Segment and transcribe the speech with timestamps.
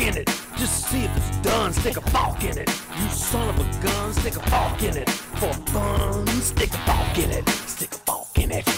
[0.00, 0.28] in it.
[0.56, 2.70] Just see if it's done, stick a in it.
[2.98, 5.10] You son of a gun, stick a in it.
[5.10, 7.48] For fun, stick a in it.
[7.66, 8.68] Stick a in it.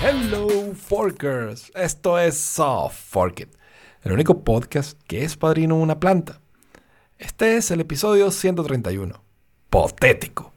[0.00, 3.56] Hello Forkers, esto es Soft Fork It,
[4.02, 6.40] el único podcast que es padrino de una planta.
[7.18, 9.20] Este es el episodio 131,
[9.68, 10.52] Potético.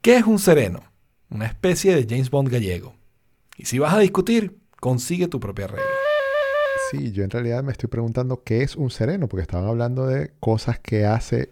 [0.00, 0.91] ¿Qué es un sereno?
[1.32, 2.94] Una especie de James Bond gallego.
[3.56, 5.86] Y si vas a discutir, consigue tu propia regla.
[6.90, 10.32] Sí, yo en realidad me estoy preguntando qué es un sereno, porque estaban hablando de
[10.40, 11.48] cosas que hace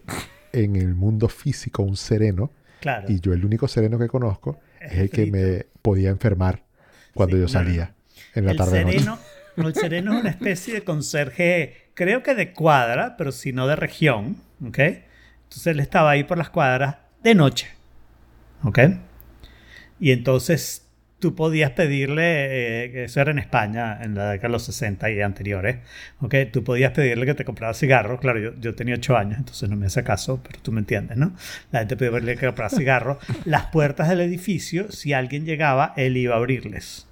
[0.53, 2.51] en el mundo físico un sereno.
[2.79, 3.11] Claro.
[3.11, 6.63] Y yo el único sereno que conozco es el que me podía enfermar
[7.15, 7.95] cuando Sí, yo salía
[8.35, 9.17] en la el tarde sereno,
[9.55, 13.65] no, el sereno es una especie de conserje, creo que de cuadra, pero si no
[13.65, 14.77] de región, ¿ok?
[14.77, 17.67] Entonces él estaba ahí por las cuadras de noche,
[18.63, 18.79] ¿ok?
[20.01, 20.87] Y entonces
[21.19, 25.21] tú podías pedirle, eh, eso era en España, en la década de los 60 y
[25.21, 25.77] anteriores,
[26.19, 26.35] ¿ok?
[26.51, 29.75] Tú podías pedirle que te comprara cigarros, claro, yo, yo tenía 8 años, entonces no
[29.77, 31.33] me hace caso, pero tú me entiendes, ¿no?
[31.71, 33.17] La gente pedía pedirle que comprara cigarros.
[33.45, 37.07] Las puertas del edificio, si alguien llegaba, él iba a abrirles,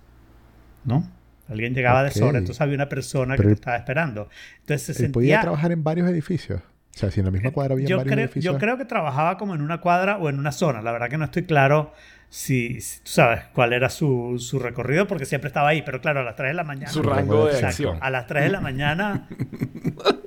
[0.84, 1.08] ¿no?
[1.48, 4.30] Alguien llegaba de sobra, entonces había una persona Pero que te estaba esperando.
[4.62, 5.42] Entonces se Él podía sentía...
[5.42, 6.62] trabajar en varios edificios.
[6.62, 8.54] O sea, si en la misma cuadra había yo varios creo, edificios.
[8.54, 10.82] yo creo que trabajaba como en una cuadra o en una zona.
[10.82, 11.94] La verdad que no estoy claro
[12.30, 15.81] si, si tú sabes cuál era su, su recorrido porque siempre estaba ahí.
[15.81, 16.91] Pero claro, a las 3 de la mañana.
[16.91, 17.67] Su rango de Exacto.
[17.67, 17.97] acción.
[18.02, 19.27] A las 3 de la mañana,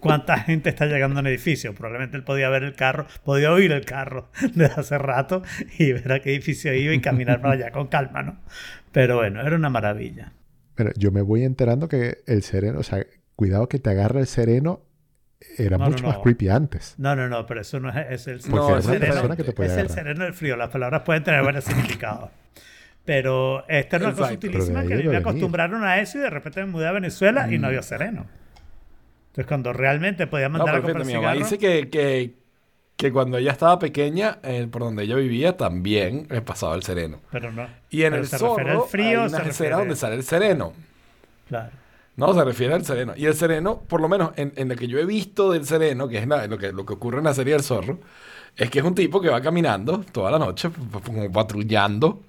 [0.01, 1.75] ¿cuánta gente está llegando a un edificio?
[1.75, 5.43] Probablemente él podía ver el carro, podía oír el carro desde hace rato
[5.79, 8.41] y ver a qué edificio iba y caminar para allá con calma, ¿no?
[8.91, 10.33] Pero bueno, era una maravilla.
[10.75, 13.07] Pero yo me voy enterando que el sereno, o sea,
[13.37, 14.81] cuidado que te agarra el sereno,
[15.59, 16.23] era No, no, mucho más no.
[16.23, 16.95] creepy antes.
[16.99, 19.73] No, no, no, pero eso no es, es el, No, es sereno- que te es
[19.77, 20.57] el sereno del frío.
[20.57, 22.31] Las palabras pueden tener varios significados.
[23.05, 26.67] Pero esta era una cosa utilísima que me acostumbraron a eso y de repente me
[26.71, 27.71] mudé a Venezuela y no Mm.
[27.71, 28.27] había sereno.
[29.31, 30.99] Entonces cuando realmente podía No, mandar a perfecto.
[31.01, 31.51] comprar Mi mamá cigarros...
[31.51, 32.35] dice que, que,
[32.97, 37.21] que cuando ella estaba pequeña, eh, por donde ella vivía, también pasaba el sereno.
[37.33, 37.67] Pero no.
[37.91, 39.97] Y en Pero el se refiere zorro al frío, hay se una refiere- acera donde
[39.97, 40.73] sale el sereno.
[41.49, 41.71] Claro.
[42.17, 43.15] No, se refiere al sereno.
[43.17, 46.09] Y el sereno, por lo menos en, en lo que yo he visto del sereno,
[46.09, 47.99] que es la- lo, que, lo que ocurre en la serie del zorro,
[48.57, 50.69] es que es un tipo que va caminando toda la noche,
[51.05, 52.21] como patrullando,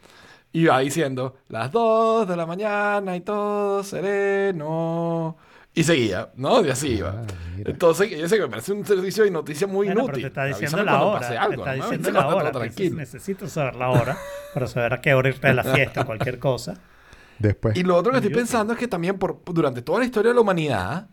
[0.54, 5.36] y va diciendo, las dos de la mañana y todo sereno.
[5.76, 6.64] Y seguía, ¿no?
[6.64, 7.10] Y así iba.
[7.10, 7.72] Ah, mira.
[7.72, 10.14] Entonces, yo sé que me parece un servicio de noticia muy Bueno, inútil.
[10.14, 11.20] pero te está diciendo Avísame la hora.
[11.20, 11.74] pase te algo, está ¿no?
[11.84, 12.96] diciendo Avísame la hora.
[12.96, 14.18] necesito saber la hora
[14.54, 16.76] para saber a qué hora irte de la fiesta o cualquier cosa.
[17.38, 20.30] Después, Y lo otro que estoy pensando es que también por, durante toda la historia
[20.32, 21.10] de la humanidad,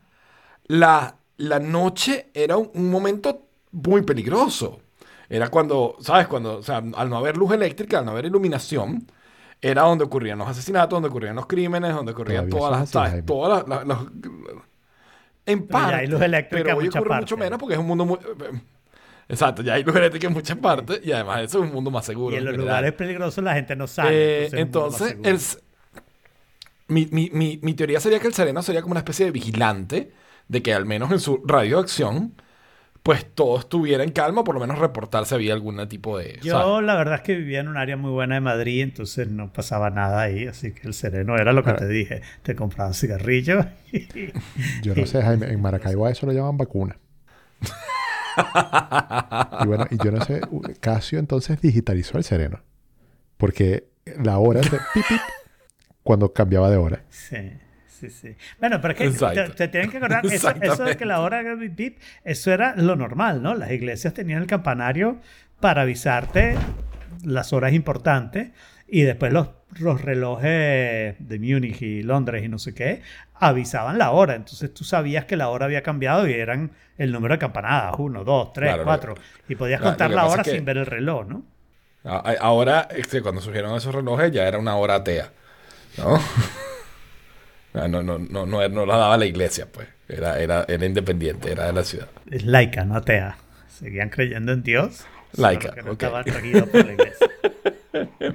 [0.66, 4.80] la, la noche era un, un momento muy peligroso.
[5.28, 6.26] Era cuando, ¿sabes?
[6.28, 9.06] Cuando, o sea, al no haber luz eléctrica, al no haber iluminación,
[9.60, 13.24] era donde ocurrían los asesinatos, donde ocurrían los crímenes, donde ocurrían Todavía todas las, ¿sabes?
[13.24, 13.84] Todas las,
[15.46, 15.96] en Pero ya parte.
[15.96, 18.18] hay luz eléctrica pero hoy ocurre mucho menos porque es un mundo muy...
[19.28, 22.04] Exacto, ya hay luz eléctrica en muchas partes y además eso es un mundo más
[22.04, 22.34] seguro.
[22.34, 24.46] Y en los lugares peligrosos la gente no sale.
[24.46, 25.30] Eh, entonces, seguro.
[25.30, 25.38] el
[26.90, 30.12] mi, mi- mi- mi teoría sería que el sereno sería como una especie de vigilante
[30.48, 32.34] de que al menos en su radio de acción,
[33.02, 36.38] pues todo estuviera en calma, por lo menos reportar si había algún tipo de...
[36.42, 36.84] Yo ¿sabes?
[36.86, 39.88] la verdad es que vivía en un área muy buena de Madrid, entonces no pasaba
[39.90, 41.76] nada ahí, así que el sereno era lo que Ah.
[41.76, 42.20] te dije.
[42.42, 44.06] Te compraba cigarrillos y...
[44.82, 46.98] yo no sé, Jaime, en Maracaibo a eso lo llaman vacuna.
[49.62, 50.40] y bueno, y yo no sé,
[50.80, 52.60] Casio entonces digitalizó el sereno.
[53.36, 53.88] Porque
[54.22, 55.20] la hora de pip, pip,
[56.02, 57.02] cuando cambiaba de hora.
[57.10, 57.52] Sí,
[57.86, 58.34] sí, sí.
[58.58, 61.42] Bueno, pero es que te, te tienen que acordar, eso, eso de que la hora
[61.54, 63.54] bip, bip, eso era lo normal, ¿no?
[63.54, 65.18] Las iglesias tenían el campanario
[65.60, 66.56] para avisarte
[67.24, 68.50] las horas importantes
[68.88, 73.02] y después los, los relojes de Múnich y Londres y no sé qué
[73.34, 74.34] avisaban la hora.
[74.34, 78.24] Entonces tú sabías que la hora había cambiado y eran el número de campanadas, uno,
[78.24, 79.14] dos, tres, Claro, lo- cuatro.
[79.48, 81.44] Y podías Ah, contar la hora es que- sin ver el reloj, ¿no?
[82.04, 85.30] A- a- Ahora, este, cuando surgieron esos relojes, ya era una hora atea.
[86.00, 86.18] ¿No?
[87.72, 89.86] Ah, no, no, no, no, no la daba la iglesia, pues.
[90.08, 92.08] Era, era, era independiente, era de la ciudad.
[92.28, 93.38] Es laica, no atea.
[93.68, 95.06] Seguían creyendo en Dios.
[95.36, 96.02] Laica, no ok.
[96.02, 97.28] estaban regidos por la iglesia.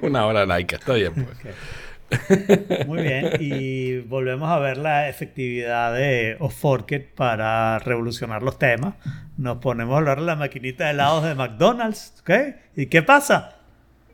[0.00, 2.86] Una hora laica, está bien, pues.
[2.86, 8.94] Muy bien, y volvemos a ver la efectividad de Oforket para revolucionar los temas.
[9.36, 12.30] Nos ponemos a hablar de la maquinita de helados de McDonald's, ¿ok?
[12.74, 13.58] ¿Y qué pasa?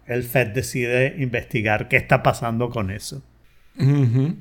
[0.06, 3.22] El Fed decide investigar qué está pasando con eso.
[3.78, 4.36] Ujú.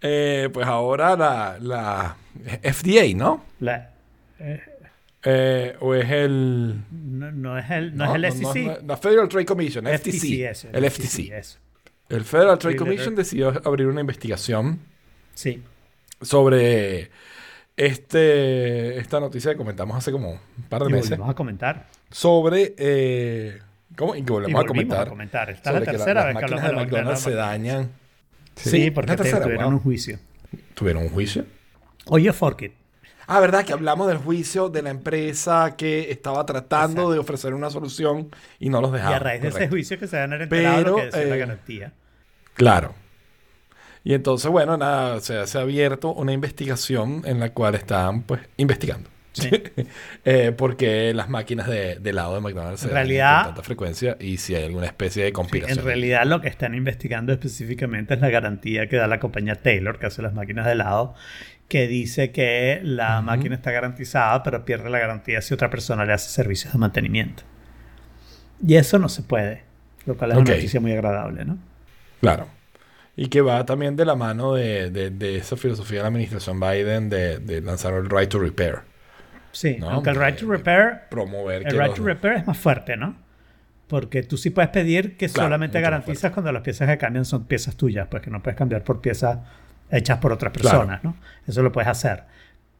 [0.00, 2.16] Eh, pues ahora la, la
[2.62, 3.44] FDA, ¿no?
[3.60, 3.90] La-
[4.38, 4.60] eh,
[5.24, 6.76] Eh, o es el...
[6.92, 8.42] no, no es el, no, es el SEC.
[8.66, 10.14] no, no, la Federal Trade Commission, FTC.
[10.14, 11.32] FTC, eso, el FTC.
[11.32, 11.58] eso.
[12.08, 14.78] El Federal Trade Commission decidió abrir una investigación
[15.34, 15.60] Sí.
[16.22, 17.10] sobre
[17.76, 21.10] este, esta noticia que comentamos hace como un par de Y meses.
[21.10, 21.86] volvimos a comentar.
[22.10, 22.74] sobre...
[22.78, 23.58] eh,
[23.96, 24.14] ¿Cómo?
[24.14, 25.06] Y que Y volvemos a volvimos comentar.
[25.06, 25.50] a comentar.
[25.50, 27.30] Esta es la sobre que tercera las vez que hablamos de de la McDonald's se
[27.30, 27.90] de dañan.
[28.58, 29.72] Sí, porque la te- tuvieron wow.
[29.74, 30.18] un juicio.
[30.74, 31.44] ¿Tuvieron un juicio?
[32.06, 32.72] Oye, Forkit.
[33.26, 33.64] Ah, ¿verdad?
[33.64, 37.12] Que hablamos del juicio de la empresa que estaba tratando Exacto.
[37.12, 39.16] de ofrecer una solución y no los Y dejaba.
[39.16, 41.34] a raíz de ese juicio que se van a enterado Pero, lo que decía la
[41.36, 41.92] eh, garantía.
[42.54, 42.94] Claro.
[44.04, 48.40] Y entonces, bueno, nada, se, se ha abierto una investigación en la cual están, pues,
[48.56, 49.10] investigando.
[49.42, 49.50] Sí.
[50.24, 54.16] Eh, porque las máquinas de, de helado de McDonald's se En realidad- con tanta frecuencia
[54.20, 55.78] y si hay alguna especie de conspiración.
[55.78, 59.98] en realidad lo que están investigando específicamente es la garantía que da la compañía Taylor,
[59.98, 61.14] que hace las máquinas de helado,
[61.68, 66.12] que dice que la máquina está garantizada, pero pierde la garantía si otra persona le
[66.12, 67.42] hace servicios de mantenimiento.
[68.66, 69.62] Y eso no se puede,
[70.06, 71.58] lo cual es una noticia muy agradable, ¿no?
[72.20, 72.48] Claro.
[73.16, 76.58] Y que va también de la mano de, de- de esa filosofía de la administración
[76.60, 78.80] Biden de, de lanzar el right to repair.
[79.58, 82.46] Sí, No, aunque el right to repair, Promover que el right los- to repair es
[82.46, 83.16] más fuerte, ¿no?
[83.88, 87.44] Porque tú sí puedes pedir que Claro, solamente garantizas cuando las piezas que cambian son
[87.46, 89.38] piezas tuyas, pues que no puedes cambiar por piezas
[89.90, 90.78] hechas por otras Claro.
[90.78, 91.16] personas, ¿no?
[91.46, 92.22] Eso lo puedes hacer.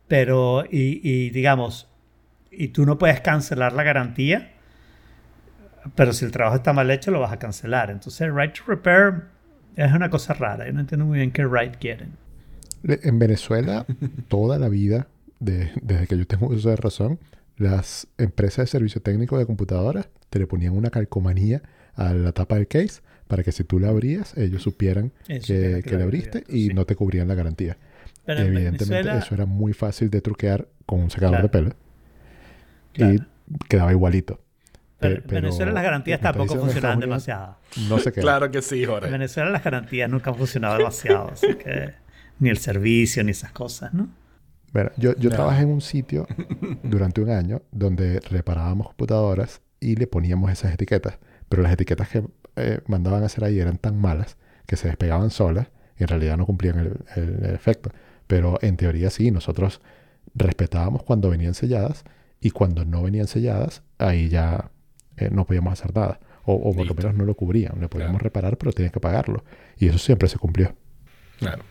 [0.07, 1.89] Pero, y, y digamos,
[2.53, 4.53] y tú no puedes cancelar la garantía,
[5.97, 7.91] pero si el trabajo está mal hecho, lo vas a cancelar.
[7.91, 9.25] Entonces, el right to repair
[9.75, 10.67] es una cosa rara.
[10.67, 12.13] Yo no entiendo muy bien qué right quieren.
[12.85, 13.85] En Venezuela,
[14.29, 15.09] toda la vida,
[15.41, 17.19] de- desde que yo tengo uso de razón,
[17.57, 21.63] las empresas de servicio técnico de computadoras te le ponían una calcomanía
[21.95, 25.83] a la tapa del case para que si tú la abrías, ellos supieran que, que
[25.85, 26.75] que la abriste y sí.
[26.75, 27.77] no te cubrían la garantía.
[28.25, 31.49] Pero en Evidentemente, Venezuela, eso era muy fácil de truquear con un secador Claro.
[31.49, 31.77] de pelo
[32.93, 33.15] Claro.
[33.15, 33.23] y
[33.69, 34.41] quedaba igualito.
[35.01, 37.57] pero Pe- en Venezuela pero las garantías tampoco funcionaban demasiado.
[37.89, 38.21] No sé qué.
[38.21, 39.11] Claro que sí, En Jorge.
[39.11, 41.95] Venezuela las garantías nunca han funcionado demasiado, así que
[42.41, 44.09] ni el servicio ni esas cosas, ¿no?
[44.73, 45.37] Bueno, yo, yo No.
[45.37, 46.27] trabajé en un sitio
[46.83, 51.19] durante un año donde reparábamos computadoras y le poníamos esas etiquetas.
[51.49, 52.23] Pero las etiquetas que
[52.57, 54.37] eh, mandaban a hacer ahí eran tan malas
[54.67, 55.69] que se despegaban solas
[55.99, 57.91] y en realidad no cumplían el, el- el efecto.
[58.27, 59.81] Pero en teoría sí, nosotros
[60.35, 62.05] respetábamos cuando venían selladas
[62.41, 64.71] y cuando no venían selladas, ahí ya
[65.17, 66.21] eh, no podíamos hacer nada.
[66.45, 67.81] O, o por lo menos no lo cubrían.
[67.81, 68.25] Le podíamos Claro.
[68.25, 69.45] reparar, pero tenías que pagarlo.
[69.79, 70.75] Y eso siempre se cumplió.
[71.39, 71.63] Claro.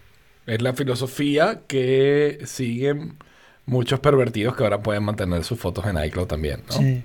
[0.47, 3.17] Es la filosofía que siguen
[3.65, 6.73] muchos pervertidos que ahora pueden mantener sus fotos en iCloud también, ¿no?
[6.73, 7.03] Sí.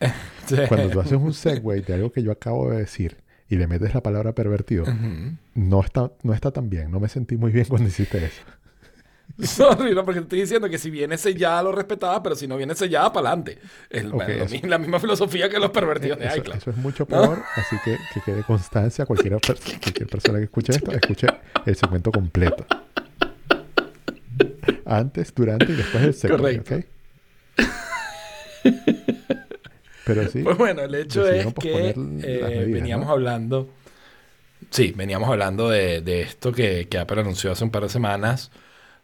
[0.46, 0.54] Sí.
[0.68, 3.16] Cuando tú haces un segue de algo que yo acabo de decir
[3.48, 4.84] y le metes la palabra pervertido,
[5.54, 6.92] no está, no está tan bien.
[6.92, 8.42] No me sentí muy bien cuando hiciste eso.
[9.42, 12.56] Sorry, no, porque te estoy diciendo que si viene sellada lo respetaba, pero si no
[12.56, 13.58] viene sellada, para adelante.
[13.90, 16.56] Es la misma filosofía que los pervertidos de Eso, iCloud.
[16.56, 19.04] eso es mucho peor, así que que quede constancia.
[19.04, 21.26] Cualquier, per- cualquier persona que escuche esto, escuche
[21.66, 22.64] el segmento completo.
[24.86, 26.42] Antes, durante y después del segmento.
[26.42, 26.74] Correcto.
[26.76, 26.84] ¿ok?
[30.04, 33.12] Pero sí, Pues bueno, el hecho es que eh, medidas, veníamos ¿no?
[33.12, 33.68] hablando.
[34.70, 38.50] Sí, veníamos hablando de, de esto que, que Apple anunció hace un par de semanas,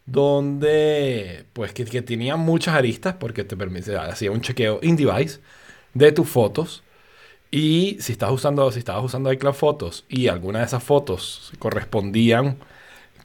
[0.05, 5.39] donde pues que, que tenía muchas aristas porque te permite, hacía un chequeo in-device
[5.93, 6.83] de tus fotos.
[7.51, 12.57] Y si estás usando, si estabas usando iCloud Fotos y alguna de esas fotos correspondían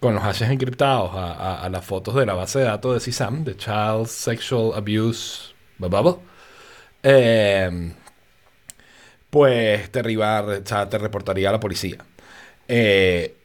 [0.00, 3.44] con los hashes encriptados a, a- las fotos de la base de datos de CSAM,
[3.44, 6.16] de Child Sexual Abuse Bubble,
[7.02, 7.92] eh,
[9.30, 10.02] pues te,
[10.64, 11.98] sea, te reportaría a la policía.
[12.68, 13.37] Eh,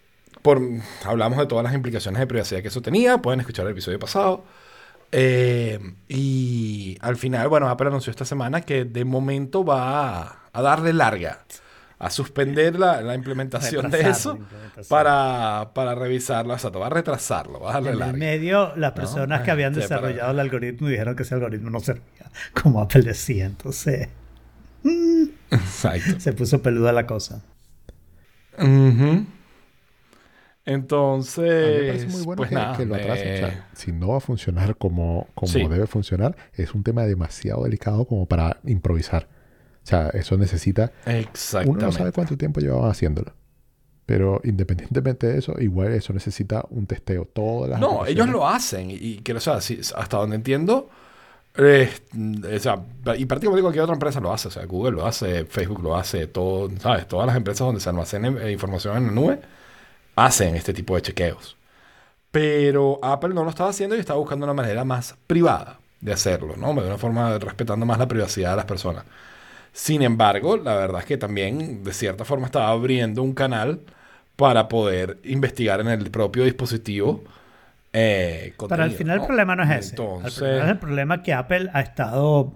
[0.43, 0.61] por,
[1.05, 4.43] hablamos de todas las implicaciones de privacidad que eso tenía, pueden escuchar el episodio pasado.
[5.11, 10.61] Eh, y al final, bueno, Apple anunció esta semana que de momento va a, a
[10.61, 11.39] darle larga,
[11.99, 14.87] a suspender la, la implementación de eso implementación.
[14.89, 18.17] para, para revisarlo, o sea, va a retrasarlo, va a darle En larga.
[18.17, 21.79] medio, las personas que habían Sí, para- desarrollado el algoritmo dijeron que ese algoritmo no
[21.79, 22.29] servía,
[22.61, 23.45] como Apple decía.
[23.45, 24.09] Entonces,
[25.51, 26.19] Exacto.
[26.19, 27.43] se puso peluda la cosa.
[30.65, 30.75] Ujú.
[31.59, 33.31] a mí me Entonces, parece muy bueno pues que, nada, que lo atrasen.
[33.33, 35.67] O eh, sea, si no va a funcionar como, como Sí.
[35.69, 39.27] debe funcionar, es un tema demasiado delicado como para improvisar.
[39.83, 40.93] O sea, eso necesita
[41.61, 41.91] Uno no exactamente.
[41.91, 43.23] sabe cuánto tiempo llevaban haciendo
[44.05, 47.25] Pero independientemente de eso, igual eso necesita un testeo.
[47.25, 50.89] Todas las No, ellos lo hacen y, y que, o sea, si- hasta donde entiendo,
[51.57, 51.89] eh,
[52.55, 52.75] o sea,
[53.17, 56.27] y prácticamente cualquier otra empresa lo hace, o sea, Google lo hace, Facebook lo hace,
[56.27, 57.07] todo, ¿sabes?
[57.07, 59.41] Todas las empresas donde se almacena eh, información en la nube
[60.15, 61.57] hacen este tipo de chequeos.
[62.31, 66.55] Pero Apple no lo estaba haciendo y estaba buscando una manera más privada de hacerlo,
[66.57, 66.73] ¿no?
[66.73, 69.05] De una forma respetando más la privacidad de las personas.
[69.71, 73.81] Sin embargo, la verdad es que también, de cierta forma, estaba abriendo un canal
[74.35, 77.23] para poder investigar en el propio dispositivo.
[77.93, 79.89] eh, Pero al final el problema no es ese.
[79.91, 82.53] Entonces, Al final el problema es que Apple ha estado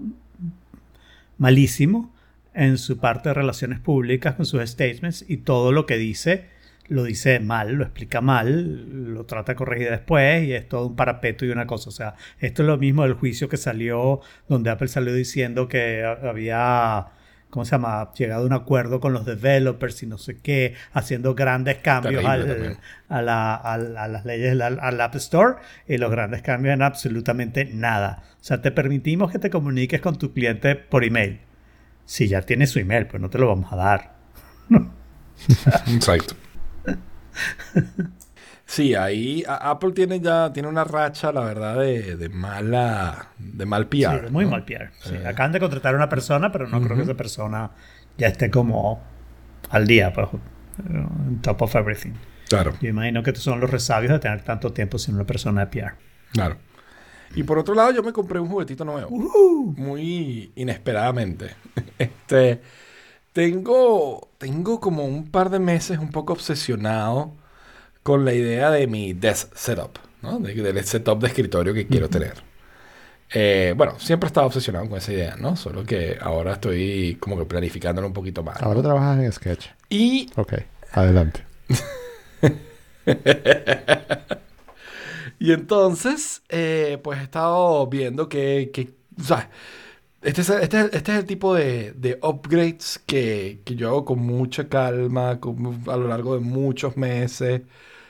[1.37, 2.11] malísimo
[2.53, 6.45] en su parte de relaciones públicas con sus statements y todo lo que dice
[6.89, 10.95] lo dice mal, lo explica mal, lo trata de corregir después y es todo un
[10.95, 11.89] parapeto y una cosa.
[11.89, 16.03] O sea, esto es lo mismo del juicio que salió, donde Apple salió diciendo que
[16.05, 17.07] había,
[17.49, 21.35] ¿cómo se llama?, llegado a un acuerdo con los developers y no sé qué, haciendo
[21.35, 22.77] grandes cambios al-
[23.09, 24.61] a, la- a las leyes del
[25.01, 25.55] App Store
[25.87, 28.23] y los grandes cambios en absolutamente nada.
[28.39, 31.39] O sea, te permitimos que te comuniques con tu cliente por email.
[32.05, 34.13] Si ya tienes su email, pues no te lo vamos a dar.
[35.93, 36.35] Exacto.
[38.65, 43.87] Sí, ahí Apple tiene ya tiene una racha, la verdad, de, de mala, de mal
[43.89, 44.29] Sí, PR.
[44.29, 44.51] muy ¿no?
[44.51, 44.91] mal PR.
[44.99, 45.25] Sí, Eh.
[45.25, 47.71] Acaban de contratar a una persona, pero no creo que esa persona
[48.17, 49.01] ya esté como
[49.69, 50.27] al día, pues,
[51.41, 52.11] top of everything.
[52.49, 55.65] Claro, Yo imagino que estos son los resabios de tener tanto tiempo sin una persona
[55.65, 55.95] de PR.
[56.33, 56.57] claro.
[57.35, 59.09] Y por otro lado, yo me compré un juguetito nuevo.
[59.11, 61.55] Muy inesperadamente.
[61.99, 62.61] Este.
[63.33, 64.26] Tengo.
[64.37, 67.33] Tengo como un par de meses un poco obsesionado
[68.03, 70.39] con la idea de mi desk setup, ¿no?
[70.39, 72.33] De- del setup de escritorio que quiero tener.
[73.33, 75.55] Eh, bueno, siempre he estado obsesionado con esa idea, ¿no?
[75.57, 78.61] Solo que ahora estoy como que planificándolo un poquito más.
[78.61, 78.67] ¿no?
[78.67, 79.67] Ahora trabajas en Sketch.
[79.89, 80.53] Y Ok,
[80.93, 81.45] adelante.
[85.39, 89.49] Y entonces, eh, pues he estado viendo que, que o sea,
[90.27, 94.19] este es, este, es- este es el tipo de, de upgrades que, yo hago con
[94.19, 97.61] mucha calma, a lo largo de muchos meses.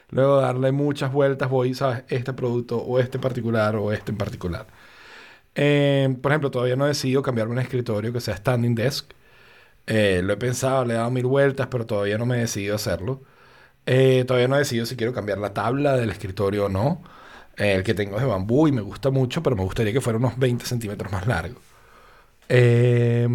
[0.09, 2.03] Luego darle muchas vueltas, voy, ¿sabes?
[2.09, 4.67] Este producto o este particular o este en particular.
[5.55, 9.11] Eh, por ejemplo, todavía no he decidido cambiarme un escritorio que sea standing desk.
[9.87, 12.75] Eh, lo he pensado, le he dado mil vueltas, pero todavía no me he decidido
[12.75, 13.23] hacerlo.
[13.87, 17.03] Eh, todavía no he decidido si quiero cambiar la tabla del escritorio o no.
[17.57, 20.19] El que tengo es de bambú y me gusta mucho, pero me gustaría que fuera
[20.19, 21.61] unos 20 centímetros más largo.
[22.49, 23.27] Eh,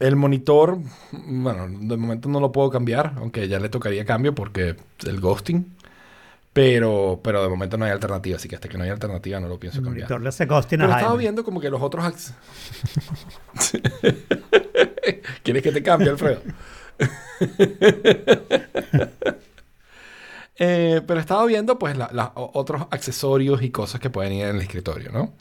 [0.00, 0.78] el monitor,
[1.12, 4.76] bueno, de momento no lo puedo cambiar, aunque ya le tocaría cambio porque
[5.06, 5.74] el ghosting.
[6.52, 9.48] Pero, pero de momento no hay alternativa, así que hasta que no hay alternativa no
[9.48, 10.06] lo pienso El cambiar.
[10.08, 11.18] monitor le hace ghosting Pero a Jaime.
[11.18, 12.04] viendo como que los otros...
[15.42, 16.40] ¿Quieres que te cambie, Alfredo?
[20.60, 24.44] Eh, pero he estado viendo pues la- la- otros accesorios y cosas que pueden ir
[24.46, 25.32] en el escritorio, ¿no?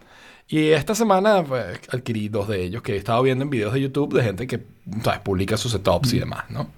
[0.49, 3.81] Y esta semana pues, adquirí dos de ellos que he estado viendo en videos de
[3.81, 4.65] YouTube de gente que
[5.03, 5.19] ¿sabes?
[5.19, 6.69] publica sus setups y demás, ¿no?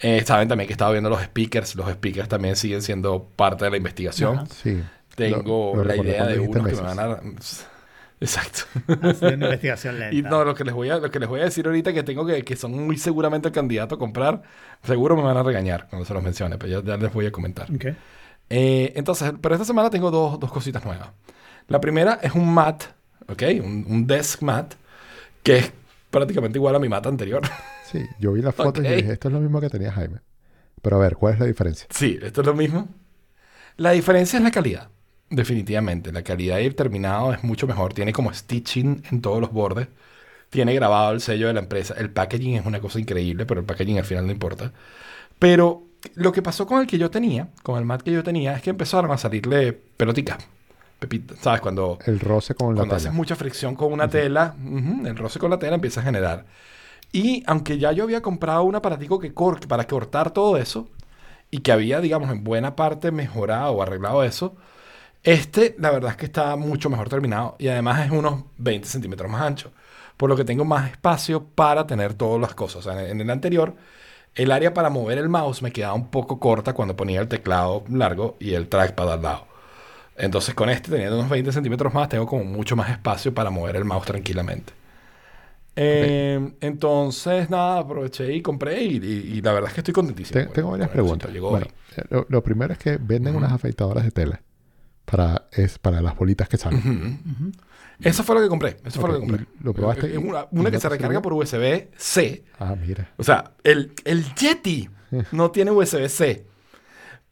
[0.00, 1.74] Eh, saben también que he estado viendo los speakers.
[1.76, 4.38] Los speakers también siguen siendo parte de la investigación.
[4.38, 4.46] Ajá.
[4.46, 4.82] Sí.
[5.14, 7.20] Tengo Lo- lo la idea de unos que me van a...
[8.20, 8.60] Exacto.
[9.02, 10.14] Ha sido una investigación lenta.
[10.14, 12.02] Y no, lo que les voy a, lo que les voy a decir ahorita que
[12.02, 14.42] tengo que, que son muy seguramente el candidato a comprar,
[14.82, 17.32] seguro me van a regañar cuando se los mencione, pero ya, ya les voy a
[17.32, 17.66] comentar.
[17.74, 17.86] Ok.
[18.50, 21.08] Eh, entonces, pero esta semana tengo dos, dos cositas nuevas.
[21.70, 22.84] La primera es un mat,
[23.28, 23.42] ¿ok?
[23.62, 24.74] Un, un desk mat,
[25.42, 25.72] que es
[26.10, 27.42] prácticamente igual a mi mat anterior.
[27.90, 30.20] Sí, yo vi la foto y dije, esto es lo mismo que tenía Jaime.
[30.82, 31.88] Pero a ver, ¿cuál es la diferencia?
[31.90, 32.88] sí, esto es lo mismo.
[33.76, 34.90] La diferencia es la calidad,
[35.30, 36.12] definitivamente.
[36.12, 37.94] La calidad y el terminado es mucho mejor.
[37.94, 39.88] Tiene como stitching en todos los bordes.
[40.50, 41.94] Tiene grabado el sello de la empresa.
[41.98, 44.72] El packaging es una cosa increíble, pero el packaging al final no importa.
[45.38, 45.84] Pero
[46.14, 48.62] lo que pasó con el que yo tenía, con el mat que yo tenía, es
[48.62, 50.46] que empezaron a salirle pelotitas.
[51.00, 51.60] Pepitas, ¿sabes?
[51.62, 52.96] Cuando, El roce con la cuando tela.
[52.96, 54.54] haces mucha fricción con una tela,
[55.06, 56.46] el roce con la tela empieza a generar.
[57.12, 60.88] Y aunque ya yo había comprado un aparatico que cor- para cortar todo eso,
[61.50, 64.56] y que había, digamos, en buena parte mejorado o arreglado eso,
[65.22, 69.30] este, la verdad es que está mucho mejor terminado y además es unos 20 centímetros
[69.30, 69.72] más ancho,
[70.16, 72.86] por lo que tengo más espacio para tener todas las cosas.
[72.86, 73.74] O sea, en, en el anterior,
[74.36, 77.84] el área para mover el mouse me quedaba un poco corta cuando ponía el teclado
[77.90, 79.46] largo y el trackpad al lado.
[80.20, 83.76] Entonces con este, teniendo unos 20 centímetros más, tengo como mucho más espacio para mover
[83.76, 84.72] el mouse tranquilamente.
[85.76, 90.38] Eh, entonces, nada, aproveché y compré y, y- y la verdad es que estoy contentísimo.
[90.40, 91.30] Te- con- tengo varias preguntas.
[91.50, 94.42] Bueno, eh, lo, lo primero es que venden unas afeitadoras de tela
[95.04, 97.18] para, es para las bolitas que salen.
[98.02, 98.76] Eso fue lo que compré.
[98.84, 99.46] Eso fue lo que compré.
[99.60, 102.44] ¿y lo probaste Una, una que se recarga por USB-C.
[102.58, 103.08] Ah, mira.
[103.16, 104.88] O sea, el, el Yeti
[105.32, 106.46] no tiene USB-C.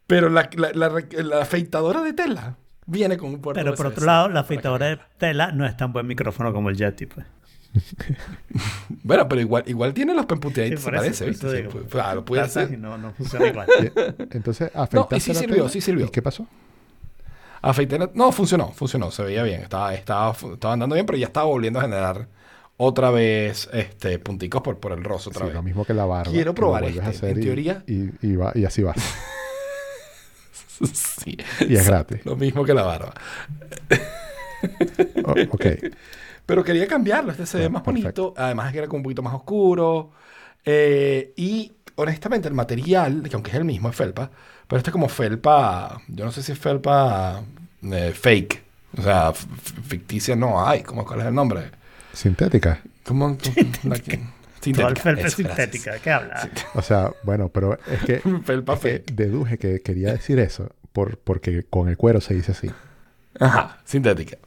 [0.06, 2.56] Pero la, la, la re- la afeitadora de tela
[2.88, 5.92] viene con un puerto Pero por otro lado, la afeitadora de tela no es tan
[5.92, 7.24] buen micrófono como el Yeti, pues.
[9.02, 11.56] Bueno, pero igual, igual tiene los Sí, pemputeates, por eso, parece, ¿viste?
[11.62, 12.42] Sí, pues, claro, puede
[12.72, 13.68] y no, no funciona igual.
[13.82, 16.06] Y- Entonces, afeitaste sí la sirvió, tela, sí sirvió.
[16.06, 16.46] ¿Y qué pasó?
[17.60, 19.60] Afeité la- No, funcionó, funcionó, se veía bien.
[19.62, 22.26] Estaba, estaba, estaba andando bien, pero ya estaba volviendo a generar
[22.76, 25.54] otra vez este, punticos por, por el rostro otra Sí, vez.
[25.54, 26.32] lo mismo que la barba.
[26.32, 27.00] Quiero probar a este.
[27.02, 28.96] hacer En y- teoría- Y, y va- y así vas.
[30.92, 31.36] sí.
[31.68, 32.20] Y es gratis.
[32.24, 33.14] Lo mismo que la barba.
[35.24, 35.66] O- ok.
[36.46, 38.32] Pero quería cambiarlo, este se ve Bueno, más perfecto.
[38.32, 40.12] bonito, además es que era como un poquito más oscuro.
[40.64, 44.30] eh, y honestamente el material, que aunque es el mismo, es felpa,
[44.66, 47.42] pero este es como felpa, yo no sé si es felpa
[47.82, 48.62] eh, fake,
[48.98, 51.70] o sea, ficticia no hay, ¿cómo, ¿cuál es el nombre?
[52.12, 52.80] Sintética.
[53.04, 53.38] ¿Cómo?
[53.82, 53.98] la
[54.74, 55.92] felpa eso, sintética.
[55.92, 56.50] ¿De qué habla?
[56.74, 61.18] O sea, bueno, pero es que, Felpa es que deduje que quería decir eso por,
[61.18, 62.70] porque con el cuero se dice así.
[63.40, 64.38] Ajá, sintética.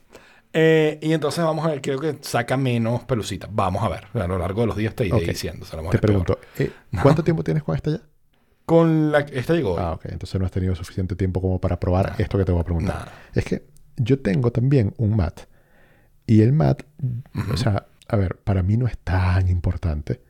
[0.53, 3.47] Eh, y entonces vamos a ver, creo que saca menos pelucita.
[3.49, 4.07] Vamos a ver.
[4.13, 5.23] A lo largo de los días te iré Ok.
[5.23, 5.65] diciendo.
[5.71, 8.01] a lo Te pregunto, eh, ¿cuánto tiempo tienes con esta ya?
[8.65, 9.79] Con la esta llegó.
[9.79, 10.05] Ah, ok.
[10.05, 13.11] Entonces no has tenido suficiente tiempo como para probar esto que te voy a preguntar.
[13.33, 13.65] Es que
[13.97, 15.41] yo tengo también un mat.
[16.27, 16.83] Y el mat,
[17.51, 20.21] o sea, a ver, para mí no es tan importante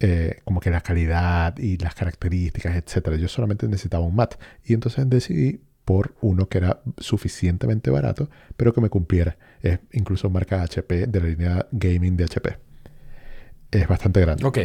[0.00, 3.16] eh, como que la calidad y las características, etcétera.
[3.16, 4.34] Yo solamente necesitaba un mat.
[4.64, 9.38] Y entonces decidí por uno que era suficientemente barato, pero que me cumpliera.
[9.62, 12.58] Es incluso marca HP de la línea gaming de HP.
[13.70, 14.44] Es bastante grande.
[14.44, 14.58] Ok.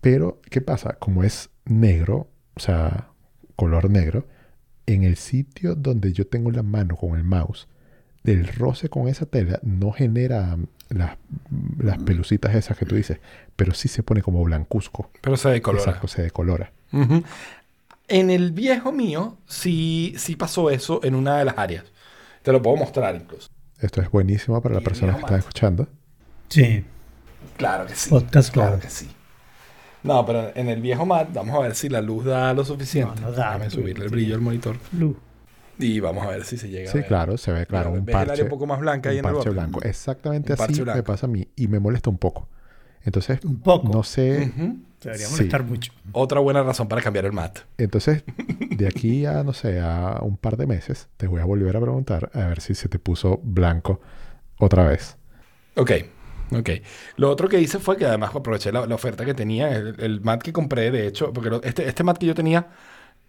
[0.00, 0.94] Pero, ¿qué pasa?
[0.94, 3.10] Como es negro, o sea,
[3.54, 4.26] color negro,
[4.86, 7.68] en el sitio donde yo tengo la mano con el mouse,
[8.26, 10.56] el roce con esa tela no genera
[10.88, 11.16] las,
[11.78, 13.18] las pelucitas esas que tú dices,
[13.56, 15.10] pero sí se pone como blancuzco.
[15.20, 15.84] Pero se decolora.
[15.84, 16.72] Exacto, se decolora.
[18.08, 21.84] En el viejo mío, sí, sí pasó eso en una de las áreas.
[22.42, 23.48] Te lo puedo mostrar incluso.
[23.80, 25.88] Esto es buenísimo para las personas que están escuchando.
[26.48, 26.84] Sí.
[27.56, 28.10] Claro que sí.
[28.10, 28.82] Podcast claro Club.
[28.82, 29.08] que sí.
[30.02, 33.20] No, pero en el viejo mat, vamos a ver si la luz da lo suficiente.
[33.20, 33.46] No, no da.
[33.54, 34.76] Déjame subirle el brillo al monitor.
[34.92, 35.16] Lu.
[35.78, 37.06] Y vamos a ver si se llega a Sí, ver.
[37.08, 39.24] claro, se ve claro un ¿ves el área parche, un poco más blanca ahí un
[39.24, 39.80] en el parche blanco.
[39.82, 41.04] Exactamente Un así parche me blanco.
[41.04, 42.48] pasa a mí y me molesta un poco.
[43.04, 43.88] Entonces, Un poco.
[43.92, 44.78] no sé, Ujú.
[45.02, 45.32] Debería Sí.
[45.34, 45.92] molestar mucho.
[46.12, 47.60] Otra buena razón para cambiar el mat.
[47.78, 48.24] Entonces,
[48.70, 51.80] de aquí a, no sé, a un par de meses, te voy a volver a
[51.80, 54.00] preguntar a ver si se te puso blanco
[54.58, 55.16] otra vez.
[55.76, 55.92] Ok,
[56.52, 56.70] ok.
[57.16, 60.20] Lo otro que hice fue que además aproveché la, la oferta que tenía, el, el
[60.22, 62.66] mat que compré, de hecho, porque lo- este, este mat que yo tenía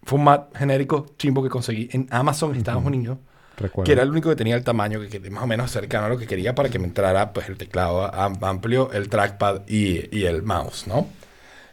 [0.08, 3.18] fue un mat genérico chimbo que conseguí en Amazon, Estados Unidos,
[3.58, 3.84] Recuerda.
[3.84, 6.08] que era el único que tenía el tamaño que, que más o menos cercano a
[6.08, 10.16] lo que quería para que me entrara pues, el teclado am- amplio, el trackpad y,
[10.16, 11.06] y el mouse, ¿no?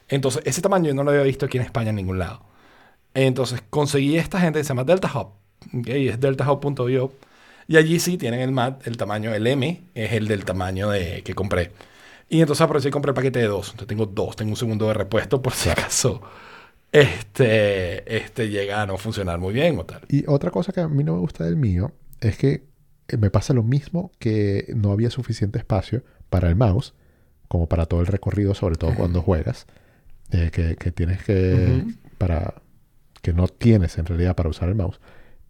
[0.10, 2.42] Entonces, ese tamaño yo no lo había visto aquí en España en ningún lado.
[3.14, 5.30] Entonces, conseguí esta gente que se llama Delta Hub,
[5.80, 5.88] ¿ok?
[5.88, 7.14] y es deltahub.io.
[7.68, 11.24] Y allí sí tienen el mat, el tamaño, el M es el del tamaño de,
[11.24, 11.72] que compré.
[12.30, 13.68] Y entonces aproveché y compré el paquete de dos.
[13.72, 16.22] Entonces tengo dos, tengo un segundo de repuesto por si acaso
[16.96, 20.02] este, este llega a no funcionar muy bien o tal.
[20.08, 22.64] Y otra cosa que a mí no me gusta del mío es que
[23.10, 26.94] eh, me pasa lo mismo que no había suficiente espacio para el mouse,
[27.50, 29.68] como para todo el recorrido, sobre todo cuando juegas,
[30.32, 31.84] eh, que, que tienes que,
[32.18, 32.62] para,
[33.22, 35.02] que no tienes en realidad para usar el mouse.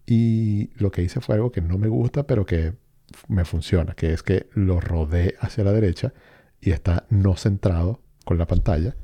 [0.04, 2.74] Y lo que hice fue algo que no me gusta, pero que
[3.28, 6.12] me funciona, que es que lo rodé hacia la derecha
[6.60, 8.96] y está no centrado con la pantalla,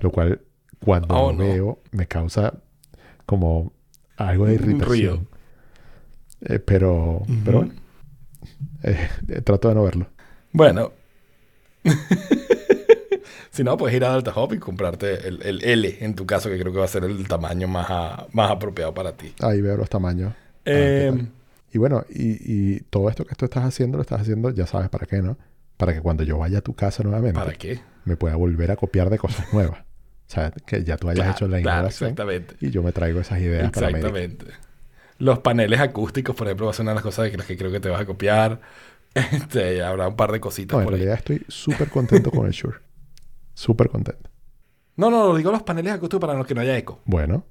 [0.00, 0.40] lo cual
[0.84, 1.44] cuando Oh, lo no.
[1.44, 2.54] veo me causa
[3.26, 3.72] como
[4.16, 5.28] algo de irritación.
[6.42, 7.72] Eh, pero, pero bueno,
[8.82, 10.06] eh, eh, trato de no verlo.
[10.52, 10.92] Bueno.
[13.50, 16.48] si no, puedes ir a Delta Hub y comprarte el, el L, en tu caso,
[16.48, 19.34] que creo que va a ser el tamaño más, a- más apropiado para ti.
[19.40, 20.32] Ahí veo los tamaños.
[20.64, 21.26] Eh,
[21.72, 24.88] y bueno, y, y todo esto que tú estás haciendo, lo estás haciendo, ya sabes
[24.88, 25.36] para qué, ¿no?
[25.76, 27.80] Para que cuando yo vaya a tu casa nuevamente, ¿Para qué?
[28.04, 29.84] me pueda volver a copiar de cosas nuevas.
[30.30, 32.54] O sea, que ya tú hayas Claro, hecho la claro, innovación exactamente.
[32.60, 34.08] y yo me traigo esas ideas para América.
[34.16, 34.46] Exactamente.
[35.18, 37.56] Los paneles acústicos, por ejemplo, va a ser una de las cosas de las que
[37.56, 38.60] creo que te vas a copiar.
[39.12, 40.90] Este, habrá un par de cositas No, en ahí.
[40.94, 42.78] realidad estoy súper contento con el Shure.
[43.54, 44.30] Súper contento.
[44.94, 47.00] No, no, digo los paneles acústicos para los que no haya eco.
[47.06, 47.44] Bueno,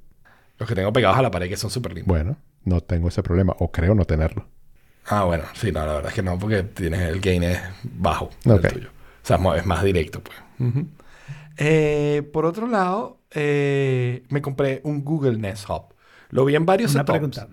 [0.57, 2.07] Los que tengo pegados a la pared que son súper limpios.
[2.17, 4.45] bueno, no tengo ese problema, o creo no tenerlo.
[5.07, 8.29] Ah, bueno, sí, no, la verdad es que no, porque tienes el gain es bajo
[8.45, 8.63] Ok.
[8.65, 8.89] el tuyo.
[9.23, 10.37] O sea, es más directo, pues.
[10.59, 10.87] Ujú.
[11.61, 15.93] Eh, por otro lado, eh, me compré un Google Nest Hub.
[16.29, 17.47] Lo vi en varios Una setups pregunta.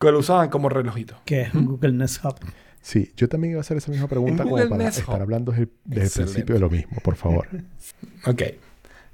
[0.00, 1.16] que lo usaban como relojito.
[1.24, 2.34] ¿Qué es un Google Nest Hub?
[2.80, 5.22] Sí, yo también iba a hacer esa misma pregunta como para Nest estar Hub.
[5.22, 7.46] hablando desde, desde el principio de lo mismo, por favor.
[8.26, 8.42] Ok.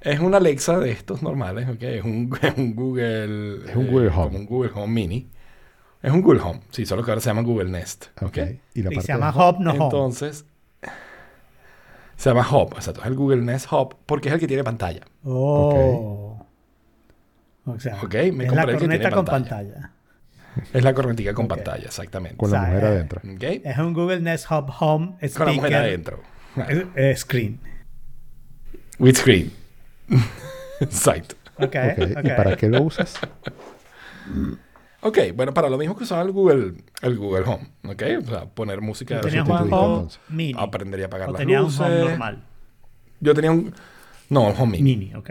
[0.01, 1.83] Es un Alexa de estos normales, ok.
[1.83, 3.71] Es un, es un Google.
[3.71, 4.27] Es un Google eh, Home.
[4.27, 5.29] Como un Google Home Mini.
[6.03, 6.61] Es un Google Home.
[6.71, 8.07] Sí, solo que ahora se llama Google Nest.
[8.21, 8.25] Ok.
[8.27, 8.39] Ok.
[8.75, 9.91] Y la Y parte se llama de- Hub, no Home.
[12.23, 13.01] Se llama Hub, exacto.
[13.01, 15.01] Es el Google Nest Hub porque es el que tiene pantalla.
[15.25, 16.47] Oh.
[17.65, 19.73] O sea, Ok, me es compré la el que corneta tiene con pantalla.
[19.73, 19.91] pantalla.
[20.73, 22.37] Es la correntica con pantalla, exactamente.
[22.37, 23.21] con la O sea, mujer adentro.
[23.25, 26.23] Es un Google Nest Hub Home Con la mujer speaker adentro.
[26.95, 27.59] Eh, screen.
[29.01, 29.51] With screen.
[30.81, 31.35] Exacto.
[31.59, 33.19] ¿Y para qué lo usas?
[35.05, 38.03] Ok, bueno, para lo mismo que usaba el Google, el Google Home, ¿ok?
[38.25, 40.21] O sea, poner música de ¿Tenías los un sustituiste, home entonces.
[40.29, 40.55] mini?
[40.57, 41.81] Aprendería a apagar ¿O las tenías luces.
[41.81, 42.45] un home normal?
[43.21, 43.75] Yo tenía un...
[44.29, 44.97] No, un Home Mini.
[44.97, 45.31] Mini, ok.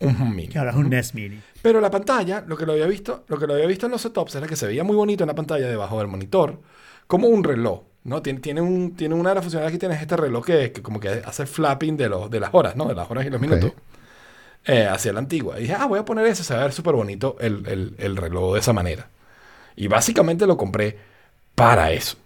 [0.00, 0.48] Un Home Mini.
[0.48, 1.40] Que ahora es un NES Mini.
[1.62, 4.00] Pero la pantalla, lo que lo había visto, lo que lo había visto en los
[4.02, 6.60] setups era que se veía muy bonito en la pantalla debajo del monitor,
[7.06, 8.20] como un reloj, ¿no?
[8.20, 10.82] Tiene, tiene, un, tiene una de las funcionalidades que tiene es este reloj que, que
[10.82, 12.86] como que hace flapping de, los, de las horas, ¿no?
[12.86, 13.72] De las horas y los minutos.
[14.64, 15.58] Eh, hacia la antigua.
[15.58, 17.94] Y dije, ah, voy a poner eso, se va a ver súper bonito el, el-
[17.98, 19.08] el reloj de esa manera.
[19.76, 20.98] Y básicamente lo compré
[21.56, 22.16] para eso.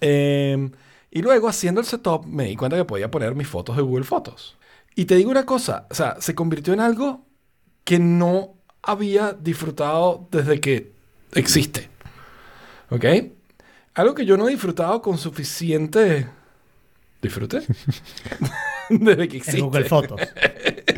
[0.00, 0.70] Eh,
[1.10, 4.04] y luego haciendo el setup me di cuenta que podía poner mis fotos de Google
[4.04, 4.56] Fotos.
[4.94, 7.24] Y te digo una cosa, o sea, se convirtió en algo
[7.84, 10.92] que no había disfrutado desde que
[11.34, 11.88] existe.
[12.90, 13.04] ¿Ok?
[13.94, 16.28] Algo que yo no he disfrutado con suficiente...
[17.22, 17.62] ¿Disfrute?
[18.90, 19.58] desde que existe.
[19.58, 20.20] En Google Fotos.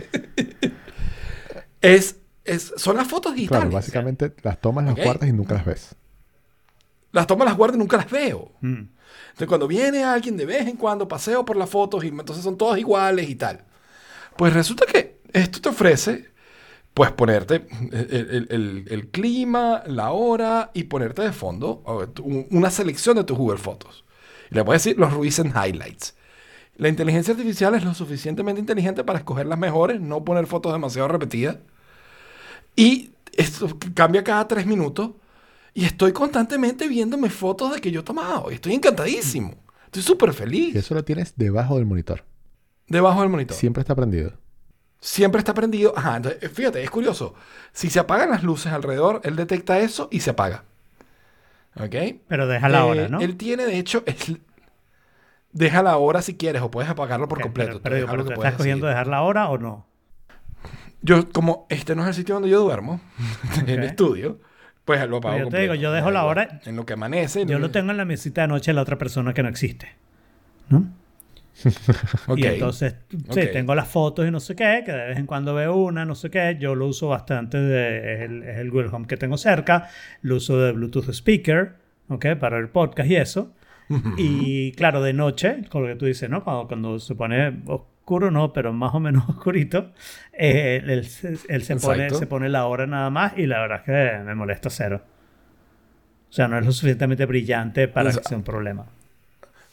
[1.94, 3.62] Es, es, son las fotos digitales.
[3.64, 5.94] Claro, básicamente las tomas, las guardas y nunca las ves.
[7.12, 8.52] Las tomas, las guardo y nunca las veo.
[8.60, 8.88] Mm.
[9.28, 12.56] Entonces, cuando viene alguien de vez en cuando, paseo por las fotos y entonces son
[12.58, 13.64] todas iguales y tal.
[14.36, 16.30] Pues resulta que esto te ofrece,
[16.94, 21.82] pues ponerte el, el- el- el clima, la hora y ponerte de fondo
[22.50, 24.04] una selección de tus Google Fotos.
[24.50, 26.14] Y le puedes decir los recent highlights.
[26.76, 31.08] La inteligencia artificial es lo suficientemente inteligente para escoger las mejores, no poner fotos demasiado
[31.08, 31.56] repetidas.
[32.76, 35.10] Y esto cambia cada tres minutos.
[35.74, 38.50] Y estoy constantemente viéndome fotos de que yo he tomado.
[38.50, 39.54] Y estoy encantadísimo.
[39.86, 40.76] Estoy súper Y feliz.
[40.76, 42.24] eso lo tienes debajo del monitor.
[42.88, 43.56] Debajo del monitor.
[43.56, 44.32] Siempre está prendido.
[45.00, 45.92] Siempre está prendido.
[45.96, 47.34] Ajá, entonces, fíjate, es curioso.
[47.72, 50.64] Si se apagan las luces alrededor, él detecta eso y se apaga.
[51.78, 51.94] ¿Ok?
[52.26, 53.20] Pero deja la Eh, hora, ¿no?
[53.20, 54.32] Él tiene, de hecho, es-
[55.52, 57.80] deja la hora si quieres o puedes apagarlo por completo.
[57.82, 58.84] Pero, pero, pero lo ¿te que estás decidir.
[58.84, 59.86] dejar la hora o no?
[61.06, 63.00] Yo, como este no es el sitio donde yo duermo,
[63.60, 64.40] en el estudio,
[64.84, 67.46] pues lo apago Pero yo te digo, yo dejo la hora- En lo que amanece.
[67.46, 69.88] Yo lo tengo en la mesita de noche de la otra persona que no existe.
[70.68, 70.84] ¿No?
[72.28, 72.38] Ok.
[72.38, 73.52] Y entonces, sí, Ok.
[73.52, 76.14] tengo las fotos y no sé qué, que de vez en cuando veo una, no
[76.14, 76.56] sé qué.
[76.60, 79.88] Yo lo uso bastante, de, es, el, es el Google Home que tengo cerca.
[80.22, 81.76] Lo uso de Bluetooth speaker,
[82.08, 82.26] ¿ok?
[82.38, 83.52] Para el podcast y eso.
[84.18, 86.42] Y claro, de noche, con lo que tú dices, ¿no?
[86.44, 87.62] Cuando, cuando se pone
[88.06, 89.90] oscuro, no, pero más o menos oscurito,
[90.32, 92.18] eh, él, él se- él se, pone, Exacto.
[92.20, 95.02] se pone la hora nada más y la verdad es que me molesta cero.
[96.30, 98.84] O sea, no es lo suficientemente brillante para O sea, que sea un problema.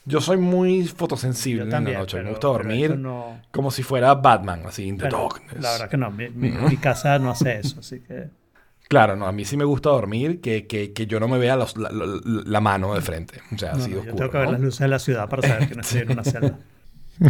[0.06, 1.94] Yo soy muy fotosensible Yo en también.
[1.94, 2.18] la noche.
[2.18, 5.62] pero- me gusta dormir no- como si fuera Batman, así, in the pero darkness.
[5.62, 6.10] La verdad que no.
[6.10, 8.30] Mi, mi- mi casa no hace eso, así que...
[8.90, 11.56] Claro, no, a mí sí me gusta dormir que, que, que yo no me vea
[11.56, 13.40] los- la, la- la mano de frente.
[13.54, 14.12] O sea, no, así no, oscuro.
[14.12, 16.12] yo tengo que ver las luces de la ciudad para saber que no estoy en
[16.12, 16.58] una celda.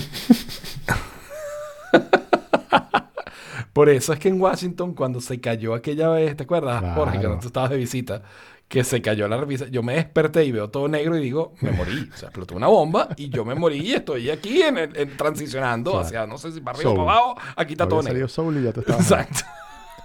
[3.73, 7.23] Por eso es que en Washington, cuando se cayó aquella vez, ¿te acuerdas, Jorge, que
[7.25, 7.39] Claro.
[7.41, 8.21] tú estabas de visita?
[8.67, 9.67] Que se cayó la revista.
[9.67, 12.09] Yo me desperté y veo todo negro y digo, me morí.
[12.13, 15.17] O sea, explotó una bomba y yo me morí y estoy aquí en, el- en-
[15.17, 16.05] transicionando Claro.
[16.05, 17.35] hacia, no sé si para arriba o para abajo.
[17.55, 18.27] Aquí está todo negro.
[18.27, 19.01] Soul y ya te estabas...
[19.11, 19.39] Exacto.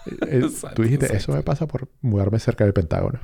[0.07, 1.23] Eh, Exacto, Tú dijiste, exacto.
[1.33, 3.21] eso me pasa por mudarme cerca del Pentágono.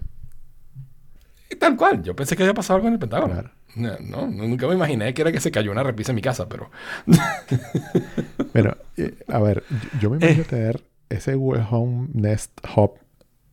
[1.54, 2.02] Y tal cual.
[2.02, 3.32] Yo pensé que había pasado algo en el Pentágono.
[3.34, 3.50] Claro.
[3.76, 6.48] No, no, nunca me imaginé que era que se cayó una repisa en mi casa,
[6.48, 6.70] pero...
[8.52, 10.20] Bueno, eh, a ver, yo, yo me Eh.
[10.26, 12.92] imagino tener ese Google Home Nest Hub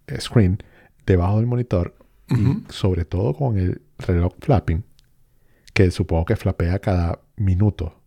[0.08, 0.62] eh, screen
[1.06, 1.96] debajo del monitor
[2.30, 4.86] y sobre todo con el reloj flapping,
[5.74, 8.00] que supongo que flapea cada minuto,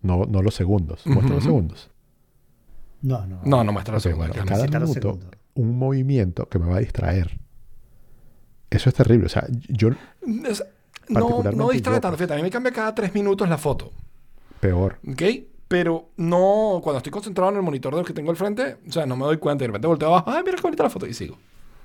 [0.00, 1.04] no, no los segundos.
[1.06, 1.90] ¿Muestra los segundos?
[3.02, 3.40] No, no.
[3.44, 4.28] No, no muestra la Ok, segunda.
[4.28, 5.30] bueno, cada los minuto segundos.
[5.54, 7.40] un movimiento que me va a distraer.
[8.70, 9.26] Eso es terrible.
[9.26, 9.90] O sea, yo
[10.46, 10.64] Es-
[11.08, 12.08] No, no distrae tanto.
[12.16, 12.18] pues.
[12.20, 13.92] Fíjate, a mí me cambia cada tres minutos la foto.
[14.60, 14.98] peor.
[15.06, 15.22] ¿Ok?
[15.68, 19.04] Pero no, cuando estoy concentrado en el monitor del que tengo al frente, o sea,
[19.06, 21.06] no me doy cuenta y de repente volteo abajo, ay, mira qué bonita la foto
[21.06, 21.36] y sigo.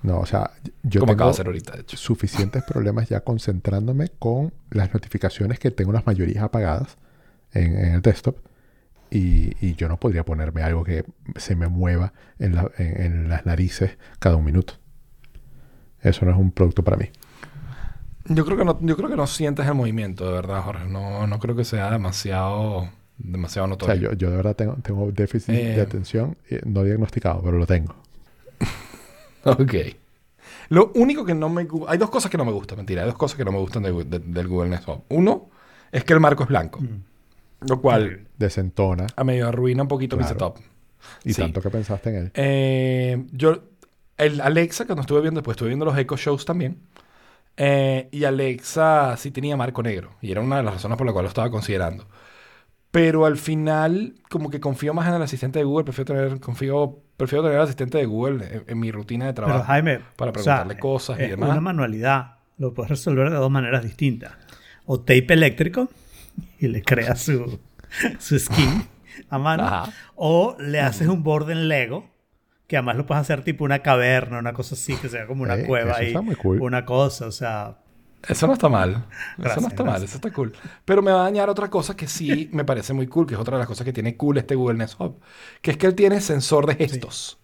[0.03, 0.51] No, o sea,
[0.83, 1.97] yo Como acabo tengo de hacer ahorita, de hecho.
[1.97, 6.97] suficientes problemas ya concentrándome con las notificaciones que tengo las mayorías apagadas
[7.53, 8.37] en, en el desktop.
[9.11, 11.03] Y, y yo no podría ponerme algo que
[11.35, 14.75] se me mueva en, la- en- en las narices cada un minuto.
[16.01, 17.05] Eso no es un producto para mí.
[18.25, 20.85] Yo creo que no, yo creo que no sientes el movimiento, de verdad, Jorge.
[20.87, 23.95] No, no creo que sea demasiado, demasiado O notorio.
[23.95, 25.75] sea, yo, yo de verdad tengo, tengo déficit Eh.
[25.75, 27.95] de atención eh, no diagnosticado, pero lo tengo.
[29.45, 29.73] Ok.
[30.69, 31.91] Lo único que no me gusta...
[31.91, 33.01] Hay dos cosas que no me gustan, mentira.
[33.01, 35.03] Hay dos cosas que no me gustan de- de- del Google Nest Hub.
[35.09, 35.49] Uno
[35.91, 36.79] es que el marco es blanco.
[37.61, 40.57] Lo cual Desentona a medio arruina un poquito mi setup.
[41.23, 41.41] y Sí.
[41.41, 42.31] tanto que pensaste en él.
[42.35, 43.63] Eh, yo,
[44.19, 46.79] el Alexa, cuando estuve viendo, después estuve viendo los Echo Shows también.
[47.57, 50.11] Eh, y Alexa sí tenía marco negro.
[50.21, 52.05] Y era una de las razones por las cuales lo estaba considerando.
[52.91, 55.83] Pero al final, como que confío más en el asistente de Google.
[55.83, 59.57] Prefiero tener, confío, prefiero tener al asistente de Google en, en mi rutina de trabajo.
[59.59, 61.49] Pero Jaime, para o sea, preguntarle cosas y es demás.
[61.49, 62.37] una manualidad.
[62.57, 64.33] Lo puedes resolver de dos maneras distintas.
[64.85, 65.89] O tape eléctrico
[66.59, 67.59] y le creas su,
[68.19, 68.83] su skin
[69.29, 69.63] a mano.
[69.63, 69.91] Ajá.
[70.15, 72.09] O le haces un borde en Lego,
[72.69, 75.57] que además lo puedes hacer tipo una caverna, una cosa así, que sea como una
[75.57, 76.07] Eh, cueva eso ahí.
[76.07, 76.61] está muy cool.
[76.61, 77.79] Una cosa, o sea.
[78.27, 79.07] Eso no está mal.
[79.43, 80.11] eso Gracias, no está mal, gracias.
[80.11, 80.53] eso está cool.
[80.85, 83.39] Pero me va a dañar otra cosa que sí me parece muy cool, que es
[83.39, 85.19] otra de las cosas que tiene cool este Google Nest Hub,
[85.61, 87.39] que es que él tiene sensor de gestos.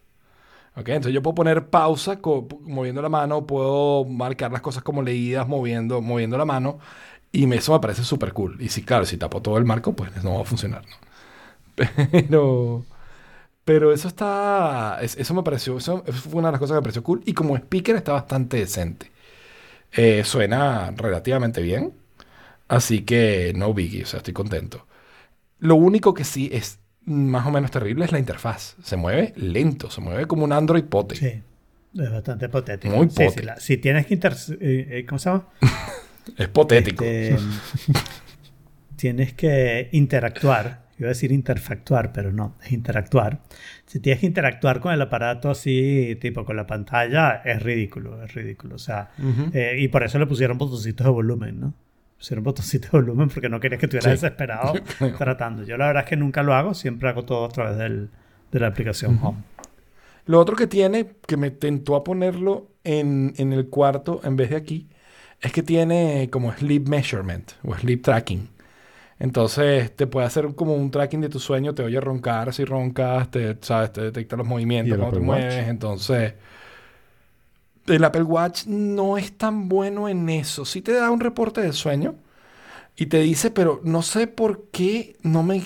[0.75, 0.89] ¿Ok?
[0.89, 2.19] Entonces yo puedo poner pausa
[2.61, 6.79] moviendo la mano, puedo marcar las cosas como leídas moviendo, moviendo la mano,
[7.31, 8.57] y eso me parece súper cool.
[8.61, 10.97] Y sí, claro, si tapo todo el marco, pues no va a funcionar, ¿no?
[12.11, 12.85] Pero...
[13.65, 14.99] Pero eso está...
[15.01, 15.77] es- Eso me pareció...
[15.77, 17.21] Eso, fue una de las cosas que me pareció cool.
[17.25, 19.11] Y como speaker está bastante decente.
[19.91, 21.93] Eh, suena relativamente bien.
[22.67, 24.87] Así que no biggie, o sea, estoy contento.
[25.59, 28.75] Lo único que sí es más o menos terrible es la interfaz.
[28.83, 31.15] Se mueve lento, se mueve como un Android pote.
[31.15, 31.41] Sí.
[31.97, 32.95] Es bastante hipotético.
[32.95, 33.43] Muy Sí, sí, pote.
[33.43, 34.33] la- si tienes que inter...
[34.59, 35.47] eh, eh, ¿Cómo se llama?
[36.37, 37.03] Es potético.
[37.05, 37.37] Este,
[38.95, 40.84] tienes que interactuar.
[40.97, 43.41] Iba a decir interfactuar, pero no, es interactuar.
[43.85, 48.33] Si tienes que interactuar con el aparato así, tipo con la pantalla, es ridículo, es
[48.33, 48.75] ridículo.
[48.75, 49.49] O sea, Ujú.
[49.53, 51.73] eh, y por eso le pusieron botoncitos de volumen, ¿no?
[52.17, 54.23] Pusieron botoncitos de volumen porque no querías que estuvieras Sí.
[54.25, 54.73] desesperado
[55.17, 55.63] tratando.
[55.63, 58.09] Yo la verdad es que nunca lo hago, siempre hago todo a través del-
[58.53, 59.39] de la aplicación Home.
[60.27, 64.49] Lo otro que tiene, que me tentó a ponerlo en, en el cuarto en vez
[64.49, 64.87] de aquí,
[65.41, 68.47] es que tiene como sleep measurement o sleep tracking.
[69.19, 73.31] Entonces te puede hacer como un tracking de tu sueño, te oye roncar si roncas,
[73.31, 73.93] te, ¿sabes?
[73.93, 74.47] te detecta los
[74.81, 75.19] ¿Y movimientos cuando te Watch?
[75.19, 75.67] mueves.
[75.67, 76.33] Entonces,
[77.87, 80.65] el Apple Watch no es tan bueno en eso.
[80.65, 82.15] Sí te da un reporte de sueño
[82.97, 85.61] y te dice, pero no sé por qué no me,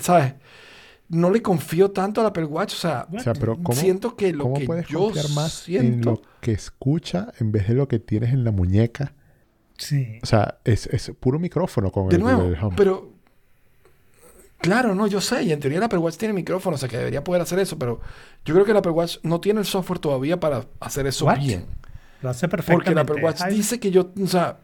[0.00, 0.34] ¿sabes?
[1.08, 2.74] No le confío tanto al Apple Watch.
[2.74, 5.70] O sea, O sea, pero ¿cómo, siento que lo cómo que puedes yo confiar más
[5.76, 9.14] en siento lo que escucha en vez de lo que tienes en la muñeca?
[9.80, 10.18] Sí.
[10.22, 12.74] O sea, es, es puro micrófono con de el nuevo Google Home.
[12.76, 13.10] pero
[14.58, 16.98] claro no yo sé y en teoría el Apple Watch tiene micrófono o sea que
[16.98, 18.00] debería poder hacer eso pero
[18.44, 21.64] yo creo que el Apple Watch no tiene el software todavía para hacer eso bien
[22.22, 22.92] Lo hace porque perfectamente.
[22.92, 24.58] el Apple Watch dice que yo o sea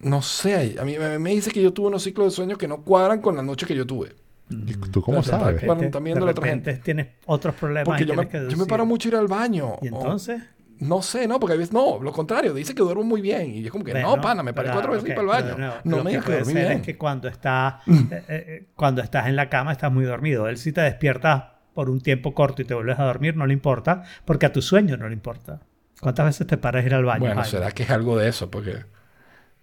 [0.00, 2.66] no sé a mí me, me dice que yo tuve unos ciclos de sueño que
[2.68, 4.14] no cuadran con la noche que yo tuve
[4.48, 5.66] ¿Y tú cómo Entonces, sabes?
[5.66, 7.84] Bueno, también de de la otra repente tienes otros problemas.
[7.84, 10.40] porque yo me, yo paro mucho a ir al baño Y o- entonces.
[10.80, 13.50] No sé, no, porque a veces no, lo contrario, dice que duermo muy bien.
[13.50, 15.74] Y yo como que, Bueno, no, pana, me paré cuatro veces ok, para el baño.
[15.84, 16.78] no lo me que digas que puede dormí ser bien.
[16.78, 20.48] es que cuando estás, eh, eh, cuando estás en la cama estás muy dormido.
[20.48, 23.52] Él si te despiertas por un tiempo corto y te vuelves a dormir, no le
[23.52, 25.60] importa, porque a tu sueño no le importa.
[26.00, 27.20] ¿Cuántas veces te paras ir al baño?
[27.20, 27.50] Bueno, Jaime?
[27.50, 28.84] será que es algo de eso, porque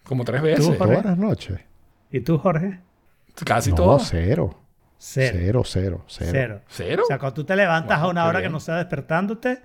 [0.03, 0.65] como tres veces.
[0.65, 0.77] Jorge?
[0.77, 1.59] Todas las noches.
[2.11, 2.79] ¿Y tú, Jorge?
[3.45, 3.99] Casi no, todo.
[3.99, 4.59] cero.
[4.97, 5.37] Cero.
[5.37, 6.29] Cero, cero, cero.
[6.31, 6.61] Cero.
[6.69, 7.03] ¿Cero?
[7.03, 9.61] O sea, cuando tú te levantas a una hora que no sea despertándote,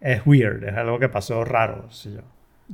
[0.00, 1.86] es weird, es algo que pasó raro.
[1.90, 2.20] sí, yo.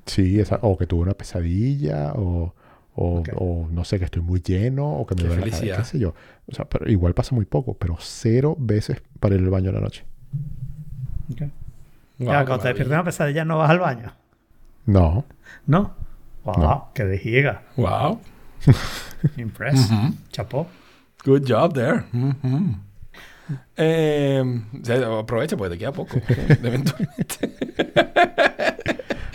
[0.06, 2.52] Sí, esa- o que tuve una pesadilla, o,
[2.96, 3.28] o, Ok.
[3.36, 5.98] o no sé, que estoy muy lleno, o que me duele la cabeza, qué sé
[6.00, 6.14] yo.
[6.46, 9.74] O sea, pero igual pasa muy poco, pero cero veces para ir al baño a
[9.74, 10.04] la noche.
[11.32, 11.40] Ok.
[12.18, 14.12] Wow, Ya, cuando te despiertas de una pesadilla no vas al baño,
[14.86, 15.24] No.
[15.66, 15.94] ¿no?
[16.44, 16.88] Wow, No.
[16.94, 17.62] qué vejiga.
[17.76, 18.20] Wow.
[19.36, 19.90] Impress.
[19.90, 20.14] Ujú.
[20.30, 20.66] Chapó.
[21.24, 22.04] Good job there.
[22.12, 22.76] Ujú.
[23.76, 24.42] Eh,
[25.18, 26.16] aprovecha porque te queda poco.
[26.62, 27.54] Eventualmente.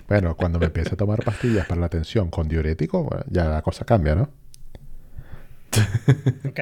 [0.07, 3.61] Bueno, cuando me empiece a tomar pastillas para la tensión con diurético, bueno, ya la
[3.61, 4.29] cosa cambia, ¿no?
[6.49, 6.59] Ok.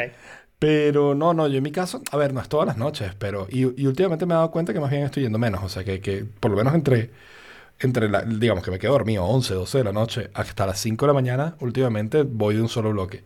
[0.59, 3.47] Pero no, no, yo en mi caso, a ver, no es todas las noches, pero.
[3.49, 5.63] Y, y últimamente me he dado cuenta que más bien estoy yendo menos.
[5.63, 7.11] O sea, que, que por lo menos entre.
[7.79, 11.05] Entre la, digamos que me quedo dormido 11, 12 de la noche hasta las 5
[11.05, 13.23] de la mañana, últimamente voy de un solo bloque.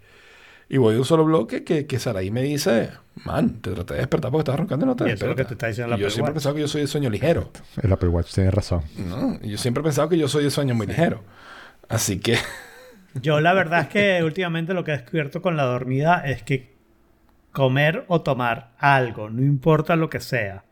[0.74, 2.92] Y voy de un solo bloque que, que Saraí me dice,
[3.26, 5.36] man, te traté de despertar porque estabas roncando y no te Y eso es lo
[5.36, 5.48] que despiertas".
[5.48, 7.52] te está diciendo Y yo Apple siempre he pensado que yo soy de sueño ligero.
[7.84, 8.82] El Apple Watch tiene razón.
[8.98, 9.38] ¿no?
[9.42, 11.24] Y yo siempre he pensado que yo soy de sueño muy ligero.
[11.90, 12.38] Así que,
[13.16, 16.74] Yo la verdad es que últimamente lo que he descubierto con la dormida es que
[17.52, 20.64] comer o tomar algo, no importa lo que sea,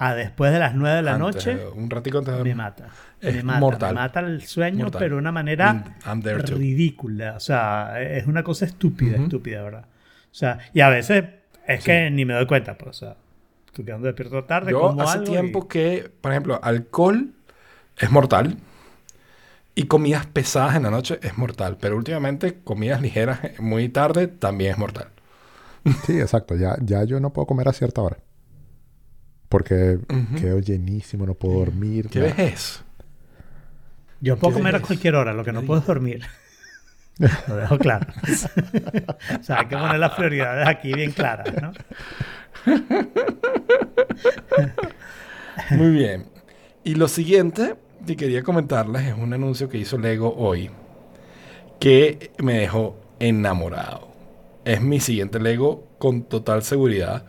[0.00, 2.54] a después de las 9 de la antes, noche, eh, un ratico antes de me
[2.54, 2.86] mata.
[3.20, 3.94] Es me mata, mortal.
[3.94, 4.98] me mata el sueño, Mortal.
[5.00, 6.54] pero de una manera I'm there too.
[6.56, 7.34] ridícula.
[7.36, 9.86] O sea, es una cosa estúpida, estúpida, ¿verdad?
[10.30, 11.24] O sea, y a veces
[11.66, 13.16] es que ni me doy cuenta, pues, o sea,
[13.66, 17.32] estoy quedando despierto tarde, Yo como hace algo y- tiempo que, por ejemplo, alcohol
[17.98, 18.56] es mortal
[19.74, 24.72] y comidas pesadas en la noche es mortal, pero últimamente comidas ligeras muy tarde también
[24.72, 25.08] es mortal.
[26.06, 26.54] Sí, exacto.
[26.56, 28.18] Ya, ya yo no puedo comer a cierta hora.
[29.48, 29.98] Porque
[30.38, 32.08] quedo llenísimo, no puedo dormir.
[32.08, 32.34] ¿Qué nada.
[32.34, 32.84] vejez?
[34.20, 36.24] Yo puedo ¿Qué comer a cualquier hora, lo que no puedo es dormir.
[37.48, 38.06] Lo dejo claro.
[39.40, 41.72] o sea, hay que poner las prioridades aquí bien claras, ¿no?
[45.70, 46.26] Muy bien.
[46.84, 47.74] Y lo siguiente
[48.06, 50.70] que quería comentarles es un anuncio que hizo Lego hoy
[51.80, 54.08] que me dejó enamorado.
[54.64, 57.24] Es mi siguiente Lego con total seguridad.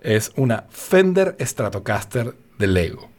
[0.00, 3.10] Es una Fender Stratocaster de Lego.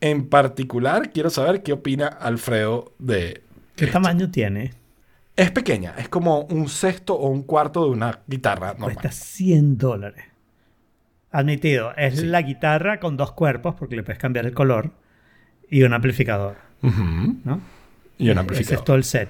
[0.00, 3.42] En particular, quiero saber qué opina Alfredo de...
[3.74, 3.94] ¿Qué esto.
[3.94, 4.72] tamaño tiene?
[5.36, 8.94] Es pequeña, es como un sexto o un cuarto de una guitarra normal.
[8.94, 10.24] Cuesta 100 dólares.
[11.30, 12.26] Admitido, es Sí.
[12.26, 14.90] la guitarra con dos cuerpos, porque le puedes cambiar el color,
[15.70, 16.56] y un amplificador.
[16.82, 17.60] ¿no?
[18.18, 18.78] Y un Ese amplificador.
[18.78, 19.28] es todo el set.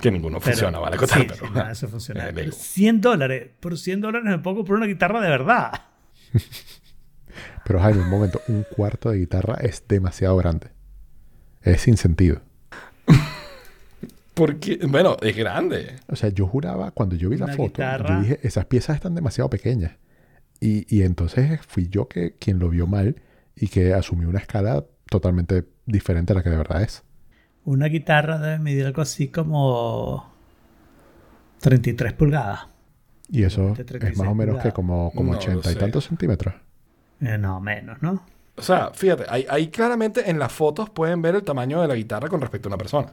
[0.00, 0.96] Que ninguno Pero- funciona, vale.
[0.96, 2.20] sí, Cotal, sí, pero- nada, eso funciona.
[2.28, 2.56] Eh, Pero Lego.
[2.56, 3.48] 100 dólares.
[3.58, 5.72] Por 100 dólares me puedo comprar una guitarra de verdad.
[7.64, 10.68] Pero Jaime, un momento, un cuarto de guitarra es demasiado grande.
[11.62, 12.40] Es sin sentido.
[14.34, 15.96] Porque, bueno, es grande.
[16.06, 18.08] O sea, yo juraba, cuando yo vi la foto, guitarra.
[18.08, 19.96] yo dije, esas piezas están demasiado pequeñas.
[20.60, 23.16] Y, y entonces fui yo que quien lo vio mal
[23.56, 27.02] y que asumió una escala totalmente diferente a la que de verdad es.
[27.64, 30.32] Una guitarra debe medir algo así como
[31.60, 32.68] 33 pulgadas.
[33.30, 36.04] Y eso es 36 más o menos que como, como No lo 80 y tantos
[36.06, 36.54] centímetros.
[37.20, 38.22] Eh, no, menos, ¿no?
[38.56, 41.94] O sea, fíjate, ahí, ahí claramente en las fotos pueden ver el tamaño de la
[41.94, 43.12] guitarra con respecto a una persona.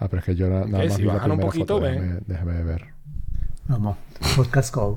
[0.00, 1.52] Ah, pero es que yo na- nada Ok, más si vi la bajan un primera
[1.52, 1.80] poquito, foto.
[1.86, 2.20] ven.
[2.26, 2.86] Déjame, déjame ver.
[3.68, 3.96] Vamos,
[4.36, 4.96] podcast call.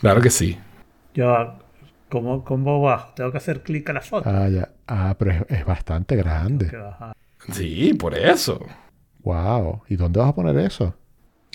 [0.00, 0.58] Claro que sí.
[1.14, 1.58] Yo,
[2.08, 3.12] ¿cómo, cómo bajo?
[3.14, 4.28] Tengo que hacer clic a la foto.
[4.28, 4.70] Ah, ya.
[4.88, 6.72] Ah, pero es, es bastante grande.
[7.52, 8.58] Sí, por eso.
[9.22, 9.82] Wow.
[9.88, 10.94] ¿Y dónde vas a poner eso?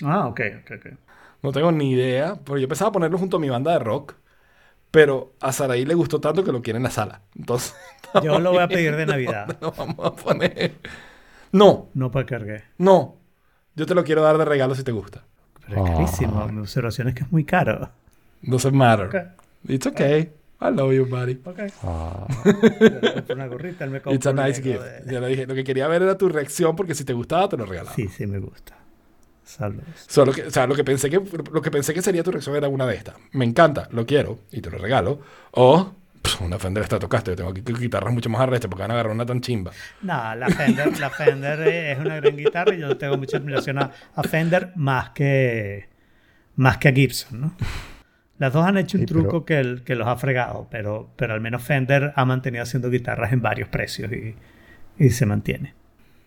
[0.04, 0.98] Ah, ok, ok, ok.
[1.42, 2.36] No tengo ni idea.
[2.44, 4.14] Pero yo pensaba ponerlo junto a mi banda de rock.
[4.90, 7.20] Pero a Saraí le gustó tanto que lo quiere en la sala.
[7.36, 7.74] Entonces,
[8.22, 9.56] Yo lo voy a pedir de Navidad.
[9.60, 10.72] lo vamos a poner.
[11.52, 12.64] No, No para cargué.
[12.78, 13.16] no.
[13.76, 15.22] Yo te lo quiero dar de regalo si te gusta.
[15.66, 16.48] Pero es carísimo.
[16.48, 17.90] Mi observación es que es muy caro.
[18.42, 19.06] Doesn't matter.
[19.06, 19.14] Ok,
[19.68, 20.32] It's okay.
[20.60, 21.38] I love you, buddy.
[21.44, 21.58] ok.
[21.84, 22.26] Ah,
[23.32, 24.80] una gorrita, él me compra It's a nice gift.
[24.82, 25.46] de- Ya lo dije.
[25.46, 27.94] Lo que quería ver era tu reacción porque si te gustaba te lo regalaba.
[27.94, 28.76] Sí, sí, me gusta.
[29.48, 29.86] Saludos.
[30.06, 31.16] Solo que, o sea, lo que pensé que
[31.52, 33.14] lo que pensé que sería tu reacción era una de estas.
[33.32, 35.20] Me encanta, lo quiero y te lo regalo.
[35.52, 37.32] O pff, una Fender Stratocaster.
[37.32, 39.70] Yo tengo aquí guitarras mucho más arrechas porque van a agarrar una tan chimba.
[40.02, 43.90] No, la Fender, la Fender es una gran guitarra y yo tengo mucha admiración a,
[44.14, 45.88] a Fender más que,
[46.56, 47.56] más que a Gibson, ¿no?
[48.36, 51.10] Las dos han hecho un Sí, pero- truco que, el- que los ha fregado, pero,
[51.16, 54.36] pero al menos Fender ha mantenido haciendo guitarras en varios precios y,
[55.02, 55.74] y se mantiene.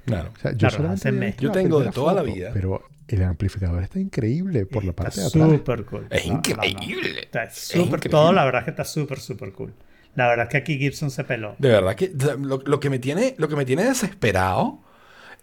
[0.06, 0.32] Claro.
[0.36, 2.52] o sea, yo Claro, solamente tengo de toda la vida.
[2.54, 5.50] Pero el amplificador está increíble por la parte de atrás.
[5.50, 6.08] súper cool.
[6.10, 6.42] Es No, no, no.
[6.66, 7.20] increíble.
[7.22, 8.10] Está Es súper, increíble.
[8.10, 9.74] todo la verdad es que está súper, súper cool.
[10.16, 11.56] La verdad es que aquí Gibson se peló.
[11.60, 14.80] De verdad que lo, lo que me tiene lo que me tiene desesperado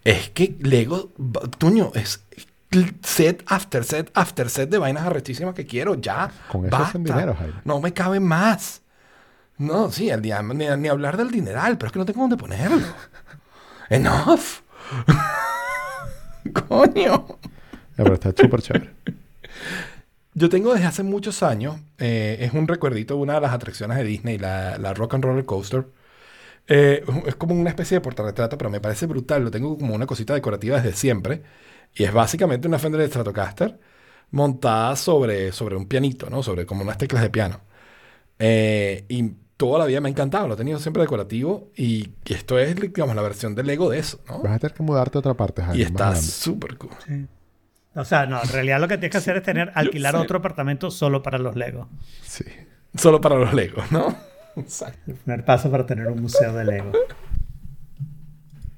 [0.03, 1.11] es que Lego,
[1.57, 2.23] tuño, es
[3.03, 6.31] set after set after set de vainas arrechísimas que quiero ya.
[6.51, 6.97] Con eso basta.
[6.99, 7.53] dinero, Jaime.
[7.65, 8.81] No me caben más.
[9.57, 12.37] No, sí, el día- ni, ni hablar del dineral, pero es que no tengo dónde
[12.37, 12.85] ponerlo.
[13.89, 14.61] Enough.
[16.67, 17.25] Coño.
[17.97, 18.89] Ya, pero está súper chévere.
[20.33, 23.97] Yo tengo desde hace muchos años, eh, es un recuerdito de una de las atracciones
[23.97, 25.85] de Disney, la, la Rock and Roller Coaster.
[26.67, 29.43] Eh, es como una especie de portarretrato, pero me parece brutal.
[29.43, 31.43] Lo tengo como una cosita decorativa desde siempre.
[31.95, 33.79] Y es básicamente una Fender Stratocaster
[34.31, 36.43] montada sobre, sobre un pianito, ¿no?
[36.43, 37.61] Sobre como unas teclas de piano.
[38.39, 41.69] Eh, y toda la vida me ha encantado, lo he tenido siempre decorativo.
[41.75, 44.41] Y, esto es, digamos, la versión de Lego de eso, ¿no?
[44.41, 45.77] Vas a tener que mudarte a otra parte, Jaime.
[45.77, 46.91] Y está súper cool.
[47.05, 47.27] Sí.
[47.93, 50.89] O sea, no, en realidad lo que tienes que hacer es tener, alquilar otro apartamento
[50.89, 51.87] solo para los Legos.
[52.21, 52.45] Sí.
[52.95, 54.15] Solo para los Legos, ¿no?
[54.55, 55.11] Exacto.
[55.11, 56.93] El primer paso para tener un museo de Lego.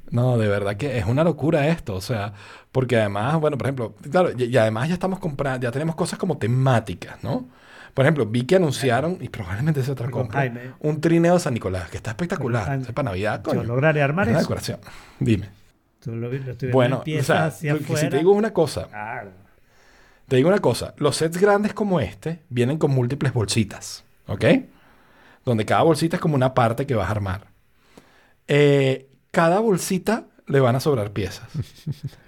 [0.10, 2.34] No, de verdad que es una locura esto, o sea,
[2.72, 6.18] porque además, bueno, por ejemplo, claro, y, y además ya estamos comprando, ya tenemos cosas
[6.18, 7.50] como temáticas, ¿no?
[7.94, 10.72] Por ejemplo, vi que anunciaron, y probablemente sea otra compra, Jaime.
[10.80, 12.84] un trineo de San Nicolás, que está espectacular, Jaime.
[12.88, 13.62] es para Navidad, coño.
[13.62, 14.48] Yo lograré armar es una eso.
[14.48, 14.80] decoración.
[15.20, 15.50] Dime.
[16.00, 19.30] Tú lo, lo Bueno, en o sea, si te digo una cosa, Claro.
[20.28, 24.46] te digo una cosa, los sets grandes como este vienen con múltiples bolsitas, ¿ok?
[25.46, 27.48] Donde cada bolsita es como una parte que vas a armar.
[28.48, 31.48] Eh, cada bolsita le van a sobrar piezas.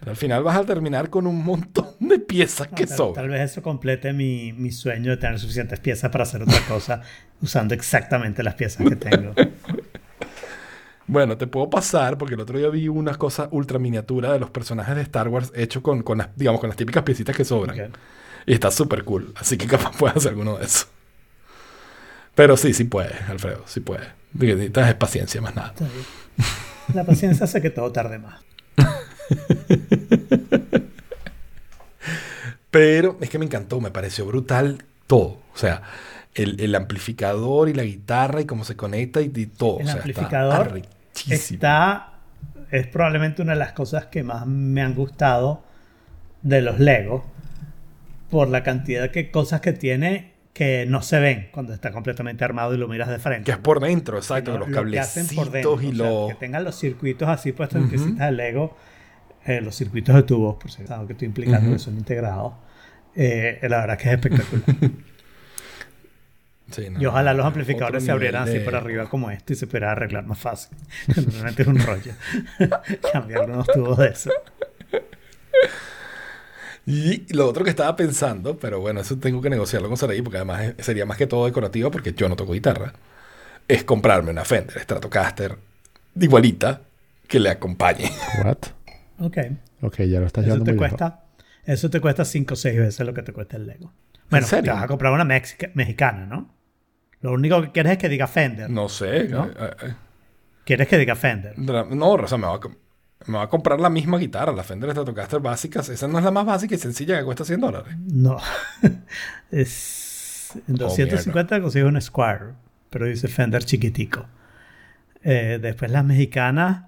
[0.05, 3.15] Al final vas a terminar con un montón de piezas que sobran.
[3.15, 7.01] tal vez eso complete mi, mi sueño de tener suficientes piezas para hacer otra cosa
[7.41, 9.33] usando exactamente las piezas que tengo.
[11.05, 14.49] Bueno, te puedo pasar porque el otro día vi una cosa ultra miniatura de los
[14.49, 17.91] personajes de Star Wars hecho con, con las, digamos, con las típicas piecitas que sobran.
[18.45, 19.33] Y está súper cool.
[19.35, 20.87] Así que capaz puedes hacer alguno de esos.
[22.35, 23.63] Pero sí, sí puedes, Alfredo.
[23.65, 24.07] Sí puedes.
[24.31, 25.73] Necesitas es paciencia, más nada.
[25.75, 26.05] Está bien.
[26.93, 28.41] La paciencia hace que todo tarde más.
[32.71, 35.37] Pero es que me encantó, me pareció brutal todo.
[35.53, 35.83] O sea,
[36.33, 39.79] el, el amplificador y la guitarra y cómo se conecta y, y todo.
[39.79, 40.81] El o sea, amplificador
[41.13, 41.33] está.
[41.33, 42.09] Está.
[42.71, 45.63] Es probablemente una de las cosas que más me han gustado
[46.41, 47.23] de los Lego.
[48.31, 52.73] Por la cantidad de cosas que tiene que no se ven cuando está completamente armado
[52.75, 53.45] y lo miras de frente.
[53.45, 56.29] Que es por dentro, exacto, los lo que por cablecitos dentro, y o sea, los...
[56.29, 58.77] que tengan los circuitos así puestos en piecitas de Lego,
[59.45, 61.73] eh, los circuitos de tubos, por si que estoy implicando Ujú.
[61.73, 62.53] que son integrados.
[63.15, 64.63] Eh, la verdad que es espectacular.
[66.71, 69.53] Sí, no, y ojalá los amplificadores se abrieran nivel así por de- arriba como este
[69.53, 70.75] y se pudiera arreglar más fácil.
[71.15, 72.13] Normalmente es un rollo.
[73.11, 74.31] Cambiar unos tubos de eso.
[76.85, 80.37] Y lo otro que estaba pensando, pero bueno, eso tengo que negociarlo con Saraí, porque
[80.37, 82.93] además sería más que todo decorativo, porque yo no toco guitarra,
[83.67, 85.57] es comprarme una Fender Stratocaster
[86.19, 86.81] igualita
[87.27, 88.11] que le acompañe.
[88.43, 88.57] What?
[89.19, 89.37] Ok.
[89.81, 90.97] Ok, ya lo estás Eso llevando te muy lejos.
[90.99, 91.23] cuesta.
[91.65, 93.93] Eso te cuesta 5 o 6 veces lo que te cuesta el Lego.
[94.29, 94.63] Bueno, serio?
[94.65, 96.53] te vas a comprar una mexica- mexicana, ¿no?
[97.21, 98.69] Lo único que quieres es que diga Fender.
[98.69, 99.29] No sé.
[99.29, 99.45] ¿No?
[99.45, 99.93] eh, eh,
[100.65, 101.53] Quieres que diga Fender.
[101.57, 102.59] eh, no, o sea, me va, a,
[103.27, 105.79] me va a comprar la misma guitarra, la Fender Stratocaster básica.
[105.81, 107.95] Esa no es la más básica y sencilla que cuesta 100 dólares.
[108.11, 108.37] No.
[109.51, 112.53] es, en Oh, 250 consigues un Squire,
[112.89, 114.25] pero dice Fender chiquitico.
[115.23, 116.85] Eh, después las mexicanas,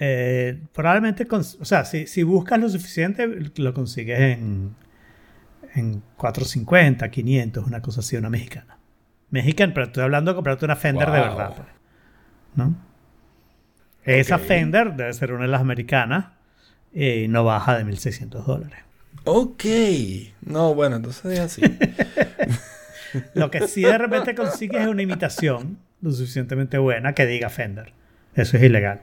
[0.00, 3.26] eh, probablemente, o sea, si, si buscas lo suficiente,
[3.56, 4.74] lo consigues en,
[5.74, 8.76] en 450, 500, una cosa así, una mexicana.
[9.30, 11.54] Mexicana, pero estoy hablando de comprarte una Fender de verdad.
[11.56, 11.68] pues.
[12.54, 12.87] ¿No?
[14.08, 14.38] Esa.
[14.38, 16.26] Fender debe ser una de las americanas
[16.92, 18.78] y no baja de 1600 dólares.
[19.24, 19.64] Ok.
[20.40, 21.62] No, bueno, entonces es así.
[23.34, 27.92] Lo que sí de repente consigues es una imitación lo suficientemente buena que diga Fender.
[28.34, 29.00] Eso es ilegal.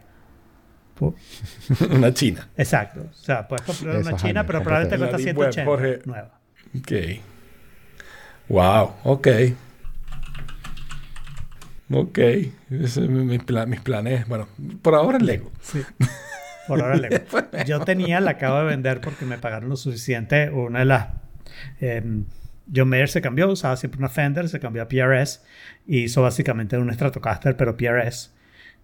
[1.91, 2.47] Una china.
[2.55, 3.07] Exacto.
[3.11, 5.99] O sea, puedes comprar una china, años, pero probablemente cuesta La Deep Web, 180 Jorge.
[6.05, 6.39] nueva.
[6.79, 6.91] Ok.
[8.47, 9.27] Wow, ok.
[11.91, 12.17] Ok.
[12.17, 14.27] Es mi- mis planes.
[14.27, 14.47] Bueno,
[14.81, 15.51] por ahora el Lego.
[15.61, 15.81] Sí.
[16.67, 17.17] Por ahora Lego.
[17.67, 20.49] Yo tenía, la acabo de vender porque me pagaron lo suficiente.
[20.49, 21.07] Una de las.
[21.79, 22.03] Eh,
[22.75, 25.43] John Mayer se cambió, usaba siempre una Fender, se cambió a PRS
[25.85, 28.33] y hizo básicamente un Stratocaster, pero PRS.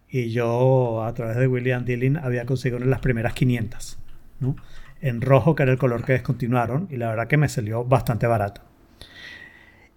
[0.07, 3.97] Y yo, a través de William Dillon, había conseguido una de las primeras 500,
[4.41, 4.55] ¿no?
[5.01, 8.27] En rojo, que era el color que descontinuaron, y la verdad que me salió bastante
[8.27, 8.61] barato.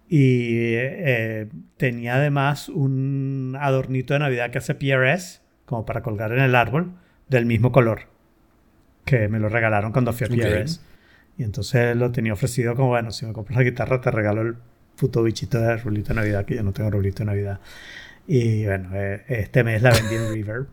[0.07, 1.47] Y eh,
[1.77, 6.91] tenía además un adornito de Navidad que hace PRS, como para colgar en el árbol,
[7.27, 8.01] del mismo color,
[9.03, 10.35] que me lo regalaron cuando fui a Ok.
[10.39, 10.81] PRS.
[11.37, 14.55] Y entonces lo tenía ofrecido como, bueno, si me compras la guitarra te regalo el
[14.95, 17.59] puto bichito de arbolito de Navidad, que yo no tengo arbolito de Navidad.
[18.27, 20.67] Y bueno, eh, este mes la vendí en Reverb.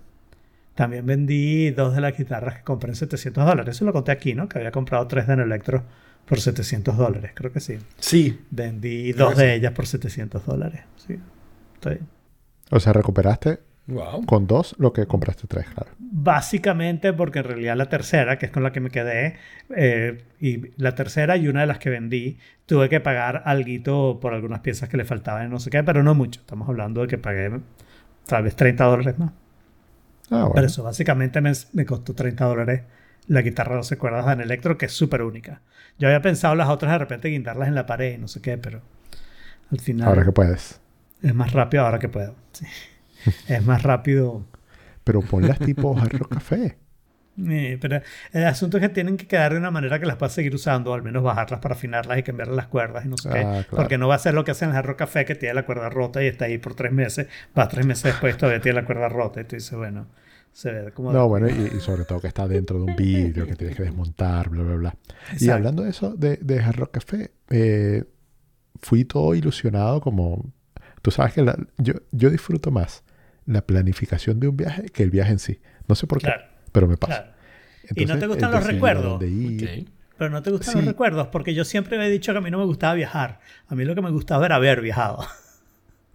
[0.75, 3.77] También vendí dos de las guitarras que compré en 700 dólares.
[3.77, 4.49] Eso lo conté aquí, ¿no?
[4.49, 5.83] Que había comprado tres de Electro
[6.27, 7.79] por 700 dólares, creo que sí.
[7.99, 8.41] Sí.
[8.51, 9.53] Vendí dos de sí.
[9.53, 10.83] ellas por 700 dólares.
[10.97, 11.19] Sí.
[11.75, 12.07] Está bien.
[12.71, 14.25] O sea, recuperaste Wow.
[14.27, 15.91] con dos lo que compraste tres, claro.
[15.99, 19.37] Básicamente porque en realidad la tercera, que es con la que me quedé,
[19.77, 24.35] eh, y la tercera y una de las que vendí, tuve que pagar algo por
[24.35, 26.41] algunas piezas que le faltaban y no sé qué, pero no mucho.
[26.41, 27.51] Estamos hablando de que pagué
[28.27, 29.33] tal vez 30 dólares más.
[30.31, 30.53] Ah, bueno.
[30.55, 32.83] Pero eso básicamente me, me costó 30 dólares
[33.27, 35.61] la guitarra 12 cuerdas en electro, que es súper única.
[35.99, 38.59] Yo había pensado las otras de repente guindarlas en la pared y no sé qué,
[38.59, 38.83] pero
[39.71, 40.81] al final Ahora que puedes.
[41.23, 42.35] es más rápido ahora que puedo.
[42.53, 42.67] sí.
[43.49, 44.45] es más rápido.
[45.05, 46.79] Pero ponlas tipo Hard Rock Café.
[47.49, 48.01] Eh, pero
[48.33, 50.91] el asunto es que tienen que quedar de una manera que las puedas seguir usando,
[50.91, 53.41] o al menos bajarlas para afinarlas y cambiarle las cuerdas y no sé Ah, qué.
[53.41, 53.67] claro.
[53.71, 55.65] Porque no va a ser lo que hacen en el Jarro Café, que tiene la
[55.65, 57.29] cuerda rota y está ahí por tres meses.
[57.59, 60.09] Va tres meses después todavía tiene la cuerda rota y tú dices, bueno,
[60.53, 61.13] se ve como...
[61.13, 63.83] No, bueno, y, y sobre todo que está dentro de un vidrio que tienes que
[63.85, 64.97] desmontar, bla, bla, bla.
[65.31, 65.55] Y Exacto.
[65.55, 68.05] hablando de eso, de, de Hard Rock Café, eh,
[68.81, 70.53] fui todo ilusionado como...
[71.01, 73.03] Tú sabes que la- yo, yo disfruto más
[73.47, 75.61] la planificación de un viaje que el viaje en sí.
[75.89, 77.15] No sé por qué, Claro, pero me pasa.
[77.23, 77.33] claro.
[77.83, 79.21] ¿Y no te Entonces, gustan los recuerdos?
[80.19, 80.79] Pero no te gustan Sí.
[80.79, 83.41] los recuerdos, porque yo siempre me he dicho que a mí no me gustaba viajar.
[83.67, 85.25] A mí lo que me gustaba era haber viajado.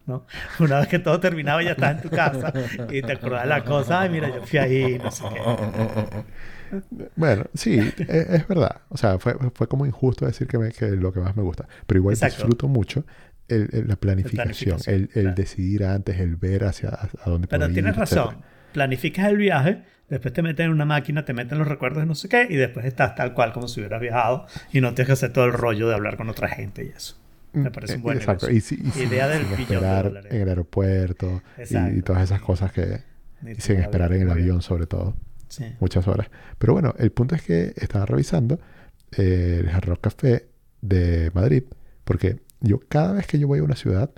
[0.08, 0.26] ¿No?
[0.60, 2.51] Una vez que todo terminaba ya estás en tu casa
[2.89, 7.08] y te acordás de la cosa, ay mira, yo fui ahí, no sé qué.
[7.16, 8.82] Bueno, sí, es, es verdad.
[8.89, 11.68] O sea, fue, fue como injusto decir que, me, que lo que más me gusta.
[11.86, 12.38] Pero igual Exacto.
[12.38, 13.05] disfruto mucho
[13.47, 15.36] el- el- la planificación, planificación, el, el claro.
[15.36, 18.28] decidir antes, el ver hacia a, dónde Pero tienes ir, razón.
[18.28, 18.47] etcétera.
[18.74, 22.16] Planificas el viaje, después te metes en una máquina, te meten los recuerdos de no
[22.16, 25.14] sé qué, y después estás tal cual como si hubieras viajado y no tienes que
[25.14, 27.18] hacer todo el rollo de hablar con otra gente y eso.
[27.64, 28.47] Me parece un Eh, buen Exacto.
[28.47, 28.78] negocio.
[28.78, 30.32] Y, y sin- Idea del sin billón de esperar dólares.
[30.34, 33.01] en el aeropuerto y- y, todas esas cosas que...
[33.45, 35.16] Y sin esperar en el avión, sobre todo.
[35.49, 35.64] Sí.
[35.80, 36.30] muchas horas.
[36.58, 38.60] Pero bueno, el punto es que estaba revisando
[39.18, 40.49] eh, el Hard Rock Café
[40.82, 41.64] de Madrid,
[42.03, 44.12] porque yo cada vez que yo voy a una ciudad,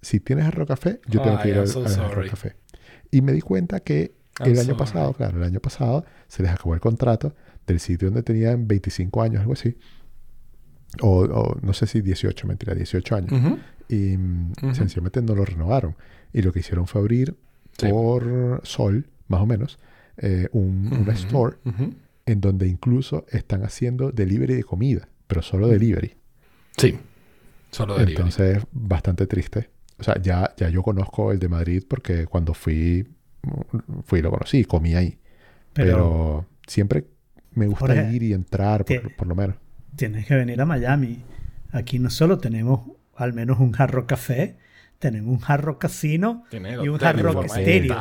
[0.00, 2.30] si tienes Hard Rock Café, yo tengo Ay, que ir al, so al Hard Rock.
[2.30, 2.56] Café.
[3.12, 4.78] Y me di cuenta que I'm el año sorry.
[4.78, 7.32] pasado, claro, el año pasado se les acabó el contrato
[7.66, 9.76] del sitio donde tenían 25 años, algo así.
[11.00, 13.32] O, o no sé si 18, mentira, 18 años.
[13.32, 13.58] Ujú.
[13.88, 14.16] Y
[14.74, 15.96] sencillamente no lo renovaron.
[16.32, 17.34] Y lo que hicieron fue abrir
[17.78, 17.88] Sí.
[17.88, 19.78] por Sol, más o menos,
[20.18, 21.10] eh, un, una Ujú.
[21.12, 21.56] store
[22.26, 26.14] en donde incluso están haciendo delivery de comida, pero solo delivery.
[26.76, 26.98] Sí.
[27.70, 28.16] Solo delivery.
[28.16, 29.70] Entonces, bastante triste.
[29.98, 33.06] O sea, ya, ya yo conozco el de Madrid porque cuando fui,
[34.04, 35.18] fui y lo conocí, comí ahí.
[35.72, 37.04] Pero, Pero, siempre
[37.54, 39.56] me gusta Jorge, ir y entrar, por, por lo menos.
[39.96, 41.22] Tienes que venir a Miami.
[41.72, 42.80] Aquí no solo tenemos
[43.16, 44.56] al menos un jarro café,
[44.98, 47.96] tenemos un jarro casino Tiene y un de estéreo.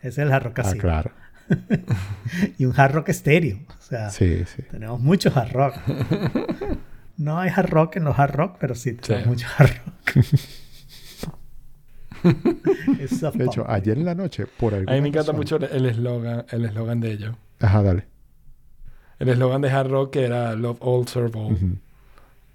[0.00, 0.80] Ese es el jarro Ah, casino.
[0.82, 1.10] claro.
[2.58, 3.58] Y un hard rock estéreo.
[3.68, 4.62] O sea, Sí, sí.
[4.70, 5.74] tenemos muchos hard rock.
[7.16, 9.28] No hay hard rock en los hard rock, pero sí tenemos Sí.
[9.30, 10.24] muchos hard rock.
[13.34, 15.86] De hecho, ayer en la noche, por A alguna mí me encanta razón- mucho el
[15.86, 17.36] eslogan el eslogan de ellos.
[17.60, 18.04] Ajá, dale.
[19.18, 21.56] El eslogan de Hard Rock que era Love All, Serve All.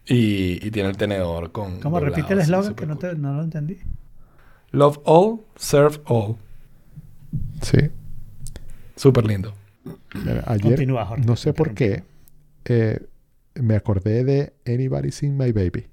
[0.06, 1.80] Y, y tiene el tenedor con.
[1.80, 3.78] ¿Cómo doblado, repite el eslogan que no, te- no lo entendí?
[4.72, 6.36] Love All, Serve All.
[7.62, 7.78] Sí.
[8.96, 9.54] Súper lindo.
[10.14, 12.04] Mira, ayer, Continúa, Jorge, no sé por qué,
[12.66, 13.00] eh,
[13.56, 15.88] me acordé de Anybody Seen My Baby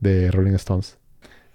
[0.00, 0.98] de Rolling Stones.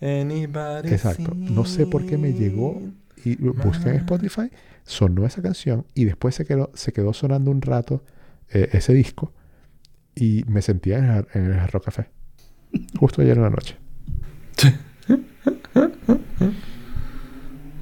[0.02, 1.34] Anybody Exacto.
[1.36, 2.82] No sé por qué me llegó
[3.26, 4.50] y busqué en Spotify,
[4.84, 8.04] sonó esa canción y después se quedó, se quedó sonando un rato
[8.54, 9.34] eh, ese disco
[10.16, 12.10] y me sentía en el, en el Café.
[13.00, 13.78] Justo ayer en la noche.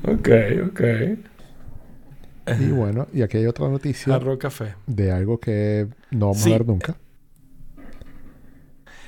[0.03, 0.29] Ok,
[0.69, 0.81] ok.
[2.59, 4.73] Y bueno, y aquí hay otra noticia Hard Rock Café.
[4.87, 6.49] de algo que no vamos Sí.
[6.49, 6.95] a ver nunca.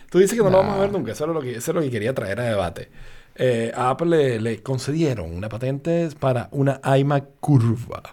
[0.10, 1.14] Tú dices que no lo vamos a ver nunca.
[1.14, 2.90] Eso es lo que, eso es lo que quería traer a debate.
[3.36, 8.04] Eh, a Apple le, le concedieron una patente para una iMac curva.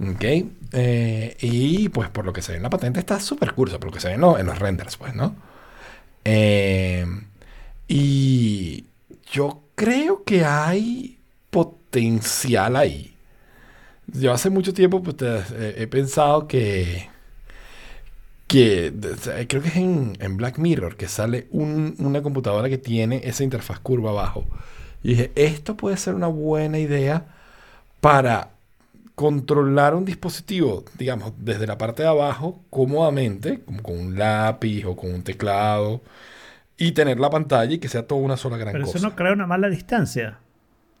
[0.00, 0.24] ¿Ok?
[0.72, 3.86] Eh, y pues por lo que se ve en la patente está súper cursa, por
[3.86, 5.36] lo que se ve en, en los renders, pues, ¿no?
[6.24, 7.06] Eh,
[7.88, 8.86] y
[9.32, 11.18] yo creo que hay
[11.50, 13.16] potencial ahí.
[14.08, 17.08] Yo hace mucho tiempo pues, eh, he pensado que
[18.46, 18.92] que
[19.48, 23.80] creo que es en, Black Mirror que sale un- una computadora que tiene esa interfaz
[23.80, 24.44] curva abajo.
[25.02, 27.26] Y dije, esto puede ser una buena idea
[28.00, 28.51] para
[29.14, 34.96] controlar un dispositivo, digamos, desde la parte de abajo, cómodamente, como con un lápiz o
[34.96, 36.02] con un teclado,
[36.76, 39.08] y tener la pantalla y que sea toda una sola gran Pero eso cosa.
[39.08, 40.40] no crea una mala distancia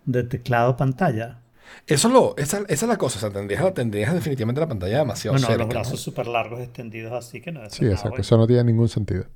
[0.06, 1.40] de teclado-pantalla.
[1.86, 5.34] Eso lo, esa, esa es la cosa, o sea, tendrías, tendrías definitivamente la pantalla demasiado
[5.34, 5.64] Bueno, cerca.
[5.64, 5.70] los ¿no?
[5.70, 8.20] brazos súper largos extendidos así que no es Sí, exacto.
[8.20, 9.26] Eso no tiene ningún sentido.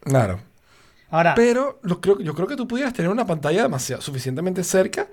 [0.00, 0.40] Claro.
[1.10, 5.08] Ahora, Pero lo creo, yo creo que tú pudieras tener una pantalla demasiado, suficientemente cerca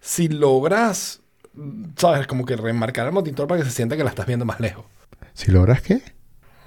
[0.00, 1.22] si logras,
[1.96, 2.26] ¿sabes?
[2.26, 4.84] Como que remarcar el monitor para que se sienta que la estás viendo más lejos.
[5.34, 6.00] Si logras qué,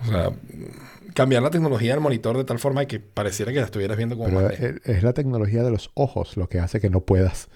[0.04, 0.30] O sea,
[1.16, 4.28] cambiar la tecnología del monitor de tal forma que pareciera que la estuvieras viendo como
[4.28, 4.66] pero más lejos.
[4.84, 7.50] es, es la tecnología de los ojos lo que hace que no puedas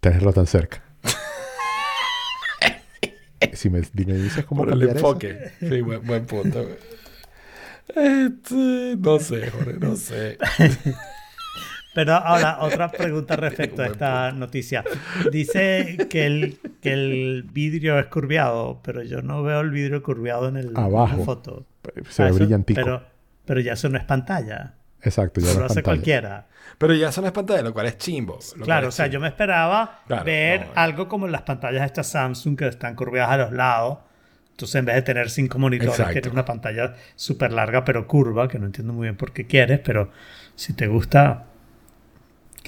[0.00, 0.82] tenerlo tan cerca.
[3.52, 5.52] si me, me dices cómo Por el cambiar eso, enfoque.
[5.60, 6.66] Sí, buen, buen punto.
[7.88, 10.38] Este, no sé, Jorge, no sé.
[11.94, 14.84] pero ahora otra pregunta respecto a esta noticia.
[15.32, 20.48] Dice que el, que el vidrio es curviado, pero yo no veo el vidrio curviado
[20.48, 21.16] en, el, en Abajo.
[21.18, 21.66] la foto.
[22.10, 22.80] se Ah, ve eso- brillantico.
[22.82, 23.02] Pero,
[23.44, 24.74] pero ya eso no es pantalla.
[25.02, 25.84] Exacto, ya no lo es hace pantalla.
[25.84, 26.46] cualquiera.
[26.76, 28.38] Pero ya son las pantallas, lo cual es chimbo.
[28.62, 29.14] Claro, o es sea, chimbo.
[29.14, 30.70] yo me esperaba Claro, ver no, eh.
[30.74, 33.98] algo como las pantallas estas Samsung que están curvadas a los lados.
[34.50, 36.12] Entonces, en vez de tener cinco monitores, Exacto.
[36.12, 39.78] quieres una pantalla súper larga pero curva, que no entiendo muy bien por qué quieres,
[39.78, 40.10] pero
[40.56, 41.44] si te gusta,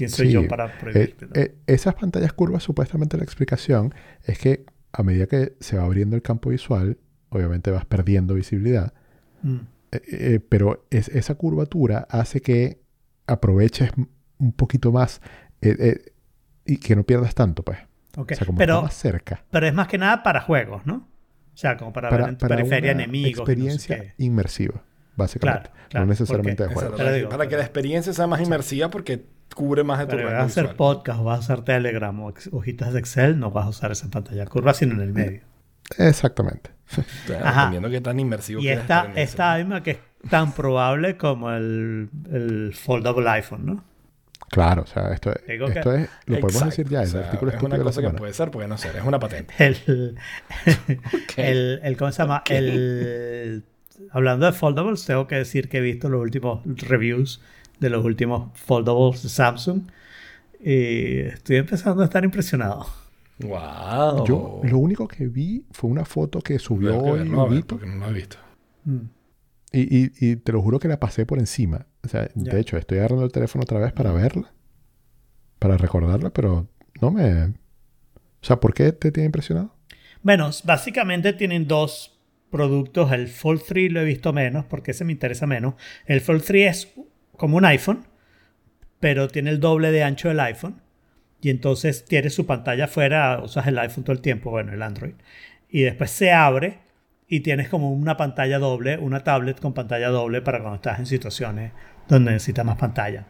[0.00, 1.26] ¿quién soy Sí, yo para eh, prohibirte?
[1.26, 1.32] no?
[1.34, 3.94] eh, esas pantallas curvas, supuestamente la explicación
[4.24, 6.98] es que a medida que se va abriendo el campo visual,
[7.28, 8.92] obviamente vas perdiendo visibilidad,
[9.42, 9.56] Mm.
[9.92, 12.80] eh, eh, pero es- esa curvatura hace que
[13.26, 13.90] aproveches
[14.38, 15.20] un poquito más
[15.62, 16.12] eh, eh,
[16.64, 17.78] y que no pierdas tanto, pues.
[18.16, 19.44] Ok, O sea, como pero, más cerca.
[19.50, 21.08] pero es más que nada para juegos, ¿no?
[21.54, 23.30] O sea, como para, ver en tu periferia una enemigos.
[23.30, 24.82] y no sé experiencia inmersiva,
[25.16, 25.70] básicamente.
[25.70, 26.96] Claro, claro, no necesariamente de juego.
[26.96, 30.30] Para, digo, para que la experiencia sea más inmersiva porque cubre más de tu rango
[30.30, 30.76] vas a hacer visual.
[30.76, 34.46] podcast vas a hacer Telegram o hojitas de Excel, no vas a usar esa pantalla
[34.46, 35.40] curva, sino en el medio.
[35.98, 36.70] Exactamente.
[37.26, 39.98] Dependiendo de qué tan inmersivo Y esta, esta iMac es
[40.28, 43.84] tan probable como el, el foldable iPhone, ¿no?
[44.50, 47.62] Claro, o sea, esto, que- esto es, lo podemos decir ya, o el artículo es
[47.62, 49.54] una cosa que puede ser, puede no ser, es una patente.
[49.58, 50.16] El,
[51.36, 52.42] el, el- ¿Cómo se llama?
[52.48, 53.64] El,
[54.10, 57.40] hablando de foldables, tengo que decir que he visto los últimos reviews
[57.78, 59.82] de los últimos foldables de Samsung.
[60.62, 62.86] Y estoy empezando a estar impresionado.
[63.38, 64.26] Wow.
[64.26, 67.86] Yo lo único que vi fue una foto que subió que hoy verlo, ver, porque
[67.86, 68.36] no lo he visto.
[68.84, 68.98] Mm.
[69.72, 71.86] y, y, y te lo juro que la pasé por encima.
[72.04, 72.52] O sea, Ya.
[72.52, 74.52] de hecho, estoy agarrando el teléfono otra vez para verla,
[75.58, 76.68] para recordarla, pero
[77.00, 77.44] no me...
[77.44, 79.74] O sea, ¿por qué te tiene impresionado?
[80.22, 82.19] Bueno, básicamente tienen dos
[82.50, 83.12] productos.
[83.12, 85.74] El Fold 3 lo he visto menos porque ese me interesa menos.
[86.06, 86.92] El Fold 3 es
[87.36, 88.06] como un iPhone,
[88.98, 90.82] pero tiene el doble de ancho del iPhone.
[91.40, 95.14] Y entonces tiene su pantalla afuera, usas el iPhone todo el tiempo, bueno, el Android.
[95.70, 96.78] Y después se abre
[97.26, 101.06] y tienes como una pantalla doble, una tablet con pantalla doble para cuando estás en
[101.06, 101.72] situaciones
[102.08, 103.26] donde necesitas más pantalla.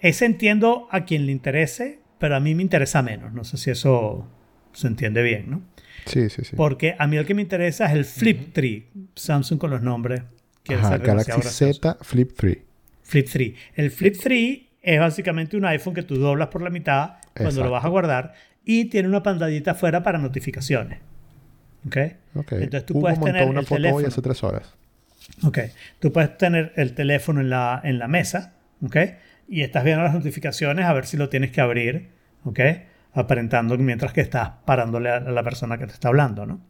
[0.00, 3.32] Ese entiendo a quien le interese, pero a mí me interesa menos.
[3.32, 4.28] No sé si eso
[4.72, 5.62] se entiende bien, ¿no?
[6.06, 6.56] Sí, sí, sí.
[6.56, 8.82] Porque a mí el que me interesa es el Flip 3.
[9.14, 10.22] Samsung con los nombres.
[10.68, 11.42] Ajá, Galaxy.
[11.42, 12.58] Z Flip 3.
[13.02, 13.52] Flip 3.
[13.74, 17.64] El Flip 3 es básicamente un iPhone que tú doblas por la mitad cuando Exacto.
[17.64, 18.34] lo vas a guardar
[18.64, 21.00] y tiene una pantallita afuera para notificaciones.
[21.86, 21.96] ¿Ok?
[22.52, 24.08] Entonces tú Hugo puedes tener una el foto hoy teléfono.
[24.08, 24.74] hace tres horas.
[25.44, 25.58] Ok.
[25.98, 28.96] Tú puedes tener el teléfono en la, en la mesa, ¿ok?
[29.48, 32.08] Y estás viendo las notificaciones a ver si lo tienes que abrir,
[32.44, 32.60] ¿ok?
[33.12, 36.60] Aparentando mientras que estás parándole a la persona que te está hablando, ¿no?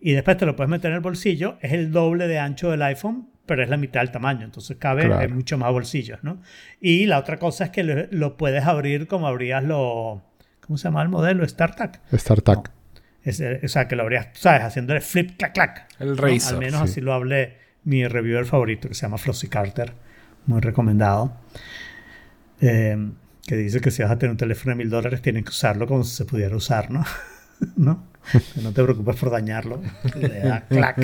[0.00, 1.56] Y después te lo puedes meter en el bolsillo.
[1.60, 4.44] Es el doble de ancho del iPhone, pero es la mitad del tamaño.
[4.44, 5.22] Entonces cabe Claro.
[5.24, 6.42] en mucho más bolsillos, ¿no?
[6.80, 10.22] Y la otra cosa es que lo, lo puedes abrir como abrías lo...
[10.60, 11.46] ¿Cómo se llama el modelo?
[11.48, 12.00] StarTAC.
[12.12, 12.70] StarTAC.
[13.22, 14.62] Es, eh, o sea, que lo abrías, ¿sabes?
[14.62, 15.88] Haciéndole flip, clac, clac.
[16.00, 16.14] El ¿no?
[16.16, 16.54] Razor.
[16.54, 16.84] Al menos sí.
[16.84, 19.92] así lo hablé mi reviewer favorito, que se llama Flossie Carter.
[20.46, 21.36] Muy recomendado.
[22.60, 22.96] Eh,
[23.46, 25.86] que dice que si vas a tener un teléfono de mil dólares, tienes que usarlo
[25.86, 27.04] como si se pudiera usar, ¿no?
[27.76, 28.04] ¿No?
[28.54, 29.80] Que no te preocupes por dañarlo.
[30.14, 30.98] Le da clac.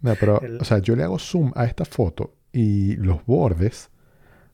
[0.00, 3.90] No, pero, El- o sea, yo le hago zoom a esta foto y los bordes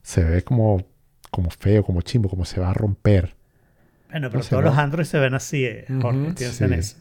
[0.02, 0.86] se ve como,
[1.30, 3.34] como feo, como chimbo, como se va a romper.
[4.10, 4.70] Bueno, pero No todos ¿no?
[4.70, 6.78] los Android se ven así, eh, Jorge, Ujú, piensa en sí.
[6.78, 6.96] eso.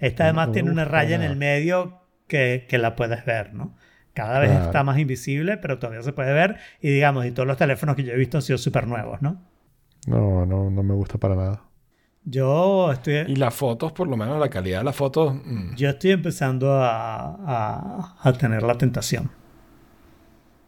[0.00, 1.34] Esta No- además no me tiene una raya en el nada.
[1.36, 3.76] medio que, que la puedes ver, ¿no?
[4.14, 4.64] Cada vez Claro.
[4.66, 6.56] está más invisible, pero todavía se puede ver.
[6.80, 9.42] Y digamos, y todos los teléfonos que yo he visto han sido súper nuevos, ¿no?
[10.06, 11.62] No, no, no me gusta para nada.
[12.24, 15.34] Yo estoy, Y las fotos, por lo menos la calidad de las fotos.
[15.34, 19.30] mm, yo estoy empezando a, a- a tener la tentación.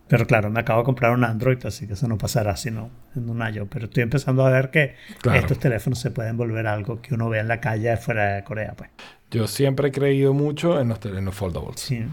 [0.09, 3.29] Pero claro, me acabo de comprar un Android, así que eso no pasará sino en
[3.29, 3.67] un año.
[3.69, 5.39] Pero estoy empezando a ver que Claro.
[5.41, 8.75] estos teléfonos se pueden volver algo que uno ve en la calle fuera de Corea,
[8.77, 8.91] pues.
[9.33, 11.81] Yo siempre he creído mucho en los, en los foldables.
[11.81, 12.07] Sí.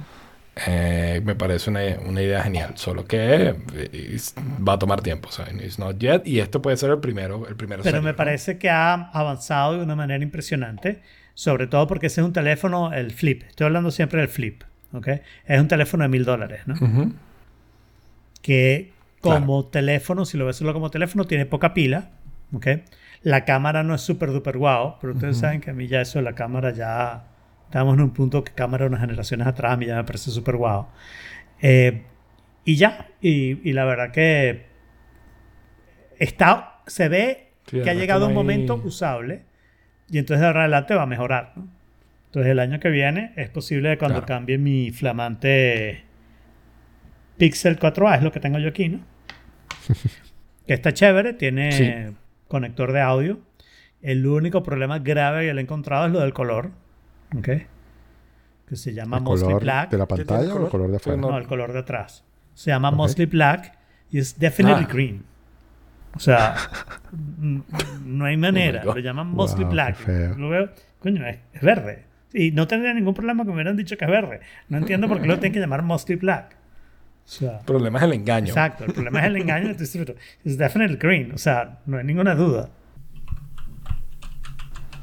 [0.68, 4.18] Eh, me parece una, una idea genial, solo que eh,
[4.68, 7.48] va a tomar tiempo, o sea, it's not yet, y esto puede ser el primero,
[7.48, 11.02] el primero Pero serio, me parece que ha avanzado de una manera impresionante,
[11.34, 13.42] sobre todo porque ese es un teléfono, el Flip.
[13.50, 15.08] Estoy hablando siempre del Flip, ¿ok?
[15.48, 16.76] Es un teléfono de mil dólares, ¿no?
[16.76, 17.14] Ujú.
[18.44, 18.92] Que
[19.22, 22.12] como teléfono, si lo ves solo como teléfono, tiene poca pila,
[22.54, 22.68] ¿ok?
[23.24, 26.20] La cámara no es súper duper guau, pero ustedes saben que a mí ya eso
[26.20, 27.24] de la cámara ya...
[27.74, 30.58] Estamos en un punto que cámara unas generaciones atrás a mí ya me parece súper
[30.58, 30.86] guau.
[31.60, 32.04] Eh,
[32.66, 34.68] y ya, y, y la verdad que
[36.20, 39.42] está, se ve Sí, que ha llegado un momento usable
[40.08, 41.54] y entonces de ahora en adelante va a mejorar.
[41.56, 41.68] ¿no?
[42.28, 44.28] Entonces el año que viene es posible cuando Claro.
[44.28, 46.04] cambie mi flamante
[47.40, 49.00] Pixel 4a, es lo que tengo yo aquí, ¿no?
[50.68, 52.16] que está chévere, tiene Sí.
[52.48, 53.40] conector de audio.
[54.04, 56.83] El único problema grave que le he encontrado es lo del color,
[57.38, 57.50] ¿ok?
[58.68, 59.90] Que se llama ¿El Mostly color Black.
[59.92, 60.90] de la pantalla o el color?
[60.92, 61.22] de afuera?
[61.22, 61.38] no.
[61.38, 62.24] El color de atrás.
[62.54, 62.92] Se llama.
[62.92, 63.78] Mostly Black
[64.12, 64.90] y es definitely Ah.
[64.92, 65.26] green.
[66.16, 66.56] O sea,
[68.06, 68.84] no hay manera.
[68.86, 68.94] Oh.
[68.94, 70.08] Lo llaman Mostly Wow, Black.
[70.38, 70.70] Lo veo,
[71.00, 72.06] coño, es, es verde.
[72.34, 74.40] Y no tendría ningún problema que me hubieran dicho que es verde.
[74.70, 76.56] No entiendo por qué lo tienen que llamar Mostly Black.
[77.26, 78.48] O sea, El problema es el engaño.
[78.48, 78.86] exacto.
[78.86, 79.70] El problema es el engaño.
[79.70, 81.32] entonces, Es definitely green.
[81.34, 82.70] O sea, no hay ninguna duda.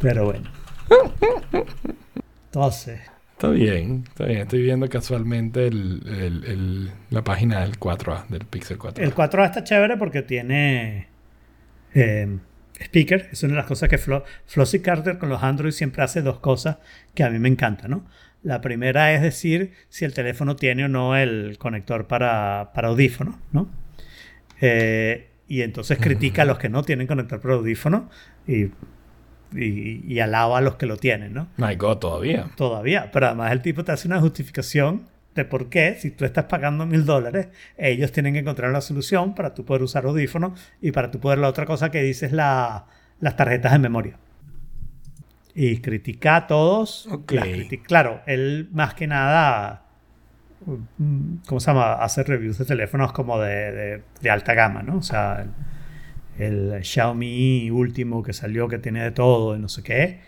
[0.00, 0.48] Pero bueno.
[2.50, 3.00] Entonces,
[3.32, 4.40] Está bien, está bien.
[4.40, 9.02] Estoy viendo casualmente el- el- el- la página del 4A, del Pixel 4A.
[9.02, 11.08] El 4A está chévere porque tiene
[11.94, 12.36] eh,
[12.78, 13.30] speaker.
[13.32, 16.38] Es una de las cosas que Flo Flossie Carter con los Android siempre hace dos
[16.40, 16.76] cosas
[17.14, 18.04] que a mí me encantan, ¿no?
[18.42, 23.38] La primera es decir si el teléfono tiene o no el conector para, para audífono,
[23.52, 23.70] ¿no?
[24.60, 28.10] Eh, y entonces critica a los que no tienen conector para audífono
[28.46, 28.66] y,
[29.52, 31.48] y, y alaba a los que lo tienen, ¿no?
[31.56, 32.46] My God, todavía.
[32.56, 33.10] Todavía.
[33.12, 36.86] Pero además el tipo te hace una justificación de por qué, si tú estás pagando
[36.86, 37.48] mil dólares,
[37.78, 41.38] ellos tienen que encontrar la solución para tú poder usar audífonos y para tú poder
[41.38, 42.86] la otra cosa que dices la,
[43.20, 44.16] las tarjetas de memoria.
[45.54, 47.06] Y critica a todos.
[47.08, 47.32] Ok.
[47.32, 49.82] las criti- claro, él más que nada,
[50.98, 51.94] mm, ¿cómo se llama?
[51.94, 54.96] Hace reviews de teléfonos como de, de- de alta gama, ¿no?
[54.98, 55.46] O sea,
[56.40, 60.20] el, Xiaomi último que salió, que tiene de todo y no sé qué.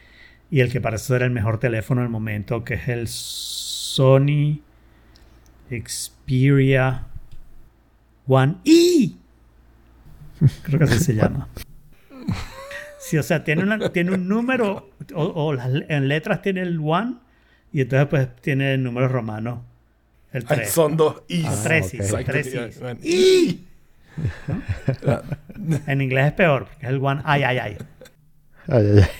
[0.50, 4.60] Y el que parece ser el mejor teléfono del momento, que es el Sony
[5.70, 7.06] Xperia
[8.26, 9.12] One E.
[10.62, 11.48] Creo que así se llama.
[12.98, 16.78] Sí, o sea, tiene, una- tiene un número, o, o las en letras tiene el
[16.82, 17.16] One,
[17.72, 19.64] y entonces pues tiene el número romano,
[20.32, 20.70] el Ay, 3.
[20.70, 21.22] Son dos.
[21.44, 22.98] Ah, tres, ok.
[23.00, 23.66] sí,
[24.16, 25.90] Y.
[25.90, 27.76] En inglés es peor, es el One, ay, ay, ay.
[28.68, 29.12] Ay, ay, ay.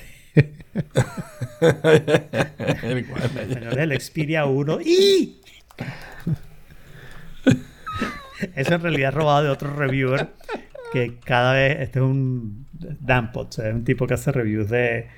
[2.82, 3.06] El
[3.68, 5.40] es el Xperia 1 y
[8.54, 10.28] eso en realidad es robado de otro reviewer
[10.92, 15.08] que cada vez este es un Dampot, es un tipo que hace reviews de,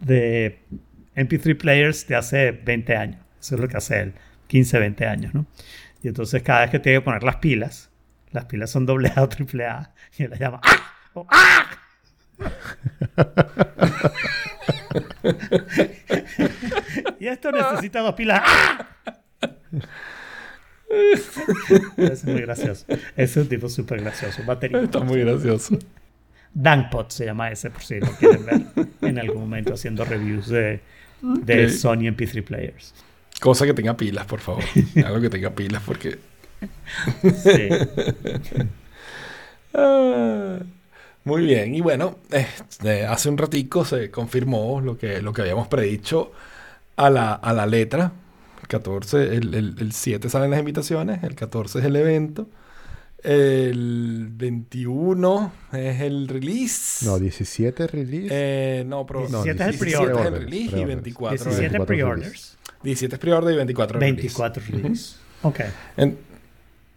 [0.00, 0.58] de
[1.16, 3.20] MP3 players de hace 20 años.
[3.40, 4.14] Eso es lo que hace él,
[4.48, 5.46] 15, 20 años, ¿no?
[6.02, 7.90] Y entonces cada vez que tiene que poner las pilas,
[8.34, 10.92] las pilas son doble A o triple A, y él las llama ¡Ah!
[11.14, 11.66] o ¡Ah!
[17.20, 18.42] y esto necesita dos pilas.
[18.44, 18.88] ¡Ah!
[21.96, 22.84] es muy gracioso.
[23.16, 24.42] Es un tipo súper gracioso.
[24.44, 24.80] batería.
[24.80, 25.78] Está muy gracioso.
[26.52, 28.62] Dankpot se llama ese, por si lo quieren ver
[29.02, 30.80] en algún momento haciendo reviews de,
[31.20, 31.70] de Ok.
[31.72, 32.94] Sony MP3 players.
[33.40, 34.62] Cosa que tenga pilas, por favor.
[35.04, 36.18] Algo que tenga pilas, porque.
[37.22, 37.68] Sí.
[39.74, 40.58] Ah,
[41.24, 41.74] muy bien.
[41.74, 46.32] Y bueno, este, hace un ratico se confirmó lo que, lo que habíamos predicho
[46.96, 48.12] a la, a la letra.
[48.62, 52.48] El 14, el, el, el 7 salen las invitaciones, el 14 es el evento.
[53.22, 57.06] El 21 es el release.
[57.06, 58.28] No, 17 release.
[58.30, 60.20] Eh, no, pero 17 es el 17 pre-order.
[60.20, 61.02] es el release y Pre-orders.
[61.04, 64.14] 24 17 24 pre-orders, 17 es pre-order y 24 release.
[64.22, 65.14] 24 release.
[65.42, 65.60] Ok.
[65.96, 66.18] En-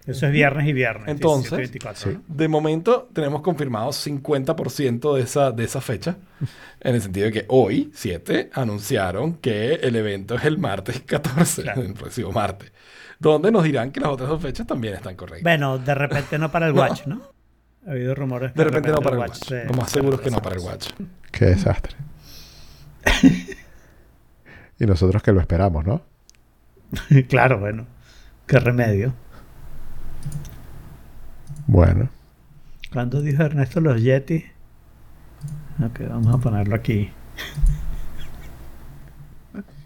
[0.07, 1.09] Eso es viernes y viernes.
[1.09, 2.17] Entonces, 17 y 24, sí.
[2.27, 2.35] ¿no?
[2.35, 6.15] De momento tenemos confirmado 50% de esa, de esa fecha,
[6.79, 11.61] en el sentido de que hoy, 7, anunciaron que el evento es el martes 14,
[11.63, 11.81] Claro.
[11.81, 12.71] el próximo martes,
[13.19, 15.43] donde nos dirán que las otras dos fechas también están correctas.
[15.43, 17.21] Bueno, de repente no para el Watch, ¿no?
[17.85, 19.43] Ha habido rumores que de repente no para el Watch.
[19.45, 20.89] se- Lo más seguro es que no para el Watch.
[21.31, 21.95] Qué desastre.
[24.79, 26.01] y nosotros que lo esperamos, ¿no?
[27.29, 27.85] claro, bueno.
[28.45, 29.13] Qué remedio.
[31.67, 32.09] Bueno.
[32.91, 34.45] ¿Cuándo dijo Ernesto los Yeti?
[35.83, 37.11] Ok, vamos a ponerlo aquí.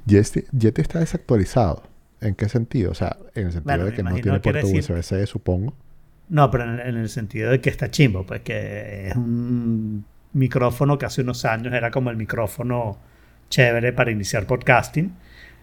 [0.06, 1.84] Yeti, Yeti está desactualizado.
[2.22, 2.92] ¿En qué sentido?
[2.92, 5.74] O sea, en el sentido Bueno, de que no tiene puerto USB-C, supongo.
[6.30, 10.98] No, pero en, en el sentido de que está chimbo, pues que es un micrófono
[10.98, 12.98] que hace unos años era como el micrófono
[13.50, 15.14] chévere para iniciar podcasting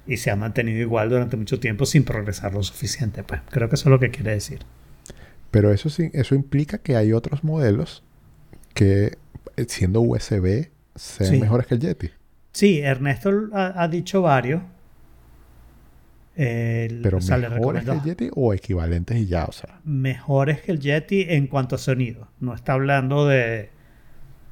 [0.06, 3.22] y se ha mantenido igual durante mucho tiempo sin progresar lo suficiente.
[3.22, 4.60] Pues creo que eso es lo que quiere decir.
[5.50, 8.02] Pero eso sí, eso implica que hay otros modelos
[8.74, 9.16] que,
[9.56, 11.40] eh, siendo USB, sean Sí.
[11.40, 12.10] mejores que el Yeti.
[12.52, 14.62] Sí, Ernesto ha, ha dicho varios.
[16.34, 19.80] Pero o sea, mejores que el Yeti o equivalentes y ya, o sea.
[19.84, 22.28] mejores que el Yeti en cuanto a sonido.
[22.38, 23.70] No está hablando de,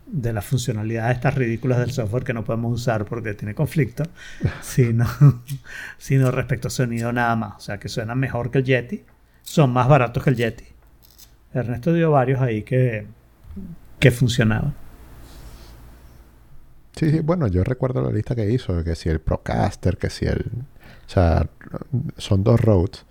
[0.07, 4.03] de las funcionalidades estas ridículas del software que no podemos usar porque tiene conflicto,
[4.63, 5.07] sino,
[5.97, 7.55] sino respecto a sonido nada más.
[7.57, 9.05] O sea, que suenan mejor que el Yeti.
[9.43, 10.65] Son más baratos que el Yeti.
[11.57, 13.07] Ernesto dio varios ahí que,
[13.99, 14.75] que funcionaban.
[16.95, 20.25] Sí, sí, bueno, yo recuerdo la lista que hizo, que si el Procaster, que si
[20.27, 20.41] el...
[21.07, 21.47] O sea,
[22.17, 23.05] son dos Rhodes,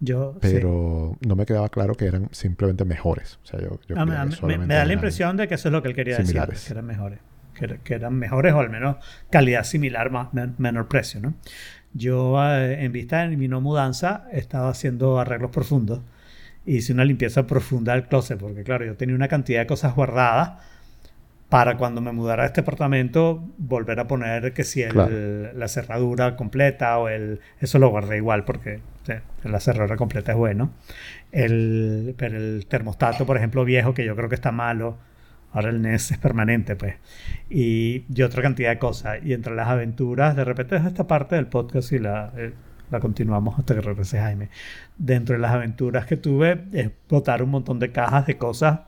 [0.00, 0.38] Yo, sí.
[0.40, 3.38] pero no me quedaba claro que eran simplemente mejores.
[3.44, 5.94] O sea, yo, yo me, da la impresión de que eso es lo que él
[5.94, 6.54] quería similares.
[6.54, 7.18] decir, que eran mejores.
[7.54, 8.96] Que, era- que eran mejores o al menos
[9.30, 11.34] calidad similar, más, men- menor precio, ¿no?
[11.92, 16.00] Yo, eh, en vista de mi no mudanza, estaba haciendo arreglos profundos.
[16.76, 20.52] Hice una limpieza profunda del closet, porque claro, yo tenía una cantidad de cosas guardadas
[21.48, 25.52] para cuando me mudara a este apartamento volver a poner que si el- Claro.
[25.52, 27.40] la cerradura completa o el...
[27.60, 28.78] Eso lo guardé igual porque
[29.42, 30.70] la cerradura completa es bueno.
[31.32, 34.96] El, pero el termostato, por ejemplo, viejo, que yo creo que está malo.
[35.52, 36.94] Ahora el NES es permanente, pues.
[37.48, 39.18] Y, y otra cantidad de cosas.
[39.24, 42.52] Y entre las aventuras, de repente es esta parte del podcast y la, eh,
[42.90, 44.48] la continuamos hasta que regrese Jaime.
[44.98, 48.80] Dentro de las aventuras que tuve, es botar un montón de cajas de cosas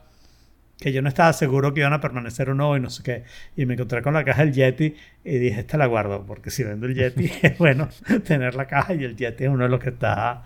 [0.79, 3.23] que yo no estaba seguro que iban a permanecer o no y no sé qué.
[3.55, 6.63] Y me encontré con la caja del Yeti y dije, esta la guardo, porque si
[6.63, 7.87] vendo el Yeti es bueno
[8.25, 10.43] tener la caja y el Yeti es uno de los que está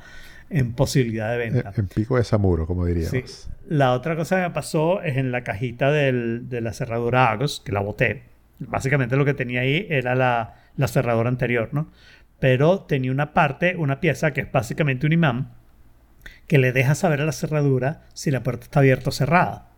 [0.49, 1.73] en posibilidad de En, venta.
[1.75, 3.11] en pico de Samuro, como diríamos.
[3.11, 3.49] Sí.
[3.67, 7.61] La otra cosa que me pasó es en la cajita del- de la cerradura Agos,
[7.65, 8.23] que la boté.
[8.59, 11.87] Básicamente lo que tenía ahí era la, la cerradura anterior, ¿no?
[12.39, 15.53] Pero tenía una parte, una pieza que es básicamente un imán
[16.47, 19.69] que le deja saber a la cerradura si la puerta está abierta o cerrada.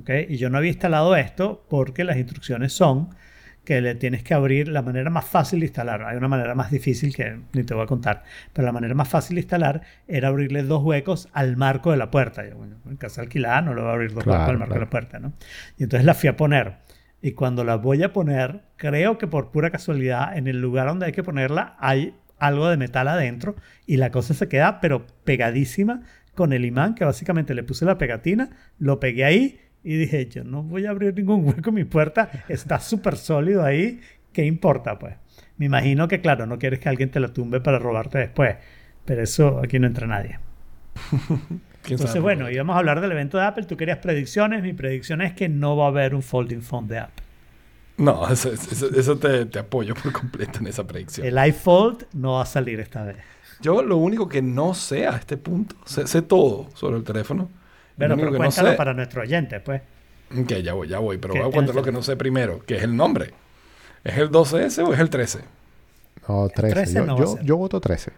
[0.00, 0.10] ¿ok?
[0.28, 3.10] Y yo no había instalado esto porque las instrucciones son
[3.64, 6.04] que le tienes que abrir la manera más fácil de instalar.
[6.04, 9.08] Hay una manera más difícil que ni te voy a contar, pero la manera más
[9.08, 12.48] fácil de instalar era abrirle dos huecos al marco de la puerta.
[12.48, 14.74] Yo, bueno, en casa alquilada no le voy a abrir dos Claro, huecos al marco
[14.74, 14.80] claro.
[14.80, 15.32] de la puerta, ¿no?
[15.76, 16.76] Y entonces la fui a poner.
[17.22, 21.06] Y cuando la voy a poner, creo que por pura casualidad, en el lugar donde
[21.06, 23.56] hay que ponerla hay algo de metal adentro
[23.86, 26.02] y la cosa se queda pero pegadísima
[26.34, 30.44] con el imán que básicamente le puse la pegatina, lo pegué ahí y dije, yo
[30.44, 34.00] no voy a abrir ningún hueco en mi puerta, está súper sólido ahí,
[34.32, 35.14] ¿qué importa pues?
[35.56, 38.56] Me imagino que claro, no quieres que alguien te la tumbe para robarte después,
[39.04, 40.38] pero eso aquí no entra nadie.
[41.86, 42.20] ¿Quién Entonces sabe?
[42.20, 45.48] bueno, íbamos a hablar del evento de Apple, tú querías predicciones, mi predicción es que
[45.48, 47.24] no va a haber un folding phone de Apple.
[47.98, 51.26] No, eso, eso- eso te, te apoyo por completo en esa predicción.
[51.26, 53.16] El iPhone no va a salir esta vez.
[53.60, 57.50] Yo lo único que no sé a este punto, sé, sé todo sobre el teléfono.
[57.96, 59.82] Pero, pero que no cuéntalo sé- para nuestro oyente, pues.
[60.38, 62.60] Ok, ya voy, ya voy, pero ¿Qué voy a contar lo que no sé primero,
[62.66, 63.32] que es el nombre.
[64.04, 65.40] ¿Es el 12S o es el 13?
[66.28, 66.74] No, 13.
[66.74, 68.12] 13 yo, no yo, yo voto 13.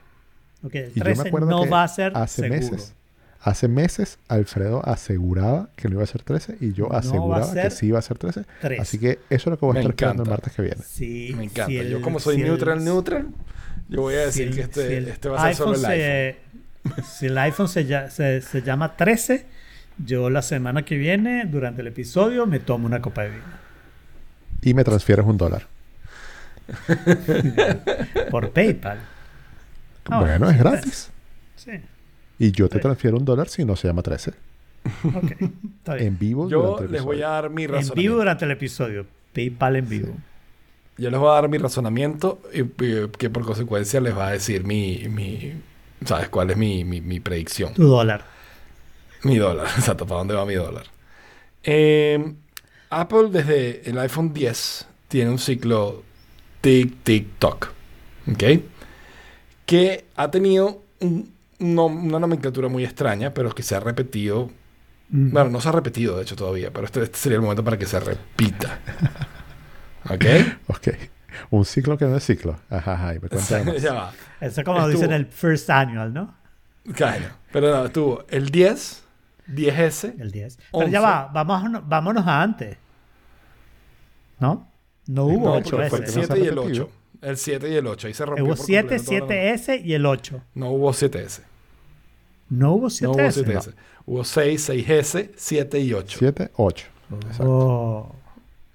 [0.63, 2.51] Ok, el Y yo 13 me acuerdo no que va a ser hace seguro.
[2.71, 2.95] meses,
[3.41, 7.71] hace meses Alfredo aseguraba que no iba a ser 13 y yo No aseguraba que
[7.71, 8.45] sí iba a ser 13.
[8.61, 8.83] 13.
[8.83, 10.83] Así que eso es lo que voy a estar esperando el martes que viene.
[10.85, 11.67] Sí, Me encanta.
[11.67, 13.29] si yo como soy si el- neutral, neutral,
[13.89, 15.75] yo voy a si decir el- que este, si el este va a ser solo
[15.77, 15.95] el iPhone.
[16.97, 19.47] se- si el iPhone se, ya- se- se llama 13,
[20.05, 23.43] yo la semana que viene, durante el episodio, me tomo una copa de vino.
[24.63, 25.67] Y me transfieres un dólar.
[28.31, 28.99] Por PayPal.
[30.09, 31.11] Bueno, es gratis.
[31.57, 31.73] Sí,
[32.39, 32.83] Y yo te Sí.
[32.83, 34.33] transfiero un dólar si no se llama 13.
[35.05, 35.33] ok.
[35.79, 36.07] Está bien.
[36.09, 36.49] En vivo.
[36.49, 37.95] Yo durante el les voy a dar mi En razonamiento.
[38.01, 39.07] vivo durante el episodio.
[39.35, 40.17] PayPal en vivo.
[40.97, 44.33] Yo les voy a dar mi razonamiento y, y que por consecuencia les va a
[44.33, 45.53] decir mi, mi
[46.05, 47.75] ¿sabes cuál es mi, mi, mi predicción?
[47.75, 48.25] Tu dólar.
[49.23, 50.85] Mi dólar, exacto, ¿para dónde va mi dólar?
[51.65, 52.35] Eh,
[52.91, 56.03] Apple desde el iPhone 10 tiene un ciclo
[56.61, 57.73] tic, tic, toc,
[58.33, 58.45] ¿ok?
[59.67, 64.51] Que ha tenido un- no- una nomenclatura muy extraña, pero que se ha repetido.
[65.11, 65.33] Mm.
[65.33, 67.79] Bueno, no se ha repetido de hecho todavía, pero este, este sería el momento para
[67.79, 68.79] que se repita.
[70.11, 70.25] ¿Ok?
[70.69, 70.89] Ok.
[71.51, 72.59] Un ciclo que no es ciclo.
[72.71, 73.15] Ajá, ajá.
[73.15, 74.13] Y me ya va.
[74.41, 76.35] Eso es como Estuvo- dicen el first annual, ¿no?
[76.95, 77.27] Claro.
[77.53, 79.05] Pero no, estuvo el 10,
[79.47, 80.59] 10S, El 10.
[80.73, 81.01] Pero ya 11.
[81.01, 82.77] va, vámonos, vámonos a antes.
[84.41, 84.71] ¿No?
[85.07, 86.17] No hubo No, 8 porque fue el veces.
[86.17, 86.85] No se 7 ha y el repetido.
[86.85, 86.93] 8.
[87.23, 88.07] El 7 y el 8.
[88.09, 88.45] Ahí se rompió.
[88.45, 90.43] Hubo por 7, completo toda la- 7S y el 8.
[90.55, 91.43] No hubo 7S.
[92.51, 93.43] No hubo No 7S.
[93.43, 93.75] hubo 7S.
[94.07, 96.17] Hubo 6, 6S, 7 y 8.
[96.19, 96.87] 7, 8.
[97.23, 97.45] Exacto.
[97.47, 98.15] Oh.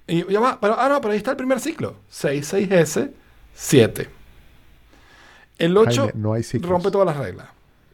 [0.06, 1.96] Y ya va, pero, ah, no, pero ahí está el primer ciclo.
[2.08, 3.10] 6, 6S,
[3.54, 4.08] 7.
[5.58, 7.48] El 8 Jaime, no hay rompe todas las reglas.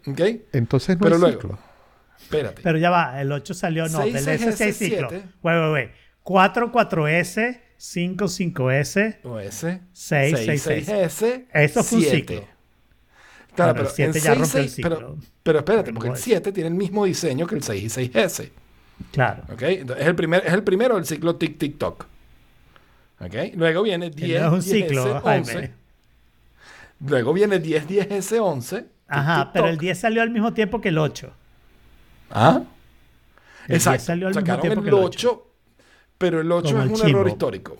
[0.06, 0.20] ¿Ok?
[0.52, 1.58] Entonces no Pero hay luego- ciclo.
[2.20, 2.62] Espérate.
[2.62, 5.08] Pero ya va, el 8 salió, no, Seis del S sí hay S, ciclo.
[5.08, 5.26] siete.
[5.42, 5.90] Wait, wait, wait.
[6.22, 9.18] 4, 4S, 5, 5S.
[9.24, 9.80] O S.
[9.92, 11.46] Seis, 6, seis, 6S.
[11.52, 12.16] Eso fue un 7.
[12.34, 12.44] ciclo.
[13.54, 14.96] Claro, Bueno, pero el siete el ya 6, rompió el 6, ciclo.
[14.98, 18.08] pero, pero espérate, porque el puedo 7 tiene el mismo diseño que el 6 y
[18.10, 18.50] 6S.
[19.12, 19.42] Claro.
[19.52, 19.62] ¿Ok?
[19.62, 22.06] Entonces, es, el primer, es el primero del ciclo tic tic toc.
[23.20, 23.34] ¿Ok?
[23.54, 25.52] Luego viene Que 10, no es un 10S, ciclo, 11.
[25.52, 25.70] Jaime.
[27.06, 28.76] Luego viene 10, 10S, 11.
[28.82, 31.32] tic, Ajá, tic, pero el 10 salió al mismo tiempo que el 8.
[32.30, 32.62] ¿Ah?
[33.62, 34.04] El 10 Exacto.
[34.04, 35.46] salió al mismo Sacaron tiempo el que el 8,
[36.18, 37.08] pero el 8 Como es el un chimbo.
[37.08, 37.76] error histórico.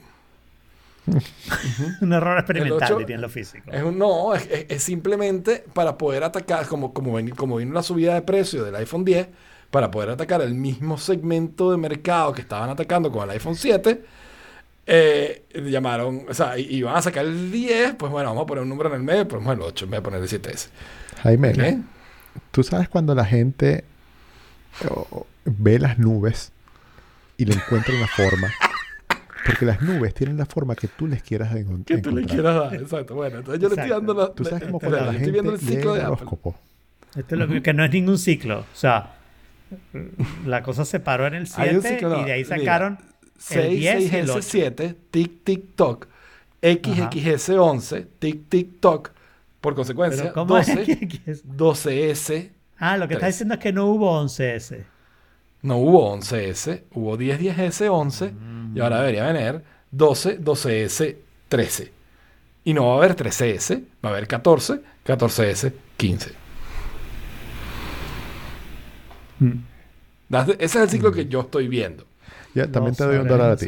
[2.01, 3.71] Un error experimental, ocho- diría en lo físico.
[3.73, 7.73] Es un- no, es, es- es simplemente para poder atacar, como, como, ven- como vino
[7.73, 9.29] la subida de precio del iPhone 10,
[9.71, 14.03] para poder atacar el mismo segmento de mercado que estaban atacando con el iPhone 7,
[14.87, 18.63] eh, llamaron, o sea, y- iban a sacar el 10, pues bueno, vamos a poner
[18.63, 20.69] un número en el medio, ponemos el 8 en vez de poner el 7S.
[21.23, 21.83] Jaime,
[22.51, 23.85] tú sabes cuando la gente
[24.89, 26.51] oh, ve las nubes
[27.37, 28.51] y le encuentra una forma.
[29.47, 32.26] Porque las nubes tienen la forma que tú les quieras encon- Que tú le encontrar.
[32.26, 33.14] quieras dar, exacto.
[33.14, 34.32] Bueno, entonces yo le estoy dando la.
[34.34, 36.57] Tú sabes cómo cuando la gente viendo el lee ciclo el de horóscopo.
[37.16, 38.61] Esto es lo que no es ningún ciclo.
[38.61, 39.14] O sea,
[40.47, 42.57] la cosa se paró en el Hay un 7 ciclo, no, y de ahí mira,
[42.59, 43.07] sacaron el
[43.38, 44.43] 6, 10 y el 6S, 8.
[44.43, 46.09] 7, tic, tic, toc.
[46.62, 49.11] XXS, 11, tic, tic, toc.
[49.61, 50.66] Por consecuencia, Pero, ¿cómo es?
[50.68, 51.45] 12, ¿Qué- qué es?
[51.47, 52.51] 12S.
[52.78, 53.34] Ah, lo que estás Tres.
[53.36, 54.84] diciendo es que no hubo 11S.
[55.62, 58.32] No hubo 11S, hubo 10, 10S, 11
[58.75, 61.16] y ahora debería venir 12, 12S,
[61.49, 61.93] 13.
[62.64, 66.33] Y no va a haber 13S, va a haber 14, 14S, 15.
[69.41, 69.53] Mm.
[70.31, 72.05] Ese es el ciclo que yo estoy viendo.
[72.55, 73.66] Ya, también Dos te doy un dólar a ti.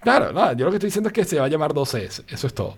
[0.00, 2.24] Claro, no, yo lo que estoy diciendo es que se va a llamar 12S.
[2.28, 2.76] Eso es todo.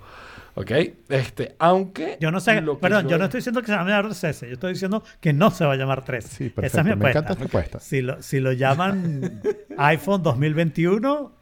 [0.55, 0.71] ¿Ok?
[1.09, 2.19] Este, aunque.
[2.21, 4.53] Yo no sé, perdón, yo no estoy diciendo que se va a llamar 13, yo
[4.53, 6.29] estoy diciendo que no se va a llamar 13.
[6.29, 6.79] Sí, Esa perfecto.
[6.79, 7.19] es mi Me apuesta.
[7.21, 7.81] encanta tu apuesta.
[7.81, 9.41] Si lo, si lo llaman
[9.79, 11.33] iPhone 2021,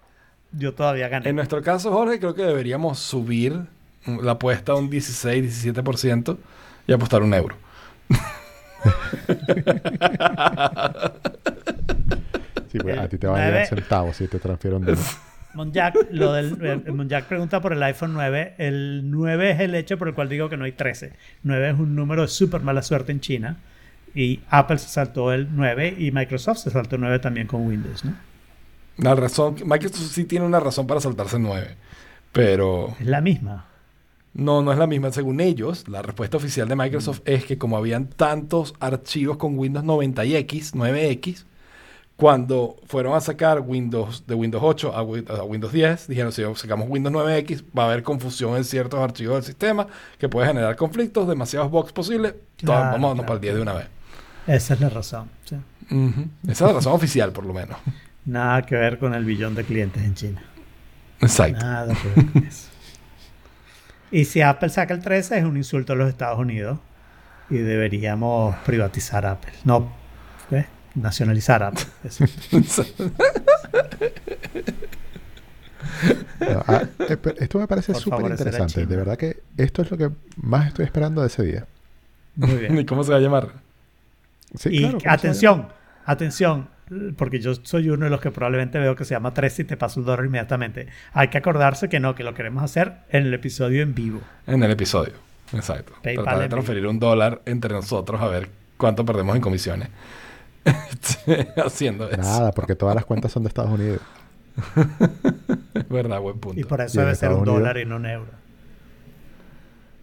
[0.52, 1.28] yo todavía gané.
[1.28, 3.60] En nuestro caso, Jorge, creo que deberíamos subir
[4.06, 6.36] la apuesta a un 16-17%
[6.86, 7.56] y apostar un euro.
[12.70, 14.98] Sí, pues, a ti te va a llegar centavos si te transfiero un dólar.
[15.54, 18.54] Monjack, lo del, el- Monjack pregunta por el iPhone 9.
[18.58, 21.12] El 9 es el hecho por el cual digo que no hay 13.
[21.42, 23.56] 9 es un número de súper mala suerte en China.
[24.14, 28.04] Y Apple se saltó el 9 y Microsoft se saltó el 9 también con Windows,
[28.04, 28.14] ¿no?
[28.96, 31.76] La razón, Microsoft sí tiene una razón para saltarse el 9,
[32.32, 33.66] pero Es la misma.
[34.34, 35.10] no, no es la misma.
[35.12, 39.84] Según ellos, la respuesta oficial de Microsoft es que como habían tantos archivos con Windows
[39.84, 41.44] 90 y X, 9X,
[42.20, 46.42] cuando fueron a sacar Windows de Windows 8 a, Wi- a Windows 10, dijeron si
[46.54, 49.86] sacamos Windows 9X va a haber confusión en ciertos archivos del sistema
[50.18, 52.34] que puede generar conflictos, demasiados bugs posibles.
[52.58, 53.26] Claro, vamos claro.
[53.26, 53.86] para el 10 de una vez.
[54.46, 55.30] Esa es la razón.
[55.44, 55.56] sí.
[56.46, 57.76] Esa es la razón oficial, por lo menos.
[58.26, 60.42] Nada que ver con el billón de clientes en China.
[61.20, 61.58] Exacto.
[61.64, 62.68] Nada que ver con eso.
[64.12, 66.78] Y si Apple saca el 13 es un insulto a los Estados Unidos
[67.48, 69.52] y deberíamos privatizar Apple.
[69.64, 69.90] No,
[70.50, 70.66] ¿qué?
[70.94, 71.72] Nacionalizar.
[76.40, 78.86] No, ah, eh, esto me parece súper interesante.
[78.86, 81.66] De verdad que esto es lo que más estoy esperando de ese día.
[82.36, 82.78] Muy bien.
[82.78, 83.52] ¿Y cómo se va a llamar?
[84.54, 85.68] Sí, y atención,
[86.06, 86.68] atención,
[87.16, 89.76] porque yo soy uno de los que probablemente veo que se llama 13 y te
[89.76, 90.88] paso el dólar inmediatamente.
[91.12, 94.20] Hay que acordarse que no, que lo queremos hacer en el episodio en vivo.
[94.46, 95.14] En el episodio.
[95.52, 95.92] Exacto.
[96.02, 99.88] PayPal Tratar de transferir un dólar entre nosotros a ver cuánto perdemos en comisiones.
[101.64, 102.20] Haciendo eso.
[102.20, 104.00] Nada, porque todas las cuentas son de Estados Unidos.
[105.88, 106.60] Verdad, buen punto.
[106.60, 108.30] Y por eso Y debe ser un Unidos- dólar y no un euro.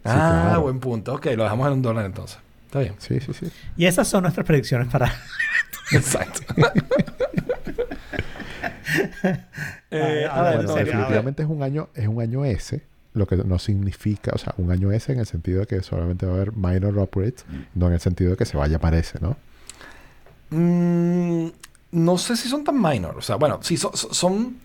[0.04, 0.62] ah, claro.
[0.62, 1.14] buen punto.
[1.14, 2.38] Ok, lo dejamos en un dólar entonces.
[2.66, 2.94] Está bien.
[2.98, 3.50] Sí, sí, sí.
[3.76, 5.12] Y esas son nuestras predicciones para...
[5.92, 6.40] Exacto.
[9.90, 12.82] Eh, a ver, Bueno, no, serio, definitivamente es un año, es un año S,
[13.14, 16.26] lo que no significa, o sea, un año S en el sentido de que solamente
[16.26, 17.44] va a haber minor upgrades,
[17.74, 19.36] no en el sentido de que se vaya a aparecer, ¿no?
[20.50, 21.48] Mm,
[21.92, 23.16] no sé si son tan minor.
[23.16, 24.56] O sea, bueno, sí, son, son,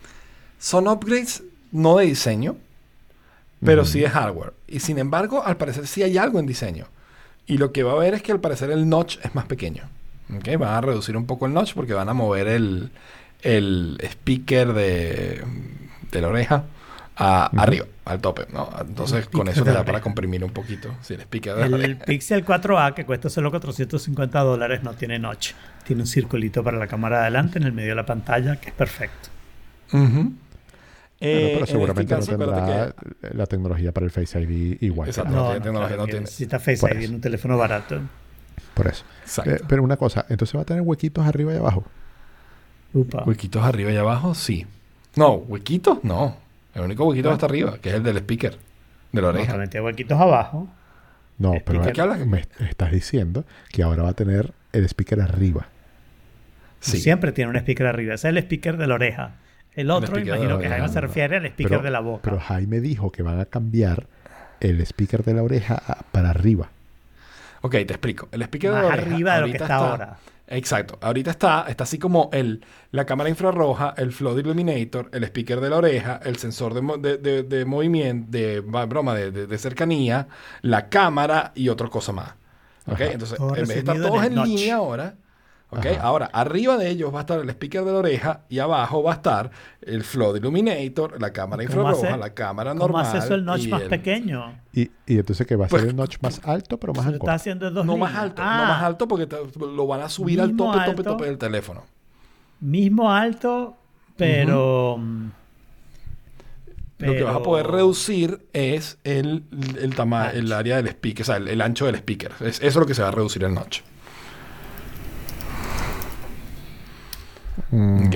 [0.59, 2.55] son upgrades no de diseño,
[3.63, 4.53] pero sí de hardware.
[4.67, 6.87] Y sin embargo, al parecer sí hay algo en diseño.
[7.47, 9.83] Y lo que va a haber es que al parecer el notch es más pequeño.
[10.35, 10.57] ¿Ok?
[10.57, 12.91] Van a reducir un poco el notch porque van a mover el,
[13.41, 15.43] el speaker de,
[16.11, 16.65] de la oreja
[17.15, 18.47] a, arriba, al tope.
[18.51, 18.69] ¿no?
[18.81, 20.89] Entonces, El con eso la da para comprimir un poquito.
[21.03, 21.97] Speaker de la El.
[22.05, 25.51] Pixel 4a, que cuesta solo 450 dólares, no tiene notch.
[25.85, 28.69] Tiene un circulito para la cámara de adelante en el medio de la pantalla, que
[28.69, 29.29] es perfecto.
[29.91, 30.33] Bueno,
[31.19, 34.77] Eh, en pero este seguramente caso, no tendrá que- la tecnología para el Face ID
[34.81, 35.07] igual.
[35.09, 35.31] Exacto.
[35.33, 36.19] No, tiene tecnología, no tiene.
[36.21, 37.07] Necesita Face Por ID eso.
[37.09, 37.99] en un teléfono barato.
[38.73, 39.03] Por eso.
[39.21, 39.51] Exacto.
[39.51, 41.85] Eh, pero una cosa, entonces va a tener huequitos arriba y abajo.
[42.93, 43.23] Upa.
[43.25, 44.33] ¿Huequitos arriba y abajo?
[44.35, 44.65] Sí.
[45.15, 46.03] No, ¿huequitos?
[46.03, 46.35] No.
[46.73, 48.57] El único huequito va hasta arriba, que es el del speaker,
[49.11, 49.53] de la No, oreja.
[49.69, 50.67] tiene huequitos abajo.
[51.37, 52.25] No, pero ¿De qué hablas?
[52.25, 55.67] me estás diciendo que ahora va a tener el speaker arriba.
[56.79, 56.99] Sí.
[56.99, 58.15] Siempre tiene un speaker arriba.
[58.15, 59.31] Ese es el speaker de la oreja.
[59.75, 60.67] El otro, imagino que.
[60.69, 62.21] Jaime se refiere al speaker Pero- de la boca.
[62.23, 64.05] Pero Jaime dijo que van a cambiar
[64.59, 66.69] el speaker de la oreja para arriba.
[67.61, 68.27] Ok, te explico.
[68.31, 70.17] El speaker de la oreja arriba de lo que ahorita está, ahora.
[70.47, 70.97] Exacto.
[71.01, 75.69] Ahorita está, está así como el, la cámara infrarroja, el flood illuminator, el speaker de
[75.69, 79.57] la oreja, el sensor de, mo- de, de- de movimiento, de broma, de, de- de
[79.57, 80.27] cercanía,
[80.61, 82.35] la cámara y otra cosa más.
[82.85, 83.01] ¿Ok?
[83.01, 83.11] Ajá.
[83.13, 84.47] Entonces, Todo en vez de estar todos en notch.
[84.49, 85.15] línea ahora,
[85.73, 85.85] ¿ok?
[85.85, 86.01] Ajá.
[86.01, 89.11] Ahora, arriba de ellos va a estar el speaker de la oreja y abajo va
[89.11, 89.51] a estar
[89.81, 93.05] el flood illuminator, la cámara ¿Cómo infrarroja, hace- la cámara ¿Cómo normal.
[93.05, 94.53] hace eso el notch y más el- pequeño?
[94.73, 97.29] Y, y entonces que va a Pues- ser el notch más alto, pero más angosto.
[97.31, 100.09] haciendo en dos No más alto, Ah, no más alto porque te- lo van a
[100.09, 101.03] subir al tope, tope, alto.
[101.03, 101.83] tope del teléfono.
[102.59, 103.75] Mismo alto,
[104.17, 104.97] pero...
[104.99, 105.27] mm,
[106.99, 109.43] Lo que vas a poder reducir es el,
[109.81, 112.31] el tamaño, el área del speaker, o sea, el, el ancho del speaker.
[112.39, 113.81] Es, eso es lo que se va a reducir el notch.
[117.71, 118.15] Mm, ¿Ok?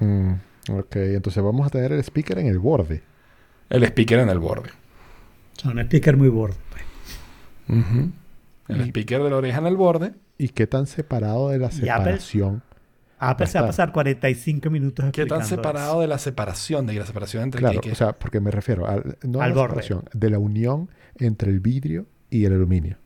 [0.00, 0.32] mm,
[0.78, 3.02] ok, entonces vamos a tener el speaker en el borde.
[3.70, 4.70] El speaker en el borde.
[5.54, 6.56] Son speaker muy borde.
[6.70, 7.78] pues.
[7.80, 8.10] Ujú.
[8.68, 10.12] El Y- speaker de la oreja en el borde.
[10.38, 12.62] ¿Y qué tan separado de la separación?
[13.18, 16.00] Apple se va a pasar 45 minutos ¿Qué tan separado eso.
[16.02, 16.86] de la separación?
[16.86, 19.44] De la separación entre Claro, qué- qué- o sea, porque me refiero al, no a
[19.44, 19.82] Al la borde.
[19.82, 22.98] separación, de la unión entre el vidrio y el aluminio.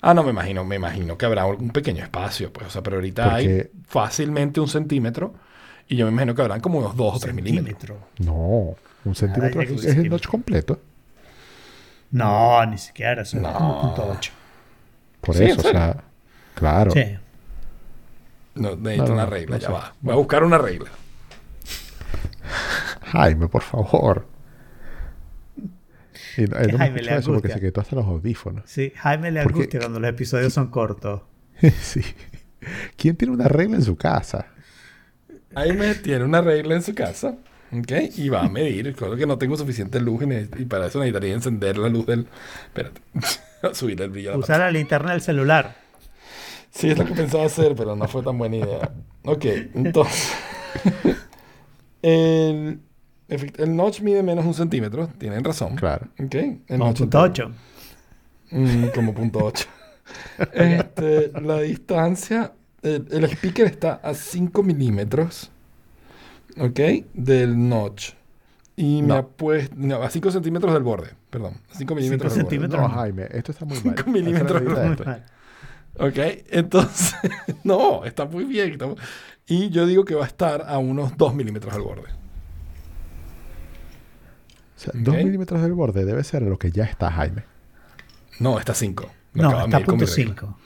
[0.00, 2.68] Ah, no, me imagino, me imagino que habrá un pequeño espacio, pues.
[2.68, 5.34] O sea, pero ahorita hay fácilmente un centímetro.
[5.88, 7.96] Y yo me imagino que habrán como unos dos o tres milímetros.
[8.18, 8.32] Centímetro.
[8.32, 10.80] No, un centímetro un es el notch completo.
[12.10, 13.22] No, ni siquiera.
[13.22, 13.48] Eso No.
[13.48, 14.30] es 1.8.
[15.20, 15.96] Por Sí, ¿en eso, o sea,
[16.54, 16.90] claro.
[16.92, 17.04] Sí.
[18.54, 19.72] No, necesito No, una regla, no ya sé.
[19.72, 19.94] va.
[20.00, 20.90] Voy a buscar una regla.
[23.12, 24.26] Jaime, por favor.
[26.36, 27.54] Y, no- él no me Jaime le eso porque angustia.
[27.54, 28.64] se quitó hasta los audífonos.
[28.66, 31.22] Sí, Jaime le Porque- angustia cuando los episodios son cortos.
[31.80, 32.02] sí.
[32.96, 34.46] ¿Quién tiene una regla en su casa?
[35.54, 37.36] Jaime tiene una regla en su casa.
[37.70, 37.92] ¿Ok?
[38.16, 38.94] Y va a medir.
[38.96, 40.22] Creo que no tengo suficiente luz
[40.58, 42.26] y, para eso necesitaría encender la luz del.
[42.66, 43.00] Espérate.
[43.74, 45.76] Subir el brillo a la linterna del celular.
[46.70, 48.90] Sí, es lo que pensaba hacer, pero no fue tan buena idea.
[49.24, 50.32] Ok, entonces.
[52.02, 52.80] el,
[53.28, 55.76] el notch mide menos un centímetro, tienen razón.
[55.76, 56.08] Claro.
[56.18, 57.22] Ok, el Como punto entero.
[57.22, 57.52] 8.
[58.50, 59.66] Mm, como punto 8.
[60.52, 62.52] este, la distancia.
[62.82, 65.50] El, el speaker está a 5 milímetros.
[66.58, 66.80] Ok,
[67.12, 68.12] del notch.
[68.76, 69.14] Y me No.
[69.16, 69.74] ha puesto.
[69.76, 71.54] No, a 5 centímetros del borde, perdón.
[71.70, 72.56] A 5 milímetros del borde.
[72.56, 72.80] centímetros.
[72.82, 73.94] No, Jaime, esto está muy mal.
[73.96, 74.62] Cinco milímetros.
[74.62, 75.24] Haz la Muy mal.
[76.00, 76.16] Ok,
[76.50, 77.14] entonces,
[77.64, 78.70] no, está muy bien.
[78.72, 78.94] está mu-
[79.48, 82.08] Y yo digo que va a estar a unos 2 milímetros al borde.
[84.78, 85.24] O sea, dos Ok.
[85.24, 87.42] milímetros del borde debe ser lo que ya está Jaime.
[88.38, 89.10] No, está a 5.
[89.34, 90.58] No, está punto 5.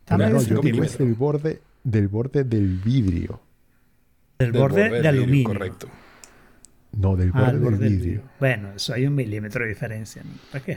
[0.00, 3.40] Está No, yo cinco digo es del borde, del borde del vidrio.
[4.38, 5.48] Del borde, de vidrio, aluminio.
[5.48, 5.88] Correcto.
[6.92, 8.04] No, del Ah, borde el del borde del vidrio.
[8.12, 8.30] vidrio.
[8.38, 10.22] Bueno, eso hay un milímetro de diferencia.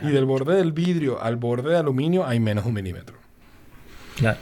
[0.01, 3.17] Y del borde del vidrio al borde de aluminio hay menos de un milímetro.
[4.17, 4.39] Claro.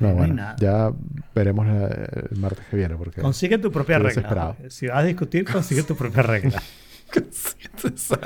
[0.00, 0.56] No, No hay bueno, nada.
[0.58, 0.90] ya
[1.34, 2.96] veremos el martes que viene.
[2.96, 4.56] Porque Consigue tu propia regla.
[4.68, 6.62] Si vas a discutir, consigue tu propia regla.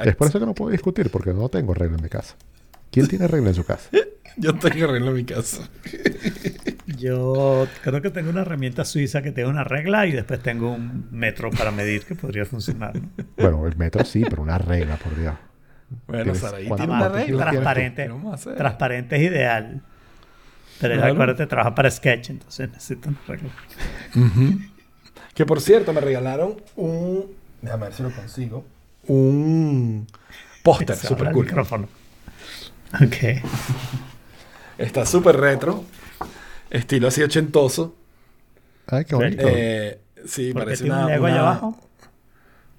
[0.04, 2.36] Es por eso que no puedo discutir, porque no tengo regla en mi casa.
[2.92, 3.90] ¿Quién tiene regla en su casa?
[4.36, 5.68] Yo tengo arreglo en mi casa.
[6.98, 11.08] Yo creo que tengo una herramienta suiza que tiene una regla y después tengo un
[11.10, 12.94] metro para medir que podría funcionar.
[12.94, 13.08] ¿no?
[13.36, 15.34] Bueno, el metro sí, pero una regla, por Dios.
[16.06, 17.50] Bueno, Saraí ¿cuánto- tiene una regla.
[17.50, 18.10] Transparente.
[18.56, 19.82] Transparente es ideal.
[20.80, 21.12] Pero Claro.
[21.12, 23.50] acuérdate, trabaja para Sketch, entonces necesito una regla.
[25.34, 27.26] Que por cierto, me regalaron un.
[27.60, 28.64] Déjame ver si lo consigo.
[29.06, 30.06] Un
[30.62, 31.44] póster super cool.
[31.44, 31.88] micrófono.
[32.94, 33.42] Ok.
[34.78, 35.84] Está súper retro.
[36.70, 37.94] Estilo así ochentoso.
[38.86, 39.42] Ay, qué bonito.
[39.46, 41.06] Eh, sí, ¿Por qué parece tiene una.
[41.06, 41.80] un Lego allá abajo?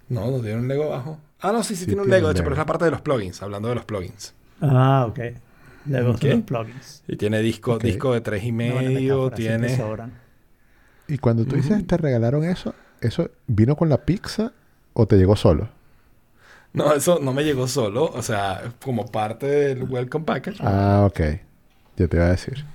[0.10, 1.20] No, no tiene un Lego abajo.
[1.40, 2.92] Ah, no, sí, sí, Sí tiene un Lego, de hecho, pero es la parte de
[2.92, 4.34] los plugins, hablando de los plugins.
[4.62, 5.20] Ah, ok.
[5.88, 7.04] De los plugins.
[7.08, 9.76] Y tiene disco, disco de tres y medio, tiene.
[9.76, 10.14] sobran.
[11.08, 14.52] Y cuando tú dices te regalaron eso, ¿eso vino con la pizza
[14.94, 15.70] o te llegó solo?
[16.74, 20.58] No, eso no me llegó solo, o sea, como parte del welcome package.
[20.62, 21.20] Ah, ok.
[21.96, 22.66] Ya te iba a decir.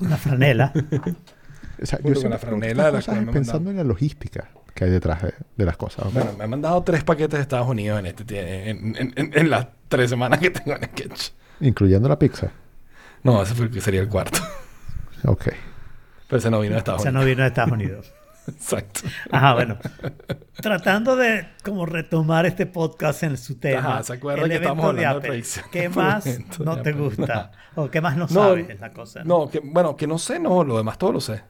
[0.00, 0.72] Una franela.
[1.82, 4.84] O sea, yo con la franela de la cosas me pensando en la logística que
[4.84, 6.12] hay detrás de, de las cosas.
[6.12, 9.30] Bueno, me han mandado tres paquetes de Estados Unidos en este tie- en, en- en-
[9.38, 11.30] en las tres semanas que tengo en Sketch.
[11.60, 12.50] Incluyendo la pizza.
[13.22, 14.38] No, ese fue el que sería el cuarto.
[15.26, 15.48] Ok.
[16.28, 17.20] Pero ese no vino de Estados Unidos.
[17.20, 18.12] no vino de Estados Unidos.
[18.48, 19.00] Exacto.
[19.30, 19.76] Ajá, bueno.
[20.54, 23.80] Tratando de como retomar este podcast en su tema.
[23.96, 25.28] Ajá, ¿se acuerda el que de hablando de Apple.
[25.28, 26.24] predicción ¿Qué más
[26.60, 27.02] no de te Apple?
[27.02, 27.52] gusta?
[27.74, 28.70] ¿O qué más no, No, sabes?
[28.70, 29.22] Es la cosa.
[29.24, 29.40] ¿no?
[29.40, 31.42] No, que, bueno, que no sé, no, lo demás todo lo sé.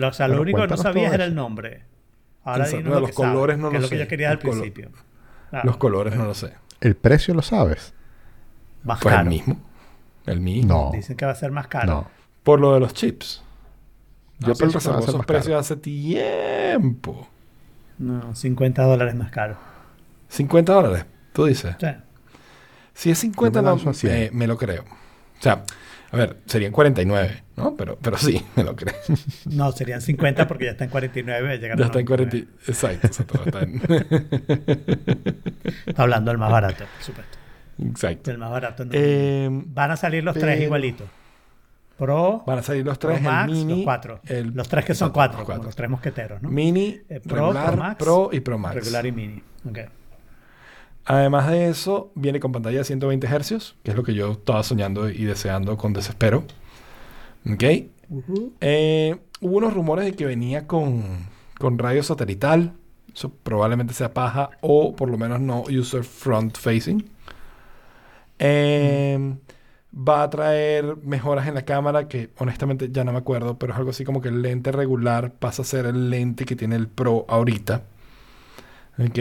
[0.00, 1.84] O sea, lo único que no sabías era el nombre.
[2.44, 2.88] Ahora Exacto.
[2.88, 4.02] No, lo los que sabes, colores no que lo es lo que sé.
[4.04, 4.90] yo quería al Los principio.
[5.52, 6.54] Ah, Los colores no lo sé.
[6.80, 7.92] ¿El precio lo sabes?
[8.84, 9.24] Más Pues caro.
[9.24, 9.60] el mismo.
[10.26, 10.90] El mismo.
[10.90, 10.96] No.
[10.96, 11.86] Dicen que va a ser más caro.
[11.92, 12.06] No.
[12.42, 13.42] Por lo de los chips.
[14.40, 17.28] Yo Apple pienso que esos precios hace tiempo.
[17.98, 19.56] No, 50 dólares más caro.
[20.28, 21.76] 50 dólares, tú dices.
[21.78, 22.04] Sea,
[22.92, 24.12] Si es 50, Yo me no, lanzo a 100.
[24.14, 24.82] eh, me lo creo.
[24.82, 25.64] O sea,
[26.10, 27.76] a ver, serían 49, ¿no?
[27.76, 28.94] Pero, pero sí, me lo creo.
[29.50, 31.58] no, serían 50 porque ya está en 49.
[31.58, 32.36] llegaron Ya a está en 40.
[32.36, 32.64] 99.
[32.68, 33.44] Exacto, exacto.
[33.44, 33.80] está en-
[35.86, 37.33] Está hablando del más barato, por supuesto.
[37.78, 38.30] Exacto.
[38.30, 38.84] Del más barato.
[38.84, 38.90] no.
[38.94, 41.06] Eh, Van a salir los tres igualitos.
[41.96, 43.74] Pro, van a salir los Pro tres, Max, el mini.
[43.76, 44.20] los cuatro.
[44.26, 45.66] el- los tres que son exacto, cuatro, los como cuatro.
[45.66, 46.48] los tres mosqueteros, ¿no?
[46.50, 48.74] Mini, Eh, Pro, regular, Pro Max, Pro y Pro Max.
[48.74, 49.42] Regular y mini.
[49.68, 49.78] Ok.
[51.06, 54.62] Además de eso, viene con pantalla de 120 Hz, que es lo que yo estaba
[54.62, 56.44] soñando y deseando con desespero.
[57.48, 57.62] ¿Ok?
[58.60, 61.02] Eh, hubo unos rumores de que venía con,
[61.58, 62.72] con radio satelital.
[63.14, 67.08] Eso probablemente sea paja o por lo menos no user front facing.
[68.38, 69.36] Eh,
[69.96, 73.78] Va a traer mejoras en la cámara que honestamente ya no me acuerdo, pero es
[73.78, 76.88] algo así como que el lente regular pasa a ser el lente que tiene el
[76.88, 77.84] Pro ahorita.
[78.98, 79.18] ¿Ok?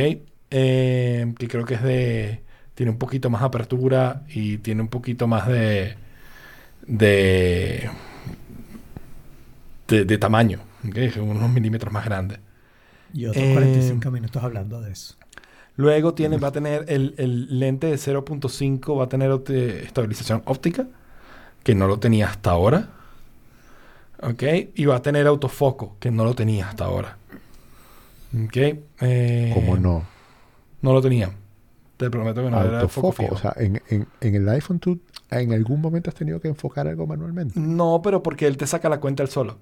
[0.52, 2.44] Eh, que creo que es de...
[2.76, 5.96] Tiene un poquito más apertura y tiene un poquito más de...
[6.88, 7.90] De...
[9.88, 10.60] De, de tamaño.
[11.16, 12.40] Unos milímetros más grande.
[13.14, 15.16] Y otros Eh, 45 minutos hablando de eso.
[15.76, 19.32] Luego tiene, va a tener el, el lente de 0.5, va a tener
[19.84, 20.88] estabilización óptica,
[21.64, 22.90] que no lo tenía hasta ahora.
[24.22, 24.44] ¿Ok?
[24.76, 27.18] Y va a tener autofoco, que no lo tenía hasta ahora.
[28.46, 28.58] ¿Ok?
[29.02, 30.04] Eh, ¿Cómo no?
[30.82, 31.32] No lo tenía.
[31.98, 33.12] Te prometo que no era foco Autofoco.
[33.14, 33.36] fijo.
[33.36, 36.88] O sea, en, en, en el iPhone tú en algún momento has tenido que enfocar
[36.88, 37.60] algo manualmente.
[37.60, 39.58] no, pero porque él te saca la cuenta él solo.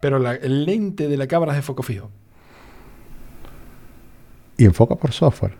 [0.00, 2.10] Pero la- el lente de la cámara es de foco fijo.
[4.56, 5.56] Y enfoca por software.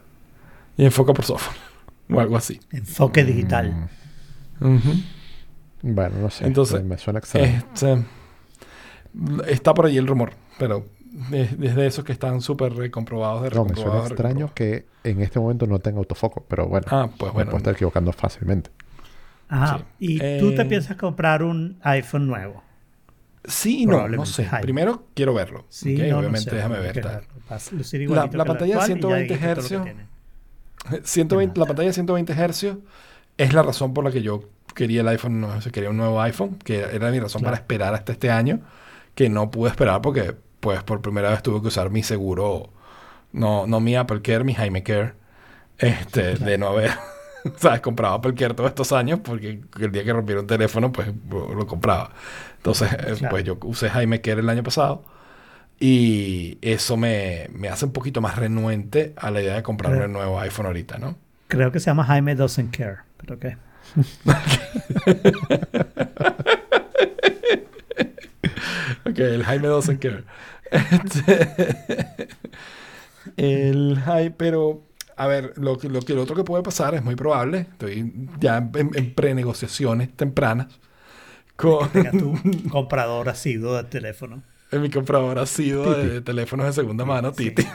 [0.77, 1.57] Y enfoca por software.
[2.11, 2.61] O algo así.
[2.71, 3.89] Enfoque digital.
[4.61, 4.93] Ujú.
[5.81, 6.47] Bueno, no sé.
[6.47, 7.47] Entonces, me suena extraño.
[7.47, 8.05] Este,
[9.47, 10.85] está por ahí el rumor, pero
[11.33, 13.43] es, es de esos que están súper recomprobados.
[13.45, 17.09] De no, me suena extraño que en este momento no tenga autofoco, pero bueno, Ah,
[17.17, 17.51] pues me bueno.
[17.53, 18.71] puedo estar equivocando fácilmente.
[19.49, 19.79] Ajá.
[19.99, 20.17] Sí.
[20.17, 22.63] Y tú te Eh, piensas comprar un iPhone nuevo.
[23.47, 24.49] Sí y no, no sé.
[24.63, 25.67] Primero quiero verlo.
[25.69, 27.05] Sí, ok, no, no obviamente, sé, déjame ver.
[28.35, 29.85] la pantalla de actual y ya 120 dijiste todo lo que hercios.
[29.85, 30.07] tiene.
[31.05, 32.77] 120 ¿Qué la pantalla de 120 Hz
[33.37, 34.45] es la razón por la que yo
[34.75, 37.53] quería el iPhone, no, sea, quería un nuevo iPhone, que era mi razón Claro.
[37.53, 38.61] para esperar hasta este año,
[39.15, 42.71] que no pude esperar porque, pues, por primera vez tuve que usar mi seguro,
[43.33, 45.15] no, no mi Apple Care, mi Jaime Care,
[45.79, 46.91] este, de no haber,
[47.57, 47.81] ¿sabes?
[47.81, 51.67] Compraba Apple Care todos estos años porque el día que rompiera un teléfono, pues, lo
[51.67, 52.11] compraba.
[52.57, 53.29] Entonces, eh, Claro.
[53.31, 55.05] pues, yo usé Jaime Care el año pasado.
[55.81, 60.07] Y eso me, me hace un poquito más renuente a la idea de comprarme Claro.
[60.07, 61.17] el nuevo iPhone ahorita, ¿no?
[61.49, 62.99] Creo que se llama Jaime Doesn't Care.
[63.19, 63.57] Pero qué.
[69.07, 70.25] Ok, el Jaime Doesn't Care.
[70.75, 72.29] Este,
[73.37, 74.83] el Jaime, pero,
[75.17, 77.61] a ver, lo, que- lo, que, lo otro que puede pasar es muy probable.
[77.73, 80.69] Estoy ya en, en prenegociaciones tempranas
[81.57, 82.35] con Tenga tu
[82.71, 84.43] comprador asiduo de teléfono.
[84.73, 86.15] en mi comprador asiduo de, Titi.
[86.15, 87.51] de teléfonos de segunda mano, Sí.
[87.53, 87.69] Titi.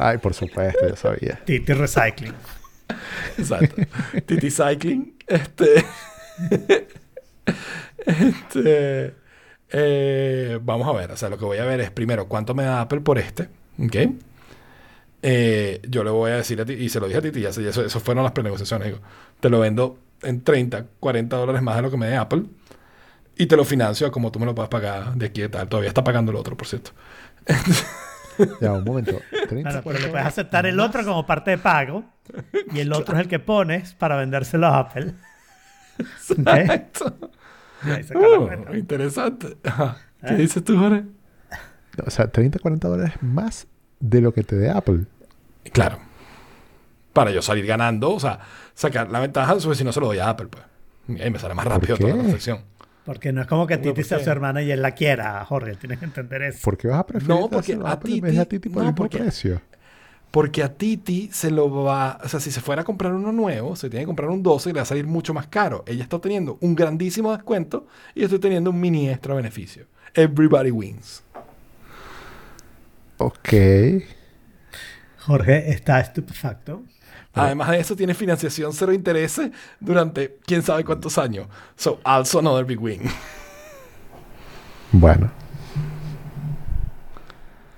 [0.00, 1.40] Ay, por supuesto, ya sabía.
[1.44, 2.34] Titi Recycling.
[3.36, 3.82] Exacto.
[4.26, 5.16] Titi Cycling.
[5.26, 5.84] Este.
[8.06, 9.14] este.
[9.70, 11.10] eh, vamos a ver.
[11.10, 13.48] O sea, lo que voy a ver es primero cuánto me da Apple por este.
[13.78, 13.96] ¿Ok?
[15.22, 17.52] Eh, yo le voy a decir a ti, y se lo dije a Titi, ya
[17.52, 18.88] sé, eso, eso fueron las prenegociaciones.
[18.88, 19.00] Digo,
[19.40, 22.44] te lo vendo en 30, 40 dólares más de lo que me dé Apple.
[23.36, 25.68] Y te lo financio a como tú me lo puedas pagar de aquí y tal.
[25.68, 26.92] Todavía está pagando el otro, por cierto.
[28.60, 29.20] Ya, un momento.
[29.48, 32.04] 30, Claro, pero le 40 puedes aceptar el otro como parte de pago.
[32.72, 35.14] Y el otro es el que pones para vendérselo a Apple.
[36.28, 37.16] Exacto.
[37.84, 39.56] La Uh, interesante.
[40.26, 40.36] ¿Qué ¿Eh?
[40.36, 41.04] dices tú, Jorge?
[42.04, 43.66] O sea, 30, 40 dólares más
[44.00, 45.04] de lo que te dé Apple.
[45.72, 45.98] Claro.
[47.12, 48.40] Para yo salir ganando, o sea,
[48.74, 50.64] sacar la ventaja, pues, si no se lo doy a Apple, pues.
[51.08, 52.60] Y ahí me sale más rápido toda la transacción.
[53.04, 55.44] Porque no es como que Bueno, Titi ¿por sea su hermana y él la quiera,
[55.44, 55.74] Jorge.
[55.74, 56.60] Tienes que entender eso.
[56.62, 58.68] ¿Por qué vas a preferir No, porque a Apple en vez de a Titi- Titi
[58.68, 59.60] por no, el mismo porque- precio?
[60.30, 63.74] Porque a Titi se lo va, o sea, si se fuera a comprar uno nuevo,
[63.74, 65.82] se tiene que comprar un 12 y le va a salir mucho más caro.
[65.88, 69.86] Ella está teniendo un grandísimo descuento y yo estoy teniendo un mini extra beneficio.
[70.14, 71.24] Everybody wins.
[73.20, 73.52] Ok.
[75.18, 76.82] Jorge está estupefacto.
[77.34, 81.46] Además de eso, tiene financiación cero intereses durante quién sabe cuántos años.
[81.76, 83.02] So, also another big win.
[84.92, 85.30] Bueno.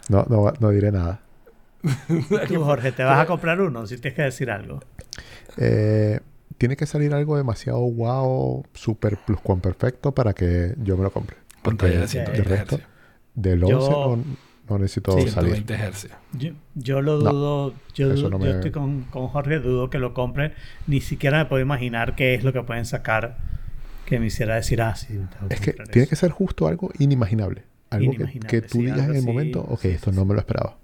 [0.09, 1.20] No, no, no diré nada.
[2.48, 3.85] Tú, Jorge, ¿te vas a comprar uno?
[3.86, 4.78] Si tienes que decir algo.
[5.56, 6.20] Eh,
[6.56, 11.36] tiene que salir algo demasiado wow, super plus perfecto para que yo me lo compre.
[11.62, 12.81] Pantalla de Porque 120 de resto,
[13.35, 15.55] del 11 Yo- no, no necesito Sí, salir.
[15.55, 16.09] 120 Hz.
[16.32, 19.59] Yo, yo lo No, dudo, yo, eso dudo- no yo me- estoy con, con Jorge,
[19.61, 20.55] dudo que lo compre.
[20.86, 23.36] Ni siquiera me puedo imaginar qué es lo que pueden sacar
[24.07, 25.19] que me hiciera decir, ah, sí,
[25.49, 27.62] Es que tiene que ser justo algo inimaginable.
[27.90, 30.16] Algo que- Inimaginable, que, tú sí, digas en el así, momento, ok, sí, esto sí,
[30.16, 30.28] no sí.
[30.28, 30.77] me lo esperaba.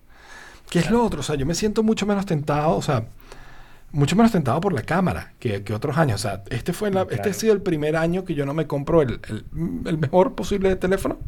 [0.71, 1.21] ¿Qué es lo otro?
[1.21, 3.05] O sea, yo me siento mucho menos tentado, o sea,
[3.91, 6.21] mucho menos tentado por la cámara que, que otros años.
[6.21, 7.33] O sea, este fue la- este ha Claro.
[7.39, 9.45] sido el primer año que yo no me compro el, el-
[9.87, 11.19] el mejor posible teléfono.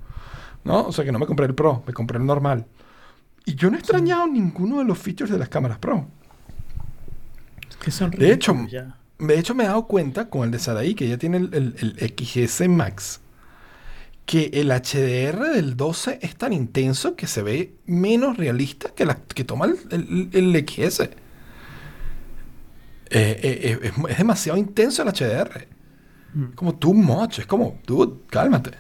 [0.64, 0.86] ¿No?
[0.86, 2.66] O sea, que no me compré el Pro, me compré el normal.
[3.46, 6.06] Y yo no he extrañado ninguno de los features de las cámaras Pro.
[7.82, 8.96] Que son De hecho, ya.
[9.18, 11.96] De hecho, me he dado cuenta con el de Saraí, que ya tiene el, el-
[11.98, 13.20] el XS Max,
[14.26, 19.16] que el HDR del 12 es tan intenso que se ve menos realista que la
[19.16, 21.00] que toma el, el- XS.
[21.00, 21.10] Eh,
[23.12, 25.66] eh, eh, es, es demasiado intenso el HDR.
[26.50, 27.40] Es como too much.
[27.40, 28.70] Es como, dude, cálmate.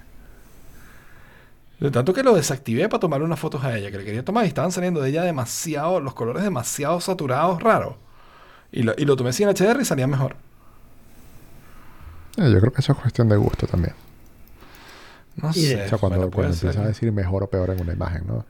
[1.80, 4.44] De tanto que lo desactivé para tomar unas fotos a ella, que le quería tomar
[4.44, 7.96] y estaban saliendo de ella demasiado, los colores demasiado saturados, raros.
[8.70, 10.36] Y lo, y lo tomé sin HDR y salía mejor.
[12.36, 13.94] Eh, yo creo que eso es cuestión de gusto también.
[15.36, 15.84] No sé.
[15.84, 16.66] O sea, cuando, bueno, cuando ser.
[16.66, 18.44] empiezas a decir mejor o peor en una imagen, ¿no?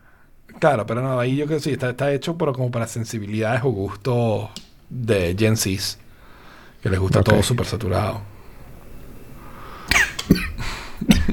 [0.58, 3.62] Claro, pero no, ahí yo creo que sí, está, está hecho pero como para sensibilidades
[3.62, 4.50] o gustos
[4.88, 5.98] de Gen Zs.
[6.82, 8.22] Que les gusta todo súper saturado.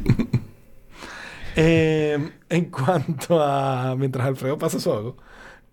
[1.59, 3.95] Eh, en cuanto a.
[3.97, 5.17] Mientras Alfredo pasa su algo.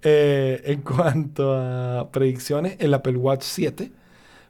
[0.03, 3.93] eh, en cuanto a predicciones, el Apple Watch 7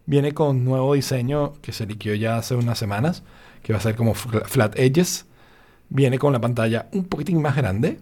[0.06, 3.24] viene con nuevo diseño que se liquidó ya hace unas semanas.
[3.62, 5.26] Que va a ser como fl- flat edges.
[5.90, 8.00] Viene con la pantalla un poquitín más grande.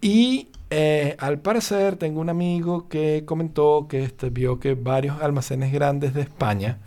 [0.00, 5.72] Y eh, al parecer tengo un amigo que comentó que este, vio que varios almacenes
[5.72, 6.78] grandes de España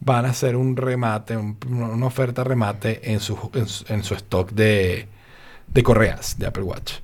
[0.00, 4.14] van a hacer un remate, un- una oferta remate en su, en su, en su
[4.14, 5.08] stock de,
[5.68, 6.94] de correas de Apple Watch.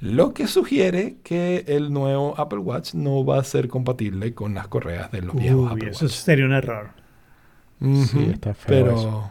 [0.00, 4.66] Lo que sugiere que el nuevo Apple Watch no va a ser compatible con las
[4.66, 6.14] correas de los viejos Uy, Apple eso Watch.
[6.14, 6.90] sería un error.
[7.80, 9.30] Sí, está feo pero eso.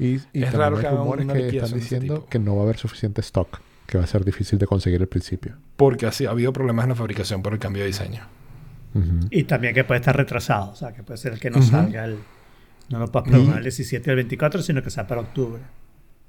[0.00, 2.64] Y, y Es raro hay que rumores una que están diciendo que no va a
[2.64, 5.56] haber suficiente stock, que va a ser difícil de conseguir al principio.
[5.76, 8.22] porque así ha habido problemas en la fabricación por el cambio de diseño.
[9.30, 10.70] Y también que puede estar retrasado.
[10.72, 12.18] O sea, que puede ser el que no salga el.
[12.88, 15.60] No lo puedes programar el 17 y el 24, sino que sea para octubre.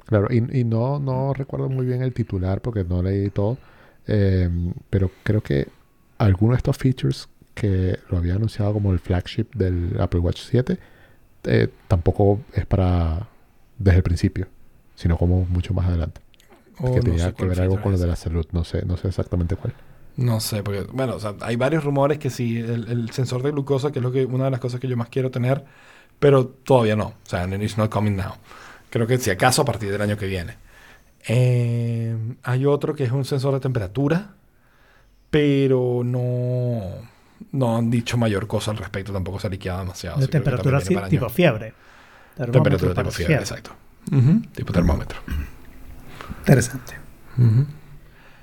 [0.05, 3.57] Claro, y, y no, no recuerdo muy bien el titular porque no leí todo,
[4.07, 4.49] eh,
[4.89, 5.67] pero creo que
[6.17, 10.79] alguno de estos features que lo había anunciado como el flagship del Apple Watch 7
[11.43, 13.27] eh, tampoco es para
[13.77, 14.47] desde el principio,
[14.95, 16.21] sino como mucho más adelante.
[16.79, 18.63] Oh, que no tenía sé que ver algo con lo es de la salud, no
[18.63, 19.73] sé, no sé exactamente cuál.
[20.19, 23.51] No sé, porque, bueno, o sea, hay varios rumores que sí, el, el sensor de
[23.51, 25.63] glucosa, que es lo que, una de las cosas que yo más quiero tener,
[26.19, 27.05] pero todavía no.
[27.05, 28.33] O sea, it's not coming now.
[28.89, 30.57] Creo que si acaso a partir del año que viene.
[31.25, 34.33] Eh, hay otro que es un sensor de temperatura,
[35.29, 36.81] pero no,
[37.53, 40.19] no han dicho mayor cosa al respecto, tampoco se ha liqueado demasiado.
[40.19, 41.73] de temperatura tipo fiebre.
[42.35, 43.71] Termómetro Temperatura tipo fiebre, exacto.
[44.53, 45.19] Tipo termómetro.
[46.39, 46.95] Interesante.
[47.37, 47.78] Interesante.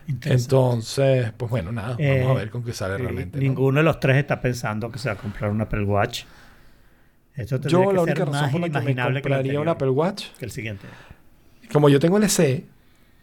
[0.08, 3.40] Entonces, pues bueno, nada, Eh, vamos a ver con qué sale Eh, realmente.
[3.40, 3.42] ¿no?
[3.42, 6.24] Ninguno de los tres está pensando que se va a comprar un Apple Watch.
[7.34, 9.90] Esto Yo que la única razón por la que me inimaginable que, compraría un Apple
[9.90, 10.88] Watch, que el siguiente.
[11.72, 12.64] como yo tengo el SE,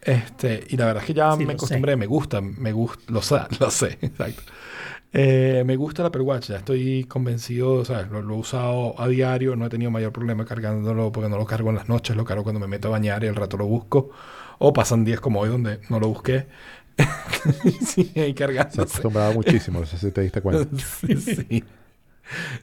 [0.02, 3.22] este, y la verdad es que ya Sí, me acostumbré, me gusta, me gusta, lo
[3.22, 4.42] sé, lo sé, exacto.
[5.12, 9.00] Eh, me gusta el Apple Watch, ya estoy convencido, o sea, lo, lo he usado
[9.00, 12.16] a diario, no he tenido mayor problema cargándolo porque no lo cargo en las noches,
[12.16, 14.10] lo cargo cuando me meto a bañar y al rato lo busco.
[14.58, 16.46] O pasan días como hoy donde no lo busqué.
[17.84, 18.80] sí, ahí Se ha cargándose.
[18.82, 20.68] acostumbrado muchísimo, no sé si te diste cuenta.
[21.00, 21.64] sí, sí.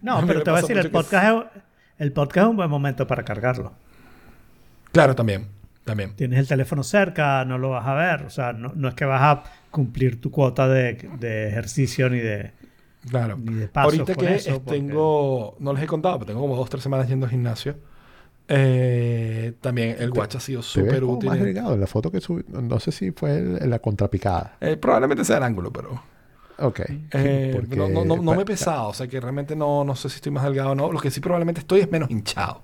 [0.01, 1.61] No, pero te voy a decir, el que- podcast, es,
[1.99, 3.73] el podcast es un buen momento para cargarlo.
[4.91, 5.47] Claro, también,
[5.85, 6.15] también.
[6.15, 8.23] Tienes el teléfono cerca, no lo vas a ver.
[8.23, 12.19] O sea, no, no es que vas a cumplir tu cuota de, de ejercicio ni
[12.19, 12.51] de...
[13.09, 13.37] Claro.
[13.37, 16.69] Ni de paso Ahorita que porque- tengo, no les he contado, pero tengo como dos,
[16.69, 17.75] tres semanas yendo al gimnasio.
[18.53, 21.29] Eh, también el watch ha sido súper útil.
[21.29, 22.43] más delgado en la foto que subí.
[22.49, 24.57] No sé si fue la contrapicada.
[24.59, 26.01] Eh, probablemente sea el ángulo, pero
[26.59, 26.81] Ok.
[27.11, 28.89] eh, Porque no, no, no, no me he pesado.
[28.89, 30.91] O sea que realmente no, no sé si estoy más delgado o no.
[30.91, 32.61] Lo que sí probablemente estoy es menos hinchado.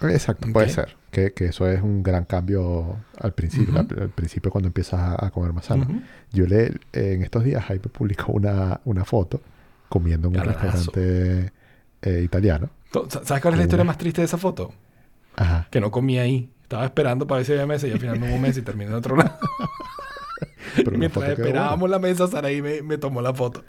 [0.00, 0.72] Exacto, puede Ok.
[0.72, 0.96] ser.
[1.10, 3.86] Que, que eso es un gran cambio al principio, Ujú.
[3.94, 5.82] al, al principio cuando empiezas a, a comer más sano.
[5.82, 6.00] Ujú.
[6.32, 9.42] Yo le, en estos días Jaime publicó una, una foto
[9.90, 11.52] comiendo en un restaurante
[12.00, 12.70] eh, italiano.
[13.10, 14.72] ¿Sabes cuál es la historia más triste de esa foto?
[15.36, 15.68] Ajá.
[15.70, 16.50] Que no comí ahí.
[16.62, 18.90] Estaba esperando para ver si había mesa y al final no hubo mesa y terminé
[18.90, 19.38] en otro lado.
[20.76, 23.62] Pero Mientras esperábamos la mesa, Saraí me, me tomó la foto.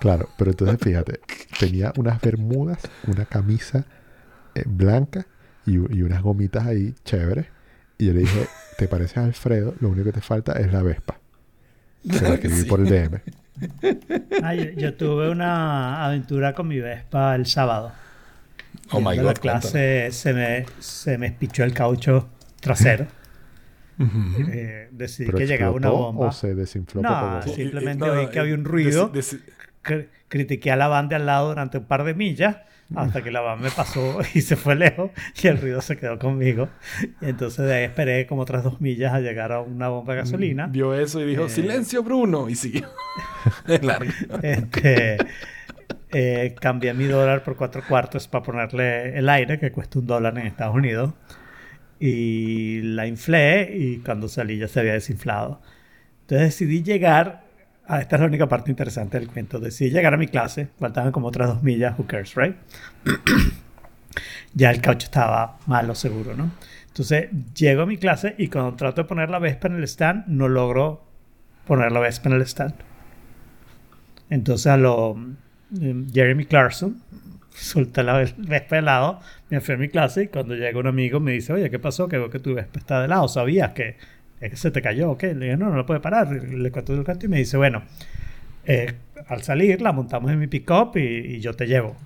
[0.00, 1.20] Claro, pero entonces fíjate,
[1.58, 3.84] tenía unas bermudas, una camisa
[4.54, 5.26] eh, blanca
[5.66, 7.46] y, unas gomitas ahí chéveres.
[7.98, 8.46] Y yo le dije,
[8.78, 9.74] ¿te pareces a Alfredo?
[9.80, 11.20] Lo único que te falta es la Vespa.
[12.10, 12.64] Se la escribí Sí.
[12.64, 13.20] por el DM.
[14.42, 17.92] Ah, yo, yo tuve una aventura con mi Vespa el sábado.
[18.90, 19.24] Oh my god.
[19.24, 22.28] la clase se me, se me espichó el caucho
[22.60, 23.06] trasero.
[23.06, 23.24] cuéntame.
[24.36, 24.50] Ujú.
[24.52, 26.26] Eh, decidí ¿Pero que llegaba una bomba.
[26.26, 29.12] o se desinfló No, simplemente Eh, oí que había un ruido.
[29.12, 29.40] deci-
[29.84, 32.56] Cr- critiqué a la van de al lado durante un par de millas
[32.96, 35.10] hasta que la van me pasó y se fue lejos
[35.42, 36.68] y el ruido se quedó conmigo.
[37.20, 40.20] Y entonces de ahí esperé como otras dos millas a llegar a una bomba de
[40.20, 40.66] gasolina.
[40.66, 42.88] Vio eso y dijo, Eh, silencio Bruno, y siguió.
[43.68, 44.10] Es largo.
[44.42, 45.18] Este,
[46.14, 50.38] eh, cambié mi dólar por cuatro cuartos para ponerle el aire, que cuesta un dólar
[50.38, 51.12] en Estados Unidos.
[51.98, 55.60] Y la inflé y cuando salí ya se había desinflado.
[56.22, 57.42] Entonces decidí llegar,
[57.86, 61.10] a esta es la única parte interesante del cuento, decidí llegar a mi clase, faltaban
[61.10, 62.56] como otras dos millas, who cares, right?
[64.56, 66.52] Ya el caucho estaba malo, seguro, ¿no?
[66.86, 70.28] Entonces llego a mi clase y cuando trato de poner la Vespa en el stand,
[70.28, 71.02] no logro
[71.66, 72.74] poner la Vespa en el stand.
[74.30, 75.16] Entonces a lo
[76.12, 77.00] Jeremy Clarkson
[77.54, 81.20] suelta la Vespa de lado, me fui a mi clase y cuando llega un amigo
[81.20, 82.08] me dice, oye, ¿qué pasó?
[82.08, 83.96] Que veo que tu Vespa está de lado, ¿sabías que,
[84.40, 85.10] es que se te cayó?
[85.12, 85.22] ¿ok?
[85.22, 86.30] Le digo, no, no lo puede parar.
[86.30, 87.82] Le cuento el canto y me dice, bueno,
[88.66, 88.94] eh,
[89.28, 91.96] al salir la montamos en mi pick-up y, y yo te llevo.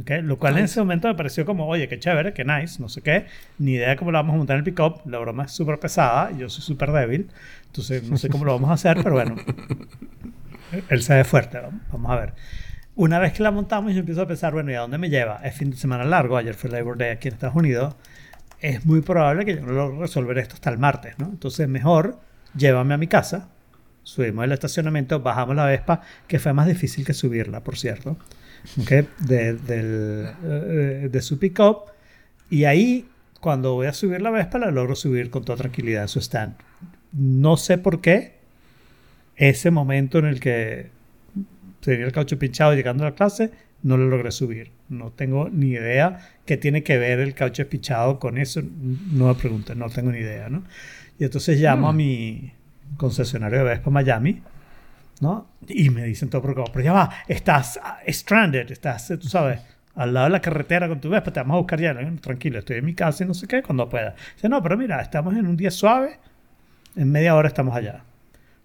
[0.00, 0.10] ¿ok?
[0.22, 3.02] Lo cual en ese momento me pareció como, oye, qué chévere, qué nice, no sé
[3.02, 3.26] qué.
[3.58, 5.02] Ni idea de cómo lo vamos a montar en el pick-up.
[5.06, 7.28] La broma es súper pesada, yo soy súper débil.
[7.66, 9.36] Entonces no sé cómo lo vamos a hacer, pero bueno.
[10.88, 11.58] Él se ve fuerte,
[11.90, 12.34] vamos a ver.
[12.94, 15.40] Una vez que la montamos, yo empiezo a pensar, bueno, ¿y a dónde me lleva?
[15.42, 17.94] Es fin de semana largo, ayer fue Labor Day aquí en Estados Unidos.
[18.60, 21.26] Es muy probable que yo no lo resolveré esto hasta el martes, ¿no?
[21.26, 22.20] Entonces, mejor
[22.54, 23.48] llévame a mi casa,
[24.02, 28.18] subimos el estacionamiento, bajamos la Vespa, que fue más difícil que subirla, por cierto,
[28.82, 29.08] ¿okay?
[29.18, 31.84] de, del, eh, de su pick-up.
[32.50, 33.08] Y ahí,
[33.40, 36.56] cuando voy a subir la Vespa, la logro subir con toda tranquilidad a su stand.
[37.12, 38.36] No sé por qué,
[39.36, 40.90] ese momento en el que
[41.82, 43.50] tenía el caucho pinchado llegando a la clase,
[43.82, 44.70] no lo logré subir.
[44.88, 48.62] No tengo ni idea qué tiene que ver el caucho pinchado con eso.
[49.12, 50.62] No me pregunten, no tengo ni idea, ¿no?
[51.18, 52.52] Y entonces llamo a mi
[52.96, 54.40] concesionario de Vespa Miami,
[55.20, 55.48] ¿no?
[55.68, 59.60] Y me dicen todo preocupado, pero ya va, estás ah, stranded, estás, tú sabes,
[59.94, 61.92] al lado de la carretera con tu Vespa, te vamos a buscar ya.
[61.94, 62.20] ¿no?
[62.20, 64.14] Tranquilo, estoy en mi casa y no sé qué, cuando pueda.
[64.34, 66.18] Dice, no, pero mira, estamos en un día suave,
[66.96, 68.04] en media hora estamos allá.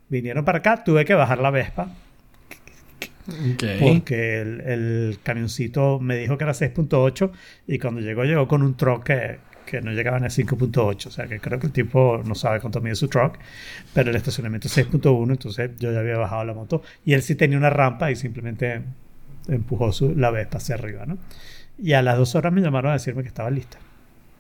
[0.10, 1.90] Vinieron para acá, tuve que bajar la Vespa.
[3.80, 7.32] Porque el, el, camioncito me dijo que era 6.8
[7.68, 11.06] y cuando llegó, llegó con un truck que, que no llegaba a 5.8.
[11.08, 13.38] O sea que creo que el tipo no sabe cuánto mide su truck,
[13.94, 17.36] pero el estacionamiento es 6.1, entonces yo ya había bajado la moto y él sí
[17.36, 18.82] tenía una rampa y simplemente
[19.48, 21.18] empujó su, la Vespa hacia arriba, ¿no?
[21.78, 23.78] Y a las dos horas me llamaron a decirme que estaba lista.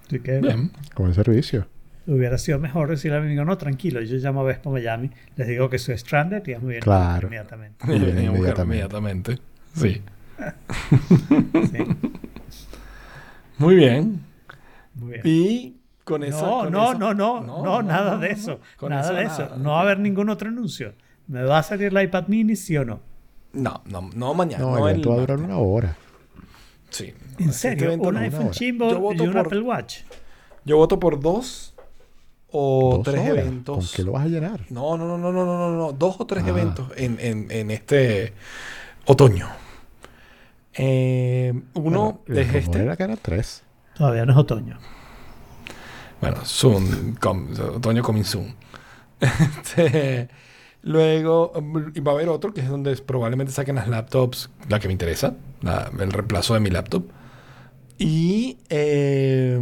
[0.08, 1.68] Así que, Bien, con el servicio
[2.08, 5.48] hubiera sido mejor decirle a mi amigo, no, tranquilo, yo llamo a Vespa Miami, les
[5.48, 7.28] digo que soy stranded y es muy bien claro.
[7.28, 7.86] inmediatamente.
[7.94, 9.38] Y venía a buscar inmediatamente.
[9.76, 10.02] Sí.
[11.72, 11.78] Sí.
[13.58, 14.22] Muy bien.
[14.94, 15.22] Muy bien.
[15.26, 16.42] Y con esa.
[16.42, 18.34] No, con no, no, no, no, nada no, de no.
[18.34, 18.60] eso.
[18.82, 19.42] Nada eso de eso.
[19.46, 19.58] nada.
[19.58, 20.94] No va a haber ningún otro anuncio.
[21.28, 23.00] ¿Me va a salir la iPad mini, sí o no?
[23.54, 24.64] No, no, no mañana.
[24.64, 25.96] No, No, el evento va a durar una hora.
[26.90, 27.14] Sí.
[27.40, 27.94] ¿En serio?
[27.96, 28.52] ¿Un iPhone hora.
[28.52, 30.02] chimbo Yo voto y un por- Apple Watch?
[30.66, 31.74] Yo voto por dos
[32.52, 33.46] o Dos tres horas.
[33.46, 33.76] eventos.
[33.78, 34.62] ¿Con qué lo vas a llenar?
[34.70, 35.92] No, no, no, no, no, no, no, no.
[35.94, 36.50] Dos o tres Ah.
[36.50, 38.34] eventos en, en, en este
[39.06, 39.48] otoño.
[40.74, 42.82] Eh, uno Bueno, es este.
[42.84, 43.64] era que eran tres.
[43.96, 44.78] Todavía no es otoño.
[46.22, 48.56] Bueno, soon, com- otoño coming soon.
[49.20, 50.30] Este,
[50.84, 51.52] luego
[51.96, 54.94] y va a haber otro que es donde probablemente saquen las laptops, la que me
[54.94, 57.06] interesa, la- el reemplazo de mi laptop.
[57.98, 59.60] Y eh,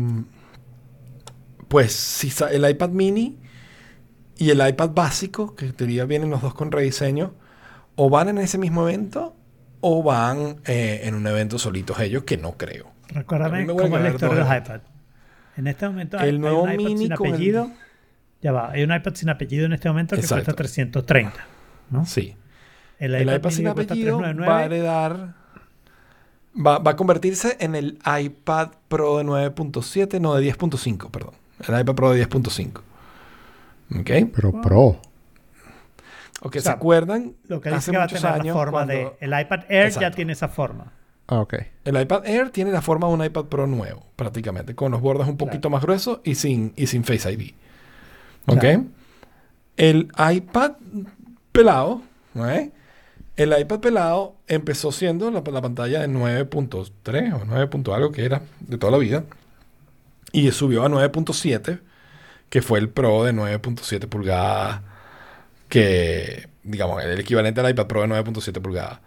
[1.76, 3.38] pues si el iPad mini
[4.38, 7.34] y el iPad básico, que en teoría vienen los dos con rediseño,
[7.98, 9.36] o van en ese mismo evento
[9.82, 12.92] o van eh, en un evento solitos ellos, que no creo.
[13.10, 14.82] Recuérdame cómo es la historia de los haber dos iPad.
[15.58, 17.72] En este momento hay, El hay nuevo un iPad mini sin el- apellido.
[18.42, 20.46] Ya va, hay un iPad sin apellido en este momento que Exacto.
[20.46, 21.34] cuesta 330.
[21.90, 22.06] ¿no?
[22.06, 22.36] Sí.
[23.00, 24.48] El El iPad, iPad sin apellido 399.
[24.50, 25.34] va a heredar.
[26.56, 31.34] Va, va a convertirse en el iPad Pro de 9.7, no de 10.5, perdón.
[31.68, 32.82] El iPad Pro de 10.5.
[34.00, 34.32] ¿Ok?
[34.34, 35.00] Pero pro.
[36.42, 37.34] Ok, sea, ¿se acuerdan?
[37.48, 39.12] Lo que dice Hace que va a muchos tener la años forma cuando- de...
[39.20, 40.92] El iPad Air ya tiene esa forma.
[41.28, 41.56] Ah, ok.
[41.86, 45.28] El iPad Air tiene la forma de un iPad Pro nuevo, prácticamente, con los bordes
[45.28, 47.52] un poquito más gruesos y sin, y sin Face ID.
[48.48, 48.60] ¿Ok?
[48.60, 48.84] Claro.
[49.78, 50.74] El iPad
[51.52, 52.02] pelado,
[52.36, 52.72] ¿ok?
[53.38, 57.68] El iPad pelado empezó siendo la, la pantalla de 9.3 o 9.
[57.68, 59.24] punto algo que era de toda la vida.
[60.32, 61.80] Y subió a 9.7,
[62.50, 64.82] que fue el Pro de 9.7 pulgadas,
[65.70, 69.00] que, digamos, el equivalente al iPad Pro de 9.7 pulgadas.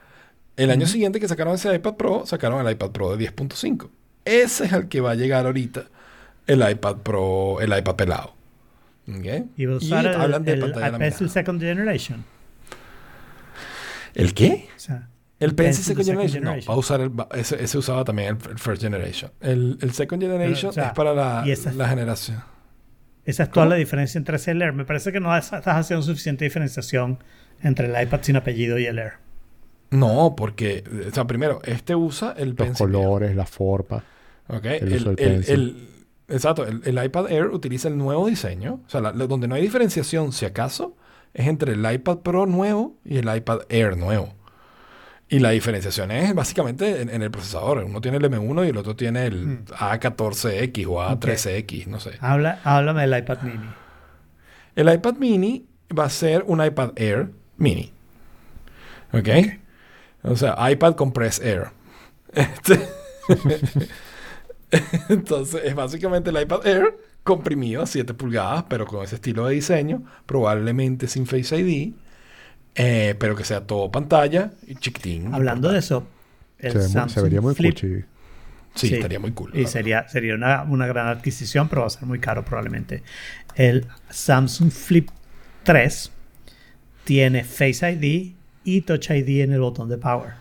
[0.56, 3.88] El año siguiente que sacaron ese iPad Pro, sacaron el iPad Pro de 10.5.
[4.24, 5.84] Ese es el que va a llegar ahorita,
[6.46, 8.34] el iPad Pro, el iPad pelado.
[9.08, 9.46] ¿Ok?
[9.56, 11.28] Y usar el, hablan de el pantalla laminada.
[11.28, 12.24] Second Generation.
[14.14, 14.68] ¿El qué?
[14.76, 15.08] O sea,
[15.40, 16.44] El Pencil Pencil Second Generation.
[16.44, 19.30] No, va a usar el, ese, ese usaba también el, el First Generation.
[19.40, 22.42] El, el Second Generation o sea, es para la, y esa- la generación.
[23.24, 23.70] Esa es toda ¿Cómo?
[23.74, 24.72] la diferencia entre ese y el Air.
[24.72, 27.22] Me parece que no estás haciendo suficiente diferenciación
[27.62, 29.12] entre el iPad sin apellido y el Air.
[29.90, 32.86] No, porque, o sea, primero, este usa el Los Pencil.
[32.86, 34.02] colores, la forma.
[34.48, 34.64] ¿ok?
[34.64, 35.54] el El, uso del el- Pencil.
[36.28, 38.80] el- exacto, el, el iPad Air utiliza el nuevo diseño.
[38.86, 40.96] O sea, la- la- donde no hay diferenciación, si acaso,
[41.34, 44.34] es entre el iPad Pro nuevo y el iPad Air nuevo.
[45.30, 47.84] Y la diferenciación es básicamente en, en el procesador.
[47.84, 49.64] Uno tiene el M1 y el otro tiene el Mm.
[49.78, 52.12] A14X o A13X, no sé.
[52.20, 53.68] Habla, háblame del iPad mini.
[54.74, 57.28] El iPad mini va a ser un iPad Air
[57.58, 57.92] mini.
[59.12, 59.28] ¿Ok?
[60.22, 61.68] O sea, iPad con Press Air.
[62.32, 62.80] Este-
[65.08, 69.54] Entonces, es básicamente el iPad Air comprimido a 7 pulgadas, pero con ese estilo de
[69.54, 71.94] diseño, probablemente sin Face ID,
[72.78, 75.34] eh, pero que sea todo pantalla y chiquitín.
[75.34, 76.06] Hablando de eso,
[76.58, 77.88] el Se, muy- se Samsung vería muy Flip cuchi.
[78.74, 78.94] Sí, Sí.
[78.94, 79.50] estaría muy cool.
[79.58, 83.02] Y sería, sería una, una gran adquisición, pero va a ser muy caro probablemente.
[83.56, 85.08] El Samsung Flip
[85.64, 86.12] 3
[87.04, 88.34] tiene Face ID
[88.64, 90.34] y Touch ID en el botón de Power.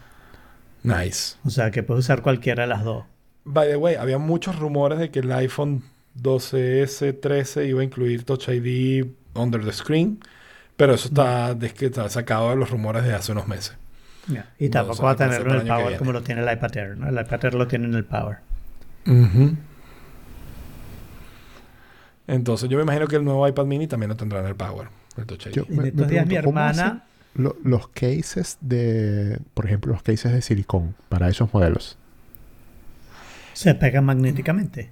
[0.83, 1.35] Nice.
[1.45, 3.05] O sea que puedes usar cualquiera de las dos.
[3.45, 5.83] By the way, había muchos rumores de que el iPhone
[6.21, 10.19] 12S, 13 iba a incluir Touch ID under the screen,
[10.77, 13.75] pero eso está, des- que está sacado de los rumores de hace unos meses.
[14.59, 16.97] Y No, tampoco va a tenerlo en el Power como lo tiene el iPad Air.
[16.97, 17.07] ¿no?
[17.09, 18.37] El iPad Air lo tiene en el Power.
[22.27, 24.89] Entonces yo me imagino que el nuevo iPad mini también lo tendrá en el Power,
[25.17, 25.51] el Touch ID.
[25.53, 27.03] Yo me- días mi pregunto, ¿cómo hermana-
[27.35, 31.97] lo- los cases de, por ejemplo, los cases de silicón para esos modelos.
[33.53, 34.91] Se pegan magnéticamente.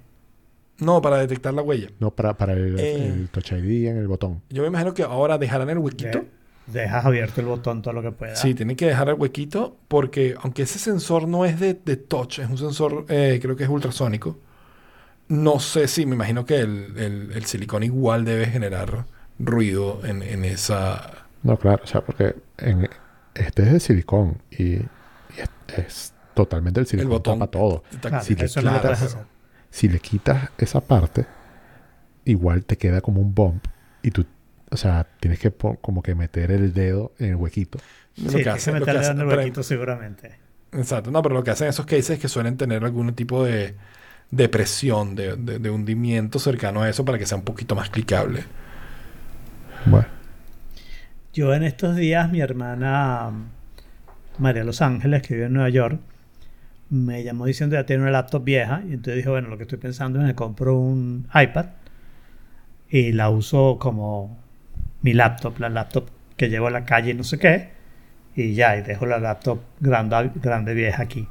[0.78, 1.88] No, para detectar la huella.
[2.00, 3.06] No para, para el, Eh.
[3.06, 4.42] el Touch ID en el botón.
[4.50, 6.18] Yo me imagino que ahora dejarán el huequito.
[6.20, 6.36] De-
[6.66, 8.40] dejas abierto el botón todo lo que puedas.
[8.40, 12.40] Sí, tienen que dejar el huequito porque aunque ese sensor no es de, de touch,
[12.40, 14.38] es un sensor, eh, creo que es ultrasónico.
[15.28, 19.06] No sé si, me imagino que el, el, el silicón igual debe generar
[19.38, 21.26] ruido en, en esa...
[21.42, 22.88] No, claro, o sea, porque en,
[23.34, 24.80] este es de silicón y, y
[25.38, 27.38] es, es totalmente el silicón botón.
[27.38, 27.82] tapa todo.
[28.00, 29.18] Claro, Si le quitas- hacer.
[29.76, 31.26] Si le quitas esa parte,
[32.24, 33.62] igual te queda como un bump
[34.02, 34.24] y tú,
[34.70, 37.78] o sea, tienes que como que meter el dedo en el huequito.
[38.16, 40.38] Lo Sí, que que lo que meterle hace- en el pero- huequito seguramente.
[40.72, 43.74] Exacto, no, pero lo que hacen esos cases es que suelen tener algún tipo de,
[44.30, 47.90] de presión, de, de- de hundimiento cercano a eso para que sea un poquito más
[47.90, 48.44] clicable.
[49.84, 50.06] Bueno,
[51.34, 56.00] Yo en estos días, mi hermana mm, María Los Ángeles, que vive en Nueva York,
[56.90, 58.82] me llamó diciendo que ya tiene una laptop vieja.
[58.88, 61.66] Y entonces dijo, bueno, lo que estoy pensando es me compro un iPad
[62.90, 64.38] y la uso como
[65.02, 67.70] mi laptop, la laptop que llevo a la calle y no sé qué.
[68.36, 71.26] Y ya, y dejo la laptop grande, grande vieja aquí.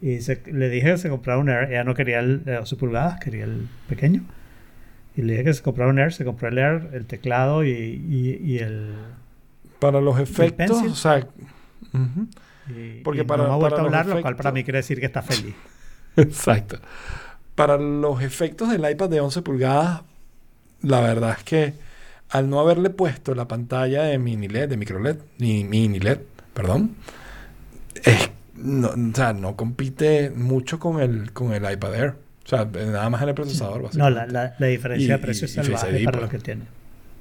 [0.00, 1.70] Y se- le dije que se comprara un Air.
[1.70, 4.22] Ella no quería el de 12 pulgadas, quería el pequeño.
[5.16, 6.12] Y le dije que se comprara un Air.
[6.12, 8.94] Se compró el Air, el teclado y, y- y el...
[9.80, 11.26] Para los efectos, o sea...
[12.70, 14.64] y- Porque y para- no me ha vuelto para a hablar, lo cual para mí
[14.64, 15.54] quiere decir que está feliz.
[16.16, 16.78] Exacto.
[17.54, 20.02] Para los efectos del iPad de 11 pulgadas,
[20.82, 21.74] la verdad es que
[22.30, 26.18] al no haberle puesto la pantalla de mini LED, de micro LED, ni mini LED,
[26.54, 26.94] perdón,
[28.04, 32.14] es- no, o sea, no compite mucho con el, con el iPad Air.
[32.44, 34.32] O sea, nada más en el procesador, No, básicamente.
[34.32, 36.32] la, la- la diferencia Y- de precio y- es salvaje ID, para pues.
[36.32, 36.62] lo que tiene.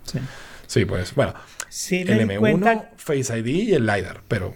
[0.04, 0.20] Sí.
[0.68, 1.34] Sí, pues, bueno,
[1.68, 4.54] Sí el di M1, cuenta, Face ID y el LiDAR, pero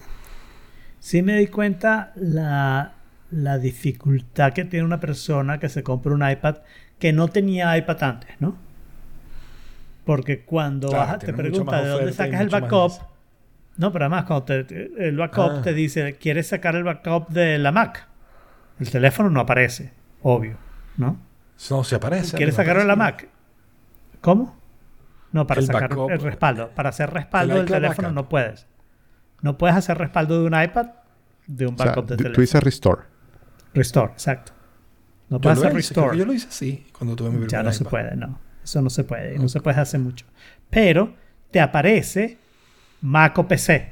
[1.03, 2.93] sí me di cuenta la,
[3.29, 6.59] la dificultad que tiene una persona que se compra un iPad
[6.97, 8.55] que no tenía iPad antes, ¿no?
[10.05, 12.91] Porque cuando Claro, te pregunta de dónde sacas el más backup,
[13.77, 15.61] no, pero además cuando te- te- el backup Ah.
[15.61, 18.07] te dice, ¿quieres sacar el backup de la Mac?
[18.79, 20.55] El teléfono no aparece, obvio,
[20.97, 21.17] ¿no?
[21.69, 22.35] no se aparece.
[22.37, 22.95] ¿Quieres sacarlo de la.
[22.95, 23.27] Mac?
[24.21, 24.57] ¿Cómo?
[25.33, 26.11] No, para El sacar backup.
[26.11, 26.69] el respaldo.
[26.75, 28.15] Para hacer respaldo El del teléfono backup.
[28.23, 28.67] no puedes.
[29.43, 30.87] No puedes hacer respaldo de un iPad
[31.45, 32.33] de un o sea, backup de teléfono.
[32.35, 33.01] tú dices restore.
[33.75, 34.53] Restore, exacto.
[35.29, 36.17] No puedes hacer hice, restore.
[36.17, 38.39] yo lo hice así cuando tuve mi primer Ya no se puede, no.
[38.63, 39.37] Eso no se puede.
[39.37, 40.25] No se puede hacer mucho.
[40.69, 41.13] Pero
[41.51, 42.37] te aparece
[43.01, 43.91] Mac o PC.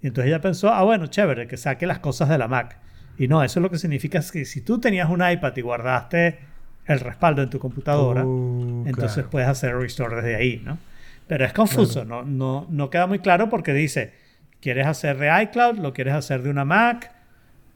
[0.00, 2.78] Y entonces ella pensó, ah, bueno, chévere, que saque las cosas de la Mac.
[3.18, 6.38] Y no, eso lo que significa es que si tú tenías un iPad y guardaste
[6.86, 9.30] el respaldo en tu computadora, Oh, entonces claro.
[9.30, 10.78] puedes hacer restore desde ahí, ¿no?
[11.26, 14.14] Pero es confuso, no, no, no queda muy claro porque dice,
[14.60, 15.78] ¿quieres hacer de iCloud?
[15.78, 17.10] ¿Lo quieres hacer de una Mac?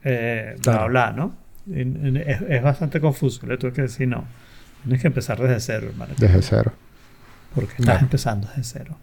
[0.03, 0.89] Eh, Claro.
[0.89, 1.35] Bla, bla, ¿no?
[1.73, 3.45] En- Es, es bastante confuso.
[3.47, 4.25] Le tuve que decir, no,
[4.83, 6.13] tienes que empezar desde cero, hermano.
[6.17, 6.73] Desde cero.
[7.53, 8.97] Porque estás empezando desde cero.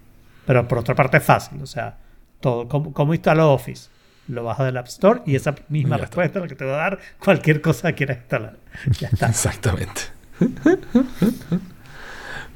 [0.46, 1.96] Pero por otra parte es fácil, o sea,
[2.40, 3.88] todo, ¿cómo, cómo instalo Office?
[4.28, 6.74] Lo bajo del App Store y esa misma Ya respuesta es la que te va
[6.74, 8.56] a dar cualquier cosa que quieras instalar.
[8.98, 9.26] Ya está.
[9.28, 10.02] Exactamente.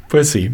[0.09, 0.51] pues sí.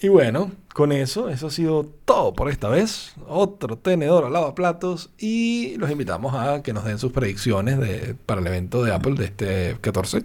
[0.00, 3.14] Y bueno, con eso, eso ha sido todo por esta vez.
[3.28, 8.40] Otro tenedor al lavaplatos y los invitamos a que nos den sus predicciones de, para
[8.40, 10.24] el evento de Apple de este 14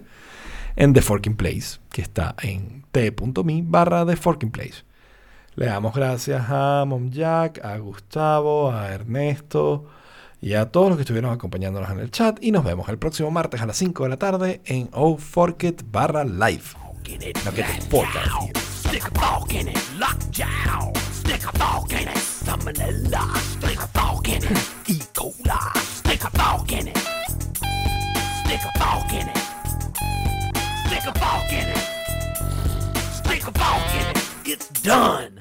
[0.75, 4.83] en The Forking Place, que está en t.me barra The Forking Place.
[5.53, 9.85] Le damos gracias a Mom Jack, a Gustavo, a Ernesto
[10.41, 12.39] y a todos los que estuvieron acompañándonos en el chat.
[12.41, 15.83] Y nos vemos el próximo martes a las 5 de la tarde en Oh Forget
[15.91, 16.63] barra live.
[17.03, 18.21] que te importa.
[18.89, 19.77] Stick a fork in it.
[19.99, 20.91] Lockjaw.
[21.11, 22.17] Stick a fork in it.
[22.17, 23.37] Salmonella.
[23.37, 24.51] Stick a fork in it.
[24.87, 24.95] E.
[25.13, 25.77] coli.
[25.77, 26.97] Stick a fork in it.
[26.97, 29.37] Stick a fork in it.
[30.87, 31.85] Stick a fork in it.
[33.13, 34.17] Stick a fork in it.
[34.45, 35.38] It's done.